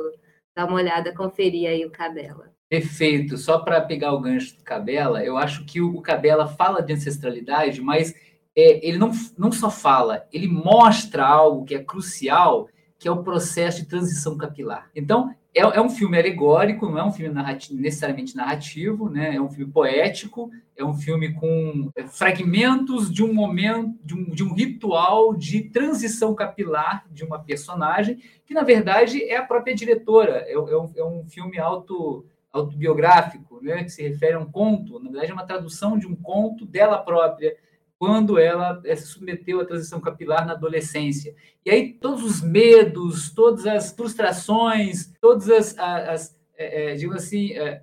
dar 0.54 0.66
uma 0.66 0.74
olhada, 0.74 1.14
conferir 1.14 1.68
aí 1.70 1.86
o 1.86 1.90
Cabela. 1.90 2.52
Perfeito. 2.68 3.38
Só 3.38 3.60
para 3.60 3.80
pegar 3.80 4.12
o 4.12 4.20
gancho 4.20 4.56
do 4.56 4.64
Cabela, 4.64 5.24
eu 5.24 5.38
acho 5.38 5.64
que 5.64 5.80
o 5.80 6.02
Cabela 6.02 6.46
fala 6.48 6.82
de 6.82 6.92
ancestralidade, 6.92 7.80
mas 7.80 8.14
é, 8.58 8.84
ele 8.84 8.98
não, 8.98 9.12
não 9.38 9.52
só 9.52 9.70
fala, 9.70 10.26
ele 10.32 10.48
mostra 10.48 11.24
algo 11.24 11.64
que 11.64 11.76
é 11.76 11.78
crucial, 11.78 12.68
que 12.98 13.06
é 13.06 13.10
o 13.10 13.22
processo 13.22 13.82
de 13.82 13.88
transição 13.88 14.36
capilar. 14.36 14.90
Então, 14.96 15.32
é, 15.54 15.60
é 15.60 15.80
um 15.80 15.88
filme 15.88 16.18
alegórico, 16.18 16.88
não 16.88 16.98
é 16.98 17.04
um 17.04 17.12
filme 17.12 17.32
narrati- 17.32 17.72
necessariamente 17.72 18.34
narrativo, 18.34 19.08
né? 19.08 19.36
é 19.36 19.40
um 19.40 19.48
filme 19.48 19.70
poético, 19.70 20.50
é 20.76 20.84
um 20.84 20.94
filme 20.94 21.32
com 21.34 21.88
é, 21.94 22.08
fragmentos 22.08 23.12
de 23.14 23.22
um 23.22 23.32
momento, 23.32 23.96
de 24.04 24.14
um, 24.14 24.24
de 24.24 24.42
um 24.42 24.52
ritual 24.52 25.36
de 25.36 25.62
transição 25.62 26.34
capilar 26.34 27.06
de 27.12 27.22
uma 27.22 27.38
personagem, 27.38 28.18
que 28.44 28.52
na 28.52 28.64
verdade 28.64 29.22
é 29.22 29.36
a 29.36 29.44
própria 29.44 29.72
diretora. 29.72 30.44
É, 30.48 30.54
é 30.54 30.58
um, 30.58 30.92
é 30.96 31.04
um 31.04 31.24
filme 31.28 31.60
auto 31.60 32.26
autobiográfico, 32.52 33.62
né, 33.62 33.84
que 33.84 33.90
se 33.90 34.02
refere 34.02 34.32
a 34.32 34.40
um 34.40 34.50
conto, 34.50 34.98
na 34.98 35.10
verdade 35.10 35.30
é 35.30 35.34
uma 35.34 35.46
tradução 35.46 35.96
de 35.96 36.08
um 36.08 36.16
conto 36.16 36.64
dela 36.64 36.98
própria, 36.98 37.54
quando 37.98 38.38
ela 38.38 38.80
eh, 38.84 38.94
se 38.96 39.08
submeteu 39.08 39.60
à 39.60 39.64
transição 39.64 40.00
capilar 40.00 40.46
na 40.46 40.52
adolescência. 40.52 41.34
E 41.64 41.70
aí 41.70 41.92
todos 41.92 42.22
os 42.22 42.40
medos, 42.40 43.30
todas 43.30 43.66
as 43.66 43.92
frustrações, 43.92 45.12
todas 45.20 45.50
as, 45.50 45.78
as 45.78 46.38
eh, 46.56 46.92
eh, 46.92 46.94
digamos 46.96 47.22
assim, 47.22 47.52
eh, 47.52 47.82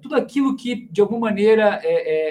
tudo 0.00 0.14
aquilo 0.14 0.56
que 0.56 0.88
de 0.90 1.00
alguma 1.02 1.28
maneira 1.28 1.78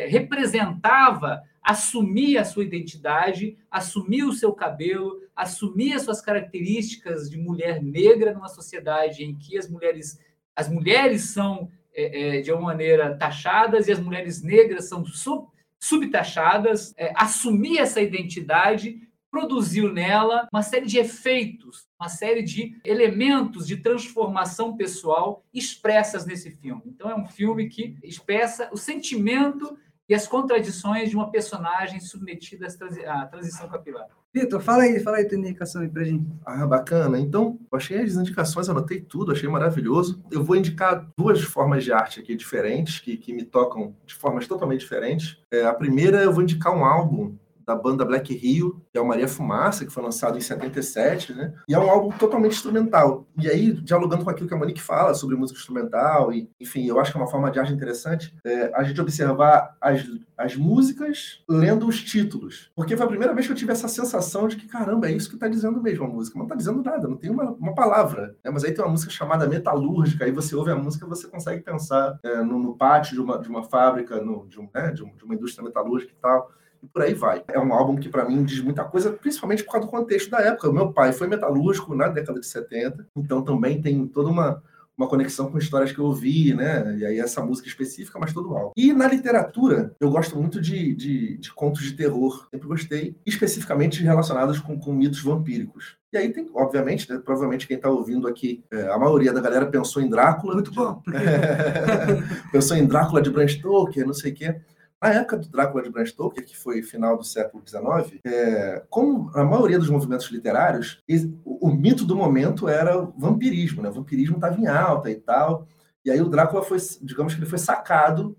representava 0.08 1.44
assumir 1.62 2.38
a 2.40 2.44
sua 2.44 2.64
identidade, 2.64 3.56
assumir 3.70 4.24
o 4.24 4.34
seu 4.34 4.54
cabelo, 4.54 5.22
assumir 5.36 5.94
as 5.94 6.02
suas 6.02 6.20
características 6.20 7.30
de 7.30 7.38
mulher 7.38 7.84
negra 7.84 8.34
numa 8.34 8.48
sociedade 8.48 9.24
em 9.24 9.36
que 9.38 9.56
as 9.56 9.70
mulheres 9.70 10.20
as 10.56 10.68
mulheres 10.68 11.30
são, 11.30 11.70
é, 11.94 12.40
é, 12.40 12.42
de 12.42 12.50
alguma 12.50 12.72
maneira, 12.72 13.16
taxadas 13.16 13.88
e 13.88 13.92
as 13.92 14.00
mulheres 14.00 14.42
negras 14.42 14.90
são 14.90 15.06
sub, 15.06 15.48
subtaxadas. 15.80 16.94
É, 16.98 17.14
assumir 17.16 17.78
essa 17.80 18.02
identidade 18.02 19.02
produziu 19.30 19.92
nela 19.92 20.48
uma 20.52 20.64
série 20.64 20.86
de 20.86 20.98
efeitos, 20.98 21.86
uma 22.00 22.10
série 22.10 22.42
de 22.42 22.80
elementos 22.84 23.68
de 23.68 23.78
transformação 23.78 24.76
pessoal 24.76 25.46
expressas 25.54 26.26
nesse 26.26 26.52
filme. 26.52 26.82
Então, 26.86 27.10
é 27.10 27.16
um 27.16 27.28
filme 27.28 27.68
que 27.68 27.98
expressa 28.04 28.70
o 28.72 28.78
sentimento 28.78 29.78
e 30.10 30.16
as 30.16 30.28
contradições 30.28 31.10
de 31.10 31.16
uma 31.16 31.30
personagem 31.30 32.00
submetida 32.00 32.68
à 32.68 32.70
transi- 32.70 33.06
à 33.06 33.26
transição 33.26 33.68
capilar. 33.68 34.08
Vitor, 34.34 34.62
fala 34.62 34.84
aí, 34.84 35.00
fala 35.00 35.18
aí 35.18 35.26
tua 35.26 35.38
indicação 35.38 35.82
aí 35.82 35.90
pra 35.90 36.04
gente. 36.04 36.26
Ah, 36.46 36.66
bacana. 36.66 37.20
Então, 37.20 37.60
achei 37.72 38.02
as 38.02 38.14
indicações, 38.14 38.70
anotei 38.70 39.02
tudo, 39.02 39.32
achei 39.32 39.50
maravilhoso. 39.50 40.24
Eu 40.30 40.44
vou 40.44 40.56
indicar 40.56 41.08
duas 41.18 41.42
formas 41.42 41.84
de 41.84 41.92
arte 41.92 42.20
aqui 42.20 42.36
diferentes, 42.36 43.00
que, 43.00 43.18
que 43.18 43.34
me 43.34 43.44
tocam 43.44 43.96
de 44.06 44.14
formas 44.14 44.48
totalmente 44.48 44.82
diferentes. 44.82 45.38
É, 45.52 45.64
a 45.66 45.74
primeira, 45.74 46.22
eu 46.22 46.32
vou 46.32 46.44
indicar 46.44 46.76
um 46.76 46.86
álbum 46.86 47.36
da 47.68 47.76
banda 47.76 48.06
Black 48.06 48.34
Rio, 48.34 48.82
que 48.90 48.98
é 48.98 49.02
o 49.02 49.06
Maria 49.06 49.28
Fumaça, 49.28 49.86
que 49.86 49.92
foi 49.92 50.02
lançado 50.02 50.38
em 50.38 50.42
77, 50.42 51.34
né? 51.34 51.54
E 51.68 51.74
é 51.74 51.80
um 51.80 51.90
álbum 51.90 52.18
totalmente 52.18 52.54
instrumental. 52.54 53.28
E 53.38 53.50
aí, 53.50 53.74
dialogando 53.74 54.24
com 54.24 54.30
aquilo 54.30 54.48
que 54.48 54.54
a 54.54 54.58
Monique 54.58 54.82
fala 54.82 55.14
sobre 55.14 55.36
música 55.36 55.60
instrumental, 55.60 56.32
e, 56.32 56.50
enfim, 56.62 56.86
eu 56.88 56.98
acho 56.98 57.12
que 57.12 57.18
é 57.18 57.22
uma 57.22 57.30
forma 57.30 57.52
de 57.52 57.60
arte 57.60 57.74
interessante, 57.74 58.34
é, 58.46 58.72
a 58.74 58.84
gente 58.84 59.02
observar 59.02 59.76
as, 59.82 60.02
as 60.38 60.56
músicas 60.56 61.44
lendo 61.50 61.86
os 61.86 62.02
títulos. 62.02 62.72
Porque 62.74 62.96
foi 62.96 63.06
a 63.06 63.10
primeira 63.10 63.34
vez 63.34 63.46
que 63.46 63.52
eu 63.52 63.58
tive 63.58 63.74
essa 63.74 63.90
sensação 63.90 64.48
de 64.48 64.56
que, 64.56 64.66
caramba, 64.66 65.10
é 65.10 65.12
isso 65.12 65.28
que 65.28 65.36
está 65.36 65.50
dizendo 65.50 65.82
mesmo 65.82 66.06
a 66.06 66.08
música. 66.08 66.38
Não 66.38 66.46
está 66.46 66.56
dizendo 66.56 66.82
nada, 66.82 67.06
não 67.06 67.18
tem 67.18 67.30
uma, 67.30 67.52
uma 67.52 67.76
palavra. 67.76 68.34
né? 68.46 68.50
Mas 68.50 68.64
aí 68.64 68.72
tem 68.72 68.84
uma 68.84 68.92
música 68.92 69.12
chamada 69.12 69.46
Metalúrgica, 69.46 70.24
aí 70.24 70.32
você 70.32 70.56
ouve 70.56 70.72
a 70.72 70.76
música 70.76 71.06
e 71.06 71.10
você 71.10 71.28
consegue 71.28 71.62
pensar 71.64 72.18
é, 72.24 72.42
no, 72.42 72.60
no 72.60 72.78
pátio 72.78 73.16
de 73.16 73.20
uma, 73.20 73.38
de 73.38 73.50
uma 73.50 73.64
fábrica, 73.64 74.22
no, 74.22 74.48
de, 74.48 74.58
um, 74.58 74.70
né, 74.74 74.92
de, 74.92 75.04
um, 75.04 75.14
de 75.14 75.26
uma 75.26 75.36
indústria 75.36 75.66
metalúrgica 75.66 76.14
e 76.14 76.22
tal 76.22 76.50
e 76.82 76.88
por 76.88 77.02
aí 77.02 77.14
vai. 77.14 77.44
É 77.48 77.60
um 77.60 77.74
álbum 77.74 77.96
que, 77.96 78.10
para 78.10 78.26
mim, 78.26 78.44
diz 78.44 78.62
muita 78.62 78.84
coisa, 78.84 79.12
principalmente 79.12 79.64
por 79.64 79.74
causa 79.74 79.88
do 79.88 79.92
contexto 79.92 80.30
da 80.30 80.40
época. 80.40 80.70
O 80.70 80.74
meu 80.74 80.92
pai 80.92 81.14
foi 81.14 81.28
metalúrgico 81.28 81.96
na 81.96 82.08
década 82.08 82.40
de 82.40 82.46
70, 82.46 83.08
então 83.16 83.42
também 83.42 83.82
tem 83.82 84.06
toda 84.08 84.30
uma, 84.30 84.62
uma 84.98 85.08
conexão 85.08 85.52
com 85.52 85.60
histórias 85.60 85.92
que 85.92 86.00
eu 86.00 86.06
ouvi, 86.06 86.56
né? 86.56 86.98
E 86.98 87.06
aí 87.06 87.20
essa 87.20 87.44
música 87.46 87.68
específica, 87.68 88.18
mas 88.18 88.34
todo 88.34 88.56
álbum. 88.56 88.72
E 88.76 88.92
na 88.92 89.08
literatura, 89.08 89.96
eu 90.00 90.10
gosto 90.10 90.36
muito 90.36 90.60
de, 90.60 90.96
de, 90.96 91.38
de 91.38 91.54
contos 91.54 91.84
de 91.84 91.94
terror. 91.94 92.48
Sempre 92.50 92.68
gostei, 92.68 93.16
especificamente 93.24 94.02
relacionados 94.02 94.60
com, 94.60 94.80
com 94.80 94.92
mitos 94.92 95.22
vampíricos. 95.22 95.96
E 96.12 96.18
aí 96.18 96.34
tem, 96.34 96.50
obviamente, 96.54 97.08
né, 97.12 97.22
provavelmente 97.24 97.68
quem 97.68 97.78
está 97.78 97.90
ouvindo 97.90 98.28
aqui, 98.28 98.64
é, 98.72 98.88
a 98.90 98.98
maioria 98.98 99.32
da 99.32 99.42
galera 99.42 99.68
pensou 99.68 100.02
em 100.02 100.10
Drácula. 100.10 100.56
Muito 100.56 100.74
bom. 100.74 101.02
pensou 102.52 102.76
em 102.76 102.88
Drácula 102.88 103.22
de 103.22 103.30
Bram 103.30 103.48
Stoker, 103.48 104.06
não 104.06 104.14
sei 104.14 104.32
o 104.32 104.36
quê. 104.36 104.56
Na 105.02 105.10
época 105.10 105.38
do 105.38 105.48
Drácula 105.48 105.84
de 105.84 105.92
Bram 105.92 106.06
Stoker, 106.06 106.44
que 106.44 106.58
foi 106.58 106.82
final 106.82 107.16
do 107.18 107.24
século 107.24 107.64
XIX, 107.66 108.20
é, 108.26 108.84
como 108.90 109.30
a 109.36 109.44
maioria 109.44 109.78
dos 109.78 109.92
movimentos 109.92 110.28
literários, 110.32 111.04
o, 111.46 111.70
mito 111.72 112.04
do 112.04 112.16
momento 112.16 112.68
era 112.68 113.00
o 113.00 113.14
vampirismo, 113.16 113.84
né? 113.84 113.90
O 113.90 113.94
vampirismo 113.94 114.36
estava 114.36 114.60
em 114.60 114.66
alta 114.66 115.12
e 115.12 115.16
tal. 115.16 115.68
E 116.04 116.10
aí 116.10 116.20
o 116.20 116.30
Drácula 116.30 116.64
foi, 116.64 116.80
digamos 117.02 117.36
que 117.36 117.40
ele 117.40 117.50
foi 117.50 117.60
sacado 117.60 118.36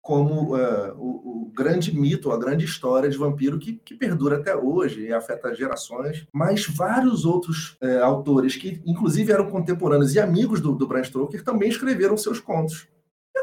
como 0.00 0.56
uh, 0.56 0.94
o, 0.96 1.46
o, 1.46 1.52
grande 1.52 1.94
mito, 1.94 2.30
a 2.30 2.38
grande 2.38 2.64
história 2.64 3.10
de 3.10 3.18
vampiro 3.18 3.58
que, 3.58 3.74
que, 3.84 3.94
perdura 3.94 4.36
até 4.36 4.54
hoje 4.54 5.02
e 5.02 5.12
afeta 5.12 5.52
gerações. 5.52 6.26
Mas 6.32 6.64
vários 6.64 7.24
outros 7.24 7.76
uh, 7.82 8.04
autores, 8.04 8.56
que 8.56 8.80
inclusive 8.86 9.32
eram 9.32 9.50
contemporâneos 9.50 10.14
e 10.14 10.20
amigos 10.20 10.60
do, 10.60 10.76
do 10.76 10.86
Bram 10.86 11.02
Stoker, 11.02 11.42
também 11.42 11.68
escreveram 11.68 12.16
seus 12.16 12.38
contos 12.38 12.86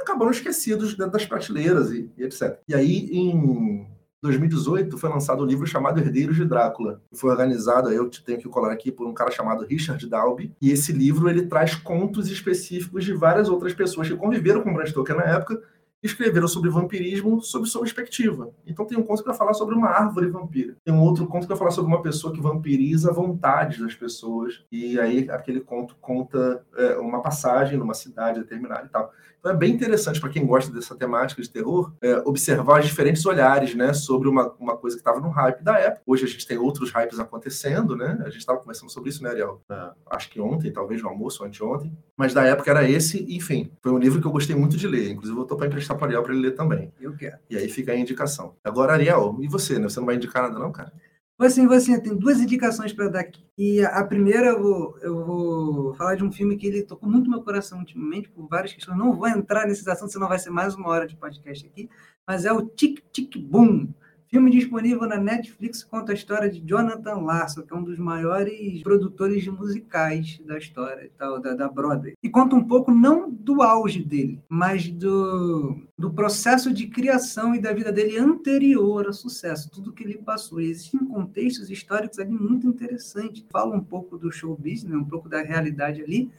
acabaram 0.05 0.31
esquecidos 0.31 0.95
dentro 0.95 1.11
das 1.11 1.25
prateleiras 1.25 1.91
e, 1.91 2.09
e, 2.17 2.23
etc. 2.23 2.59
E 2.67 2.73
aí, 2.73 3.09
em 3.11 3.87
2018, 4.21 4.97
foi 4.97 5.09
lançado 5.09 5.43
um 5.43 5.45
livro 5.45 5.67
chamado 5.67 5.99
Herdeiros 5.99 6.35
de 6.35 6.45
Drácula. 6.45 7.01
Foi 7.13 7.31
organizado, 7.31 7.91
eu 7.91 8.09
tenho 8.09 8.39
que 8.39 8.47
colar 8.47 8.71
aqui, 8.71 8.91
por 8.91 9.07
um 9.07 9.13
cara 9.13 9.31
chamado 9.31 9.65
Richard 9.65 10.05
Dalby. 10.07 10.53
E 10.61 10.71
esse 10.71 10.91
livro 10.91 11.29
ele 11.29 11.47
traz 11.47 11.75
contos 11.75 12.29
específicos 12.29 13.03
de 13.03 13.13
várias 13.13 13.49
outras 13.49 13.73
pessoas 13.73 14.07
que 14.07 14.15
conviveram 14.15 14.61
com 14.61 14.73
Bram 14.73 14.85
Stoker 14.85 15.15
na 15.15 15.23
época 15.23 15.61
e 16.01 16.07
escreveram 16.07 16.47
sobre 16.47 16.69
vampirismo 16.69 17.41
sob 17.41 17.67
sua 17.67 17.81
perspectiva. 17.81 18.51
Então 18.65 18.85
tem 18.85 18.97
um 18.97 19.03
conto 19.03 19.23
que 19.23 19.27
vai 19.27 19.37
falar 19.37 19.53
sobre 19.53 19.73
uma 19.73 19.89
árvore 19.89 20.27
vampira. 20.27 20.75
Tem 20.83 20.93
um 20.93 21.01
outro 21.01 21.25
conto 21.25 21.43
que 21.43 21.49
vai 21.49 21.57
falar 21.57 21.71
sobre 21.71 21.91
uma 21.91 22.01
pessoa 22.01 22.31
que 22.31 22.39
vampiriza 22.39 23.09
a 23.09 23.13
vontade 23.13 23.81
das 23.81 23.95
pessoas. 23.95 24.63
E 24.71 24.99
aí 24.99 25.27
aquele 25.29 25.61
conto 25.61 25.95
conta 25.99 26.63
é, 26.77 26.97
uma 26.97 27.21
passagem 27.21 27.77
numa 27.77 27.95
cidade 27.95 28.39
determinada 28.39 28.85
e 28.85 28.89
tal. 28.89 29.11
Então 29.45 29.53
é 29.53 29.57
bem 29.59 29.73
interessante 29.73 30.19
para 30.19 30.31
quem 30.31 30.43
gosta 30.43 30.73
dessa 30.73 30.95
temática 30.95 31.39
de 31.39 31.47
terror 31.47 31.93
é, 32.01 32.17
observar 32.25 32.79
os 32.79 32.87
diferentes 32.87 33.23
olhares, 33.27 33.75
né, 33.75 33.93
sobre 33.93 34.27
uma, 34.27 34.51
uma 34.59 34.75
coisa 34.75 34.95
que 34.95 35.01
estava 35.01 35.19
no 35.19 35.29
hype 35.29 35.61
da 35.61 35.77
época. 35.77 36.01
Hoje 36.03 36.25
a 36.25 36.27
gente 36.27 36.47
tem 36.47 36.57
outros 36.57 36.89
hypes 36.89 37.19
acontecendo, 37.19 37.95
né? 37.95 38.17
A 38.21 38.29
gente 38.31 38.39
estava 38.39 38.57
conversando 38.57 38.89
sobre 38.89 39.11
isso, 39.11 39.21
né, 39.21 39.29
Ariel? 39.29 39.61
É, 39.69 39.91
acho 40.09 40.31
que 40.31 40.41
ontem, 40.41 40.71
talvez 40.71 40.99
no 40.99 41.09
almoço, 41.09 41.43
anteontem. 41.43 41.95
Mas 42.17 42.33
da 42.33 42.43
época 42.43 42.71
era 42.71 42.89
esse, 42.89 43.23
enfim. 43.35 43.71
Foi 43.83 43.91
um 43.91 43.99
livro 43.99 44.19
que 44.19 44.25
eu 44.25 44.31
gostei 44.31 44.55
muito 44.55 44.77
de 44.77 44.87
ler. 44.87 45.11
Inclusive, 45.11 45.37
eu 45.37 45.43
estou 45.43 45.55
para 45.55 45.67
emprestar 45.67 45.95
para 45.95 46.07
Ariel 46.07 46.23
para 46.23 46.33
ele 46.33 46.41
ler 46.41 46.55
também. 46.55 46.91
Eu 46.99 47.15
quero. 47.15 47.37
E 47.47 47.55
aí 47.55 47.69
fica 47.69 47.91
a 47.91 47.95
indicação. 47.95 48.55
Agora, 48.63 48.93
Ariel, 48.93 49.37
e 49.39 49.47
você, 49.47 49.77
né? 49.77 49.87
Você 49.87 49.99
não 49.99 50.07
vai 50.07 50.15
indicar 50.15 50.41
nada, 50.41 50.57
não, 50.57 50.71
cara? 50.71 50.91
Você, 51.37 51.67
você, 51.67 51.99
tem 51.99 52.15
duas 52.15 52.39
indicações 52.39 52.93
para 52.93 53.09
dar 53.09 53.19
aqui. 53.19 53.45
E 53.57 53.83
a 53.83 54.03
primeira, 54.05 54.47
eu 54.47 54.61
vou, 54.61 54.99
eu 55.01 55.25
vou 55.25 55.93
falar 55.95 56.15
de 56.15 56.23
um 56.23 56.31
filme 56.31 56.55
que 56.55 56.65
ele 56.65 56.83
tocou 56.83 57.09
muito 57.09 57.29
meu 57.29 57.41
coração 57.43 57.79
ultimamente, 57.79 58.29
por 58.29 58.47
várias 58.47 58.73
questões. 58.73 58.97
Não 58.97 59.13
vou 59.13 59.27
entrar 59.27 59.67
nesse 59.67 59.89
assunto, 59.89 60.13
senão 60.13 60.29
vai 60.29 60.39
ser 60.39 60.49
mais 60.49 60.75
uma 60.75 60.87
hora 60.87 61.05
de 61.05 61.17
podcast 61.17 61.65
aqui. 61.67 61.89
Mas 62.25 62.45
é 62.45 62.53
o 62.53 62.65
Tic 62.65 63.01
Tic 63.11 63.37
Boom, 63.37 63.89
Filme 64.27 64.49
disponível 64.49 65.07
na 65.07 65.17
Netflix 65.17 65.83
conta 65.83 66.11
a 66.11 66.15
história 66.15 66.49
de 66.49 66.59
Jonathan 66.59 67.17
Larson, 67.17 67.61
que 67.61 67.73
é 67.73 67.75
um 67.75 67.83
dos 67.83 67.97
maiores 67.97 68.81
produtores 68.81 69.43
de 69.43 69.51
musicais 69.51 70.41
da 70.45 70.57
história 70.57 71.11
tal, 71.17 71.39
da, 71.39 71.53
da 71.53 71.69
Broadway. 71.69 72.13
E 72.21 72.29
conta 72.29 72.55
um 72.55 72.63
pouco 72.63 72.91
não 72.91 73.29
do 73.29 73.61
auge 73.61 74.03
dele, 74.03 74.41
mas 74.49 74.89
do, 74.89 75.77
do 75.97 76.11
processo 76.11 76.73
de 76.73 76.87
criação 76.87 77.53
e 77.53 77.61
da 77.61 77.71
vida 77.71 77.91
dele 77.91 78.17
anterior 78.17 79.05
ao 79.05 79.13
sucesso, 79.13 79.69
tudo 79.69 79.93
que 79.93 80.03
ele 80.03 80.17
passou. 80.17 80.59
E 80.59 80.69
existem 80.69 80.99
contextos 81.05 81.69
históricos 81.69 82.19
ali 82.19 82.33
muito 82.33 82.67
interessantes. 82.67 83.45
Fala 83.51 83.75
um 83.75 83.83
pouco 83.83 84.17
do 84.17 84.31
show 84.31 84.55
business, 84.55 84.93
um 84.93 85.05
pouco 85.05 85.29
da 85.29 85.41
realidade 85.41 86.01
ali, 86.01 86.31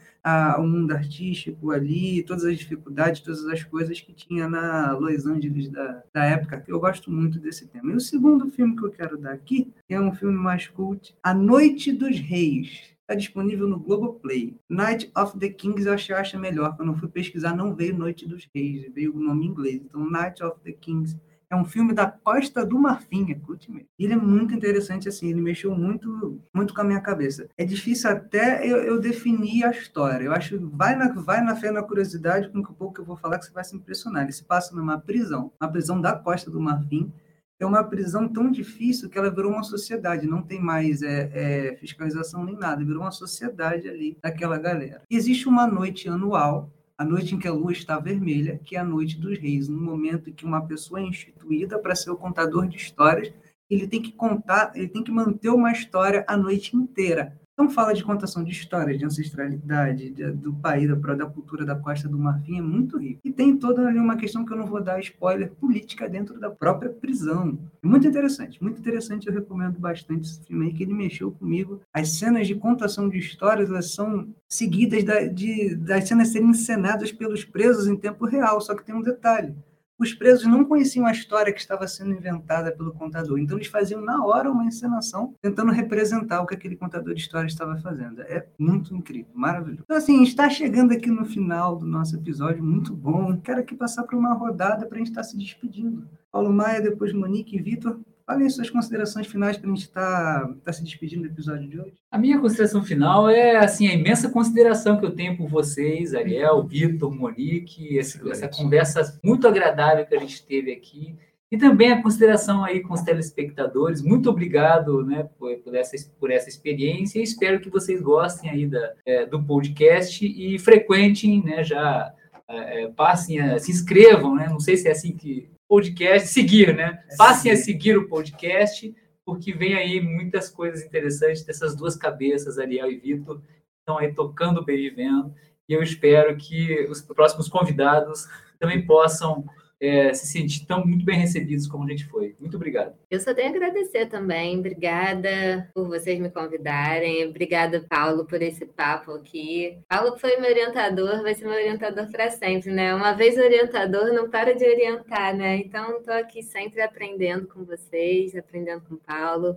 o 0.59 0.63
mundo 0.63 0.91
artístico 0.91 1.71
ali, 1.71 2.23
todas 2.23 2.43
as 2.43 2.57
dificuldades, 2.57 3.21
todas 3.21 3.45
as 3.45 3.63
coisas 3.63 3.99
que 4.01 4.13
tinha 4.13 4.49
na 4.49 4.91
Los 4.93 5.25
Angeles 5.25 5.69
da, 5.69 6.03
da 6.13 6.25
época. 6.25 6.63
Eu 6.67 6.79
gosto 6.79 7.11
muito 7.11 7.39
desse 7.39 7.67
tema. 7.67 7.91
E 7.91 7.95
o 7.95 7.99
segundo 7.99 8.49
filme 8.49 8.75
que 8.75 8.83
eu 8.83 8.91
quero 8.91 9.17
dar 9.17 9.33
aqui 9.33 9.71
é 9.87 9.99
um 9.99 10.11
filme 10.11 10.37
mais 10.37 10.67
cult, 10.67 11.15
A 11.23 11.33
Noite 11.33 11.91
dos 11.91 12.19
Reis. 12.19 12.95
Está 13.01 13.15
disponível 13.15 13.69
no 13.69 13.79
Globoplay. 13.79 14.53
Night 14.67 15.09
of 15.17 15.39
the 15.39 15.47
Kings 15.47 15.87
eu 15.87 15.93
achei, 15.93 16.13
eu 16.13 16.39
melhor. 16.41 16.75
Quando 16.75 16.91
eu 16.91 16.97
fui 16.97 17.07
pesquisar, 17.07 17.55
não 17.55 17.73
veio 17.73 17.97
Noite 17.97 18.27
dos 18.27 18.49
Reis, 18.53 18.91
veio 18.93 19.15
o 19.15 19.19
nome 19.19 19.45
em 19.45 19.49
inglês. 19.49 19.81
Então, 19.81 20.09
Night 20.09 20.43
of 20.43 20.59
the 20.61 20.73
Kings 20.73 21.17
é 21.49 21.55
um 21.55 21.65
filme 21.65 21.93
da 21.93 22.05
Costa 22.07 22.65
do 22.65 22.77
Marfim, 22.77 23.31
é 23.31 23.35
mesmo. 23.35 23.87
Ele 23.97 24.13
é 24.13 24.17
muito 24.17 24.53
interessante, 24.53 25.07
assim, 25.07 25.29
ele 25.29 25.41
mexeu 25.41 25.73
muito, 25.73 26.41
muito 26.53 26.73
com 26.73 26.81
a 26.81 26.83
minha 26.83 27.01
cabeça. 27.01 27.47
É 27.57 27.63
difícil 27.63 28.09
até 28.09 28.67
eu, 28.67 28.77
eu 28.77 28.99
definir 28.99 29.63
a 29.63 29.71
história. 29.71 30.25
Eu 30.25 30.33
acho 30.33 30.59
vai 30.69 30.95
na, 30.95 31.11
vai 31.13 31.41
na 31.41 31.55
fé, 31.55 31.71
na 31.71 31.83
curiosidade, 31.83 32.49
com 32.49 32.59
o 32.59 32.73
pouco 32.73 32.95
que 32.95 33.01
eu 33.01 33.05
vou 33.05 33.15
falar, 33.15 33.39
que 33.39 33.45
você 33.45 33.51
vai 33.51 33.63
se 33.63 33.75
impressionar. 33.75 34.23
Ele 34.23 34.33
se 34.33 34.43
passa 34.43 34.75
numa 34.75 34.99
prisão, 34.99 35.51
uma 35.61 35.71
prisão 35.71 36.01
da 36.01 36.13
Costa 36.13 36.51
do 36.51 36.59
Marfim, 36.59 37.11
é 37.59 37.65
uma 37.65 37.83
prisão 37.83 38.27
tão 38.27 38.51
difícil 38.51 39.09
que 39.09 39.17
ela 39.17 39.31
virou 39.31 39.51
uma 39.51 39.63
sociedade, 39.63 40.27
não 40.27 40.43
tem 40.43 40.61
mais 40.61 41.01
é, 41.01 41.31
é, 41.33 41.75
fiscalização 41.77 42.43
nem 42.43 42.55
nada, 42.55 42.85
virou 42.85 43.01
uma 43.01 43.11
sociedade 43.11 43.89
ali 43.89 44.17
daquela 44.21 44.59
galera. 44.59 45.01
Existe 45.09 45.47
uma 45.47 45.65
noite 45.65 46.07
anual, 46.07 46.71
a 46.97 47.05
noite 47.05 47.35
em 47.35 47.39
que 47.39 47.47
a 47.47 47.53
lua 47.53 47.71
está 47.71 47.99
vermelha, 47.99 48.59
que 48.63 48.75
é 48.75 48.79
a 48.79 48.83
noite 48.83 49.19
dos 49.19 49.37
reis, 49.37 49.67
no 49.67 49.79
momento 49.79 50.29
em 50.29 50.33
que 50.33 50.45
uma 50.45 50.65
pessoa 50.65 50.99
é 50.99 51.03
instituída 51.03 51.77
para 51.77 51.95
ser 51.95 52.09
o 52.09 52.17
contador 52.17 52.67
de 52.67 52.77
histórias, 52.77 53.31
ele 53.69 53.87
tem 53.87 54.01
que 54.01 54.11
contar, 54.11 54.71
ele 54.75 54.87
tem 54.87 55.03
que 55.03 55.11
manter 55.11 55.49
uma 55.49 55.71
história 55.71 56.25
a 56.27 56.35
noite 56.35 56.75
inteira. 56.75 57.39
Então, 57.59 57.71
fala 57.71 57.91
de 57.91 58.03
contação 58.03 58.43
de 58.43 58.51
histórias, 58.51 58.99
de 58.99 59.05
ancestralidade, 59.05 60.11
de, 60.11 60.31
do 60.31 60.53
país, 60.53 60.87
da, 60.87 61.15
da, 61.15 61.25
cultura 61.25 61.65
da 61.65 61.75
Costa 61.75 62.07
do 62.07 62.15
Marfim, 62.15 62.59
é 62.59 62.61
muito 62.61 62.99
rico. 62.99 63.19
E 63.25 63.31
tem 63.31 63.57
toda 63.57 63.87
ali 63.87 63.97
uma 63.97 64.15
questão 64.15 64.45
que 64.45 64.53
eu 64.53 64.57
não 64.57 64.67
vou 64.67 64.79
dar 64.79 64.99
spoiler, 64.99 65.49
política 65.55 66.07
dentro 66.07 66.39
da 66.39 66.51
própria 66.51 66.91
prisão. 66.91 67.57
É 67.81 67.87
muito 67.87 68.07
interessante, 68.07 68.61
muito 68.61 68.79
interessante, 68.79 69.25
eu 69.25 69.33
recomendo 69.33 69.79
bastante 69.79 70.29
esse 70.29 70.45
filme 70.45 70.67
aí, 70.67 70.73
que 70.73 70.83
ele 70.83 70.93
mexeu 70.93 71.31
comigo. 71.31 71.81
As 71.91 72.19
cenas 72.19 72.45
de 72.45 72.53
contação 72.53 73.09
de 73.09 73.17
histórias, 73.17 73.71
elas 73.71 73.91
são 73.91 74.27
seguidas 74.47 75.03
da, 75.03 75.23
de, 75.23 75.75
das 75.77 76.07
cenas 76.07 76.27
serem 76.27 76.49
encenadas 76.49 77.11
pelos 77.11 77.43
presos 77.43 77.87
em 77.87 77.95
tempo 77.95 78.27
real, 78.27 78.61
só 78.61 78.75
que 78.75 78.85
tem 78.85 78.93
um 78.93 79.01
detalhe 79.01 79.55
os 79.99 80.13
presos 80.13 80.45
não 80.45 80.63
conheciam 80.63 81.05
a 81.05 81.11
história 81.11 81.51
que 81.51 81.59
estava 81.59 81.87
sendo 81.87 82.13
inventada 82.13 82.71
pelo 82.71 82.93
contador. 82.93 83.39
Então, 83.39 83.57
eles 83.57 83.67
faziam 83.67 84.01
na 84.01 84.23
hora 84.23 84.51
uma 84.51 84.65
encenação 84.65 85.33
tentando 85.41 85.71
representar 85.71 86.41
o 86.41 86.45
que 86.45 86.53
aquele 86.53 86.75
contador 86.75 87.13
de 87.13 87.21
história 87.21 87.47
estava 87.47 87.77
fazendo. 87.77 88.21
É 88.21 88.47
muito 88.59 88.95
incrível, 88.95 89.31
maravilhoso. 89.33 89.83
Então, 89.83 89.97
assim, 89.97 90.21
está 90.23 90.49
chegando 90.49 90.91
aqui 90.91 91.09
no 91.09 91.25
final 91.25 91.75
do 91.75 91.85
nosso 91.85 92.15
episódio, 92.15 92.63
muito 92.63 92.95
bom. 92.95 93.37
Quero 93.37 93.61
aqui 93.61 93.75
passar 93.75 94.03
para 94.03 94.17
uma 94.17 94.33
rodada 94.33 94.85
para 94.85 94.97
a 94.97 94.99
gente 94.99 95.09
estar 95.09 95.23
se 95.23 95.37
despedindo. 95.37 96.07
Paulo 96.31 96.53
Maia, 96.53 96.81
depois 96.81 97.13
Monique 97.13 97.55
e 97.55 97.61
Vitor. 97.61 97.99
Falem 98.27 98.49
suas 98.49 98.69
considerações 98.69 99.25
finais 99.25 99.57
para 99.57 99.71
a 99.71 99.73
gente 99.73 99.83
estar 99.83 100.41
tá, 100.45 100.53
tá 100.65 100.73
se 100.73 100.83
despedindo 100.83 101.21
do 101.21 101.29
episódio 101.29 101.65
de 101.65 101.79
hoje. 101.79 101.93
A 102.11 102.17
minha 102.17 102.37
consideração 102.37 102.83
final 102.83 103.29
é 103.29 103.55
assim 103.55 103.87
a 103.87 103.93
imensa 103.93 104.29
consideração 104.29 104.99
que 104.99 105.05
eu 105.05 105.15
tenho 105.15 105.37
por 105.37 105.47
vocês, 105.47 106.13
Ariel, 106.13 106.61
Vitor, 106.61 107.09
Monique, 107.09 107.95
esse, 107.95 108.29
essa 108.29 108.49
conversa 108.49 109.17
muito 109.23 109.47
agradável 109.47 110.05
que 110.05 110.13
a 110.13 110.19
gente 110.19 110.45
teve 110.45 110.73
aqui. 110.73 111.15
E 111.49 111.57
também 111.57 111.93
a 111.93 112.03
consideração 112.03 112.65
aí 112.65 112.81
com 112.81 112.93
os 112.93 113.01
telespectadores. 113.01 114.01
Muito 114.01 114.29
obrigado 114.29 115.05
né, 115.05 115.29
por, 115.39 115.55
por 115.59 115.73
essa, 115.73 115.95
por 116.19 116.29
essa 116.29 116.49
experiência 116.49 117.19
e 117.19 117.23
espero 117.23 117.61
que 117.61 117.69
vocês 117.69 118.01
gostem 118.01 118.49
aí 118.49 118.67
da, 118.67 118.93
é, 119.05 119.25
do 119.25 119.41
podcast 119.41 120.25
e 120.25 120.59
frequentem, 120.59 121.41
né, 121.41 121.63
já 121.63 122.13
é, 122.45 122.83
é 122.83 122.87
passem, 122.89 123.39
a, 123.39 123.57
se 123.57 123.71
inscrevam, 123.71 124.35
né? 124.35 124.49
Não 124.49 124.59
sei 124.59 124.75
se 124.75 124.89
é 124.89 124.91
assim 124.91 125.15
que 125.15 125.47
podcast, 125.67 126.29
seguir, 126.29 126.75
né? 126.75 127.03
É 127.09 127.15
Passem 127.15 127.51
a 127.51 127.55
seguir 127.55 127.97
o 127.97 128.07
podcast, 128.07 128.95
porque 129.25 129.53
vem 129.53 129.75
aí 129.75 129.99
muitas 129.99 130.49
coisas 130.49 130.83
interessantes 130.83 131.43
dessas 131.43 131.75
duas 131.75 131.95
cabeças, 131.95 132.57
Ariel 132.57 132.91
e 132.91 132.97
Vitor, 132.97 133.41
estão 133.79 133.97
aí 133.97 134.13
tocando 134.13 134.63
e 134.69 134.89
vendo, 134.89 135.33
e 135.67 135.73
eu 135.73 135.83
espero 135.83 136.35
que 136.37 136.87
os 136.89 137.01
próximos 137.01 137.49
convidados 137.49 138.25
também 138.59 138.85
possam 138.85 139.45
é, 139.79 140.13
se 140.13 140.27
sentir 140.27 140.65
tão 140.65 140.85
muito 140.85 141.05
bem 141.05 141.19
recebidos 141.19 141.67
como 141.67 141.83
a 141.83 141.87
gente 141.89 142.05
foi. 142.05 142.35
Muito 142.39 142.55
obrigado. 142.55 142.95
Eu 143.09 143.19
só 143.19 143.33
tenho 143.33 143.47
a 143.47 143.51
agradecer 143.51 144.07
também. 144.07 144.57
Obrigada 144.57 145.69
por 145.73 145.87
vocês 145.87 146.19
me 146.19 146.29
convidarem. 146.29 147.25
Obrigada, 147.27 147.85
Paulo, 147.87 148.25
por 148.25 148.41
esse 148.41 148.65
papo 148.65 149.11
aqui. 149.11 149.77
Paulo 149.87 150.17
foi 150.17 150.37
meu 150.37 150.49
orientador, 150.49 151.21
vai 151.21 151.33
ser 151.35 151.45
meu 151.45 151.53
orientador 151.53 152.09
para 152.11 152.29
sempre, 152.29 152.71
né? 152.71 152.93
Uma 152.95 153.13
vez 153.13 153.37
orientador, 153.37 154.11
não 154.13 154.29
para 154.29 154.55
de 154.55 154.65
orientar, 154.65 155.35
né? 155.35 155.57
Então, 155.57 155.97
estou 155.97 156.13
aqui 156.13 156.41
sempre 156.41 156.81
aprendendo 156.81 157.47
com 157.47 157.63
vocês, 157.63 158.35
aprendendo 158.35 158.81
com 158.81 158.95
o 158.95 158.99
Paulo. 158.99 159.55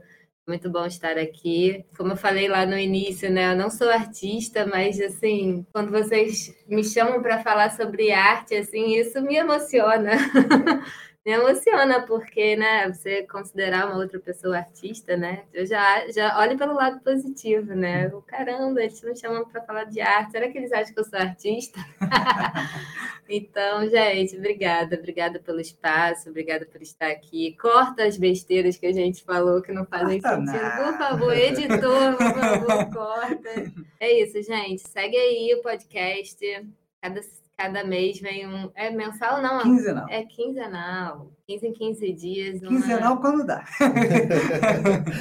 Muito 0.51 0.68
bom 0.68 0.84
estar 0.84 1.16
aqui. 1.16 1.84
Como 1.96 2.11
eu 2.11 2.16
falei 2.16 2.48
lá 2.48 2.66
no 2.66 2.76
início, 2.76 3.30
né? 3.30 3.53
Eu 3.53 3.57
não 3.57 3.70
sou 3.70 3.88
artista, 3.88 4.66
mas 4.66 5.01
assim, 5.01 5.64
quando 5.72 5.92
vocês 5.92 6.53
me 6.66 6.82
chamam 6.82 7.22
para 7.22 7.40
falar 7.40 7.70
sobre 7.70 8.11
arte, 8.11 8.57
assim, 8.57 8.96
isso 8.96 9.22
me 9.22 9.36
emociona. 9.36 10.11
me 11.25 11.33
emociona, 11.33 12.01
porque, 12.07 12.57
né, 12.57 12.89
você 12.89 13.27
considerar 13.27 13.87
uma 13.87 13.99
outra 13.99 14.18
pessoa 14.18 14.57
artista, 14.57 15.18
né? 15.18 15.45
Eu 15.53 15.66
já, 15.66 16.09
já 16.11 16.39
olho 16.39 16.57
pelo 16.57 16.73
lado 16.73 17.01
positivo, 17.01 17.75
né? 17.75 18.09
O 18.09 18.23
caramba, 18.23 18.81
eles 18.81 19.03
me 19.03 19.14
chamam 19.14 19.47
para 19.47 19.61
falar 19.62 19.85
de 19.85 20.01
arte. 20.01 20.33
Será 20.33 20.49
que 20.49 20.57
eles 20.57 20.73
acham 20.73 20.95
que 20.95 21.01
eu 21.01 21.05
sou 21.05 21.18
artista? 21.18 21.79
então, 23.29 23.87
gente, 23.89 24.35
obrigada, 24.37 24.97
obrigada 24.97 25.39
pelo 25.39 25.61
espaço, 25.61 26.31
obrigada 26.31 26.64
por 26.64 26.81
estar 26.81 27.09
aqui. 27.09 27.55
Corta 27.61 28.05
as 28.05 28.16
besteiras 28.16 28.79
que 28.79 28.87
a 28.87 28.93
gente 28.93 29.23
falou 29.23 29.61
que 29.61 29.73
não 29.73 29.85
fazem 29.85 30.23
Corta 30.23 30.37
sentido. 30.39 30.62
Nada. 30.62 30.85
Por 30.85 30.99
favor, 30.99 31.37
editor, 31.37 32.16
por 32.16 32.35
favor, 32.35 32.93
corta. 32.93 33.51
É 34.01 34.23
isso, 34.23 34.43
gente. 34.43 34.89
Segue 34.89 35.14
aí 35.14 35.55
o 35.55 35.61
podcast. 35.61 36.39
Cada 37.03 37.21
Cada 37.61 37.85
mês 37.85 38.19
vem 38.19 38.47
um. 38.49 38.73
É 38.75 38.89
mensal, 38.89 39.43
não? 39.43 39.61
Quinzenal. 39.61 40.09
É 40.09 40.25
quinzenal. 40.25 41.31
15 41.51 41.66
em 41.66 41.72
15 41.72 42.12
dias. 42.12 42.62
Uma... 42.62 42.68
Quinzenal 42.68 43.20
quando 43.20 43.44
dá. 43.44 43.64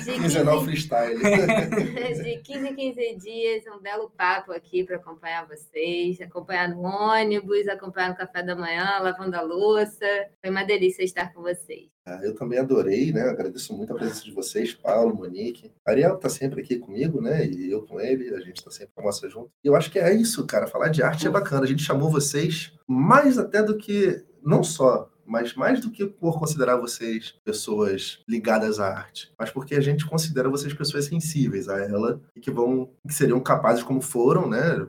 De 0.03 0.11
quinzenal 0.13 0.63
freestyle. 0.63 1.17
De 1.19 2.37
15 2.37 2.67
em 2.67 2.75
15 2.75 3.15
dias, 3.15 3.63
um 3.75 3.81
belo 3.81 4.11
papo 4.15 4.51
aqui 4.51 4.83
para 4.83 4.97
acompanhar 4.97 5.47
vocês, 5.47 6.21
acompanhar 6.21 6.69
no 6.69 6.81
ônibus, 6.81 7.67
acompanhar 7.67 8.09
no 8.09 8.15
café 8.15 8.43
da 8.43 8.55
manhã, 8.55 8.99
lavando 8.99 9.35
a 9.35 9.41
louça. 9.41 10.05
Foi 10.39 10.51
uma 10.51 10.63
delícia 10.63 11.03
estar 11.03 11.33
com 11.33 11.41
vocês. 11.41 11.89
Ah, 12.05 12.19
eu 12.23 12.35
também 12.35 12.59
adorei, 12.59 13.11
né? 13.11 13.21
Agradeço 13.21 13.75
muito 13.75 13.91
a 13.91 13.95
presença 13.95 14.23
de 14.23 14.31
vocês, 14.31 14.73
Paulo, 14.73 15.15
Monique. 15.15 15.71
Ariel 15.85 16.15
está 16.15 16.29
sempre 16.29 16.61
aqui 16.61 16.77
comigo, 16.77 17.21
né? 17.21 17.45
E 17.45 17.71
eu 17.71 17.85
com 17.85 17.99
ele, 17.99 18.33
a 18.35 18.39
gente 18.39 18.57
está 18.57 18.71
sempre 18.71 18.93
com 18.93 19.01
a 19.01 19.05
nossa 19.05 19.27
junto. 19.29 19.51
E 19.63 19.67
eu 19.67 19.75
acho 19.75 19.91
que 19.91 19.99
é 19.99 20.13
isso, 20.13 20.45
cara. 20.45 20.67
Falar 20.67 20.89
de 20.89 21.01
arte 21.01 21.27
é 21.27 21.29
bacana. 21.29 21.63
A 21.63 21.67
gente 21.67 21.83
chamou 21.83 22.09
vocês 22.09 22.73
mais 22.87 23.37
até 23.37 23.61
do 23.61 23.77
que, 23.77 24.23
não 24.43 24.63
só 24.63 25.09
mas 25.29 25.53
mais 25.53 25.79
do 25.79 25.91
que 25.91 26.07
por 26.07 26.39
considerar 26.39 26.77
vocês 26.77 27.35
pessoas 27.45 28.19
ligadas 28.27 28.79
à 28.79 28.87
arte, 28.87 29.31
mas 29.37 29.51
porque 29.51 29.75
a 29.75 29.79
gente 29.79 30.05
considera 30.05 30.49
vocês 30.49 30.73
pessoas 30.73 31.05
sensíveis 31.05 31.69
a 31.69 31.77
ela 31.77 32.19
e 32.35 32.39
que 32.39 32.49
vão, 32.49 32.89
que 33.07 33.13
seriam 33.13 33.39
capazes, 33.39 33.83
como 33.83 34.01
foram, 34.01 34.49
né? 34.49 34.87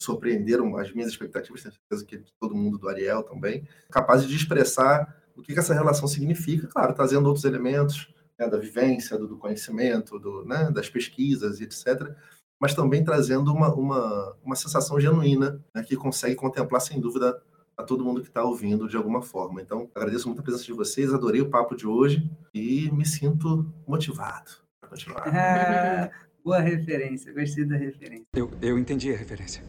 Surpreenderam 0.00 0.76
as 0.76 0.92
minhas 0.92 1.10
expectativas, 1.10 1.62
tenho 1.62 1.74
certeza 1.74 2.04
que 2.04 2.22
todo 2.38 2.54
mundo 2.54 2.76
do 2.76 2.88
Ariel 2.88 3.22
também, 3.22 3.66
capazes 3.90 4.28
de 4.28 4.36
expressar 4.36 5.16
o 5.34 5.40
que, 5.40 5.54
que 5.54 5.58
essa 5.58 5.72
relação 5.72 6.06
significa, 6.06 6.66
claro, 6.66 6.92
trazendo 6.92 7.26
outros 7.26 7.46
elementos 7.46 8.12
né, 8.38 8.46
da 8.46 8.58
vivência, 8.58 9.16
do, 9.16 9.26
do 9.26 9.38
conhecimento, 9.38 10.18
do, 10.18 10.44
né, 10.44 10.70
das 10.70 10.90
pesquisas 10.90 11.60
e 11.60 11.64
etc., 11.64 12.14
mas 12.60 12.74
também 12.74 13.04
trazendo 13.04 13.52
uma, 13.54 13.72
uma, 13.72 14.36
uma 14.44 14.56
sensação 14.56 15.00
genuína 15.00 15.64
né, 15.74 15.82
que 15.82 15.96
consegue 15.96 16.34
contemplar, 16.34 16.80
sem 16.80 17.00
dúvida, 17.00 17.40
a 17.78 17.84
todo 17.84 18.04
mundo 18.04 18.20
que 18.20 18.28
está 18.28 18.42
ouvindo 18.42 18.88
de 18.88 18.96
alguma 18.96 19.22
forma. 19.22 19.62
Então, 19.62 19.88
agradeço 19.94 20.26
muito 20.26 20.40
a 20.40 20.42
presença 20.42 20.64
de 20.64 20.72
vocês, 20.72 21.14
adorei 21.14 21.40
o 21.40 21.48
papo 21.48 21.76
de 21.76 21.86
hoje 21.86 22.28
e 22.52 22.90
me 22.90 23.06
sinto 23.06 23.72
motivado 23.86 24.50
para 24.80 24.90
continuar. 24.90 25.24
Ah, 25.38 26.10
boa 26.44 26.60
referência, 26.60 27.32
gostei 27.32 27.64
da 27.64 27.76
referência. 27.76 28.26
Eu, 28.34 28.50
eu 28.60 28.78
entendi 28.78 29.12
a 29.12 29.16
referência. 29.16 29.62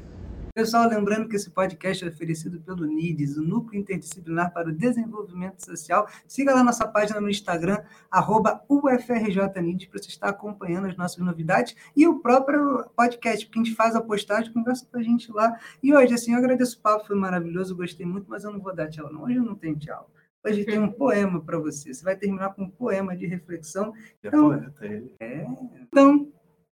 Pessoal, 0.59 0.89
lembrando 0.89 1.29
que 1.29 1.37
esse 1.37 1.49
podcast 1.49 2.03
é 2.03 2.09
oferecido 2.09 2.59
pelo 2.59 2.85
NIDES, 2.85 3.37
o 3.37 3.41
Núcleo 3.41 3.79
Interdisciplinar 3.79 4.51
para 4.51 4.67
o 4.67 4.73
Desenvolvimento 4.73 5.63
Social. 5.63 6.05
Siga 6.27 6.53
lá 6.53 6.61
nossa 6.61 6.85
página 6.85 7.21
no 7.21 7.29
Instagram, 7.29 7.81
arroba 8.11 8.61
UFRJNIDES, 8.67 9.87
para 9.87 10.03
você 10.03 10.09
estar 10.09 10.27
acompanhando 10.27 10.87
as 10.87 10.97
nossas 10.97 11.19
novidades 11.19 11.77
e 11.95 12.05
o 12.05 12.19
próprio 12.19 12.83
podcast, 12.93 13.45
porque 13.45 13.57
a 13.57 13.63
gente 13.63 13.73
faz 13.73 13.95
a 13.95 14.01
postagem, 14.01 14.51
conversa 14.51 14.85
com 14.85 14.97
a 14.97 15.01
gente 15.01 15.31
lá. 15.31 15.57
E 15.81 15.93
hoje, 15.93 16.13
assim, 16.13 16.33
eu 16.33 16.39
agradeço 16.39 16.77
o 16.77 16.81
papo, 16.81 17.07
foi 17.07 17.15
maravilhoso, 17.15 17.73
gostei 17.73 18.05
muito, 18.05 18.29
mas 18.29 18.43
eu 18.43 18.51
não 18.51 18.59
vou 18.59 18.75
dar 18.75 18.89
tchau, 18.89 19.09
não. 19.13 19.23
Hoje 19.23 19.37
eu 19.37 19.45
não 19.45 19.55
tenho 19.55 19.77
tchau. 19.77 20.11
Hoje 20.45 20.65
tem 20.65 20.77
um 20.77 20.91
poema 20.91 21.39
para 21.39 21.57
você. 21.57 21.93
Você 21.93 22.03
vai 22.03 22.17
terminar 22.17 22.53
com 22.53 22.63
um 22.63 22.69
poema 22.69 23.15
de 23.15 23.25
reflexão. 23.25 23.93
Então, 24.21 24.51
é 24.51 24.57
poeta 24.57 24.85
ele. 24.85 25.15
É. 25.21 25.47
Então, 25.83 26.29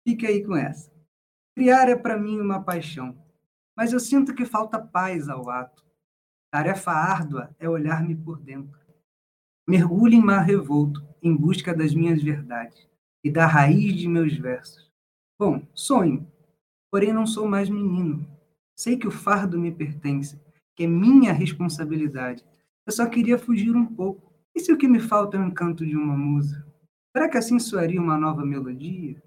fique 0.08 0.26
aí 0.26 0.42
com 0.42 0.56
essa. 0.56 0.90
Criar 1.54 1.90
é 1.90 1.98
para 1.98 2.18
mim 2.18 2.40
uma 2.40 2.64
paixão 2.64 3.22
mas 3.76 3.94
eu 3.94 4.00
sinto 4.00 4.34
que 4.34 4.46
falta 4.46 4.80
paz 4.80 5.28
ao 5.30 5.50
ato. 5.50 5.84
Tarefa 6.52 6.92
árdua 6.92 7.56
é 7.60 7.68
olhar-me 7.68 8.16
por 8.16 8.40
dentro. 8.40 8.80
Mergulho 9.68 10.14
em 10.14 10.22
mar 10.22 10.42
revolto, 10.42 11.02
em 11.22 11.36
busca 11.36 11.74
das 11.74 11.94
minhas 11.94 12.22
verdades 12.22 12.88
e 13.24 13.32
da 13.32 13.46
raiz 13.46 13.96
de 13.96 14.08
meus 14.08 14.36
versos. 14.38 14.92
Bom, 15.40 15.66
sonho, 15.74 16.28
porém 16.92 17.14
não 17.14 17.26
sou 17.26 17.48
mais 17.48 17.70
menino. 17.70 18.28
Sei 18.76 18.98
que 18.98 19.08
o 19.08 19.12
fardo 19.12 19.58
me 19.58 19.72
pertence, 19.72 20.40
que 20.76 20.84
é 20.84 20.88
minha 20.88 21.32
responsabilidade. 21.32 22.44
Eu 22.86 22.92
só 22.92 23.06
queria 23.08 23.40
fugir 23.40 23.76
um 23.76 23.86
pouco. 23.86 24.34
E 24.56 24.60
se 24.60 24.72
o 24.72 24.78
que 24.78 24.88
me 24.88 25.00
falta 25.00 25.38
é 25.38 25.40
o 25.40 25.46
encanto 25.46 25.86
de 25.86 25.96
uma 25.96 26.16
musa? 26.16 26.66
Será 27.16 27.30
que 27.30 27.38
assim 27.38 27.58
soaria 27.58 28.02
uma 28.02 28.18
nova 28.18 28.46
melodia? 28.46 29.22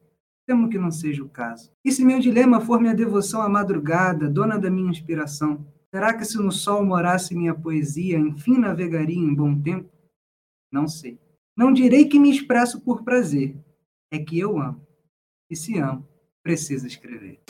Temo 0.46 0.70
que 0.70 0.78
não 0.78 0.92
seja 0.92 1.24
o 1.24 1.28
caso. 1.28 1.72
E 1.84 1.90
se 1.90 2.04
meu 2.04 2.20
dilema 2.20 2.60
for 2.60 2.80
minha 2.80 2.94
devoção 2.94 3.42
à 3.42 3.48
madrugada, 3.48 4.30
dona 4.30 4.56
da 4.56 4.70
minha 4.70 4.90
inspiração, 4.90 5.66
será 5.92 6.14
que 6.14 6.24
se 6.24 6.36
no 6.38 6.52
sol 6.52 6.84
morasse 6.84 7.34
minha 7.34 7.54
poesia, 7.54 8.16
enfim 8.16 8.58
navegaria 8.58 9.18
em 9.18 9.34
bom 9.34 9.60
tempo? 9.60 9.90
Não 10.70 10.86
sei. 10.86 11.18
Não 11.56 11.72
direi 11.72 12.04
que 12.04 12.20
me 12.20 12.30
expresso 12.30 12.80
por 12.80 13.02
prazer. 13.02 13.56
É 14.12 14.18
que 14.18 14.38
eu 14.38 14.58
amo. 14.58 14.86
E 15.50 15.56
se 15.56 15.78
amo, 15.78 16.06
preciso 16.42 16.86
escrever. 16.86 17.40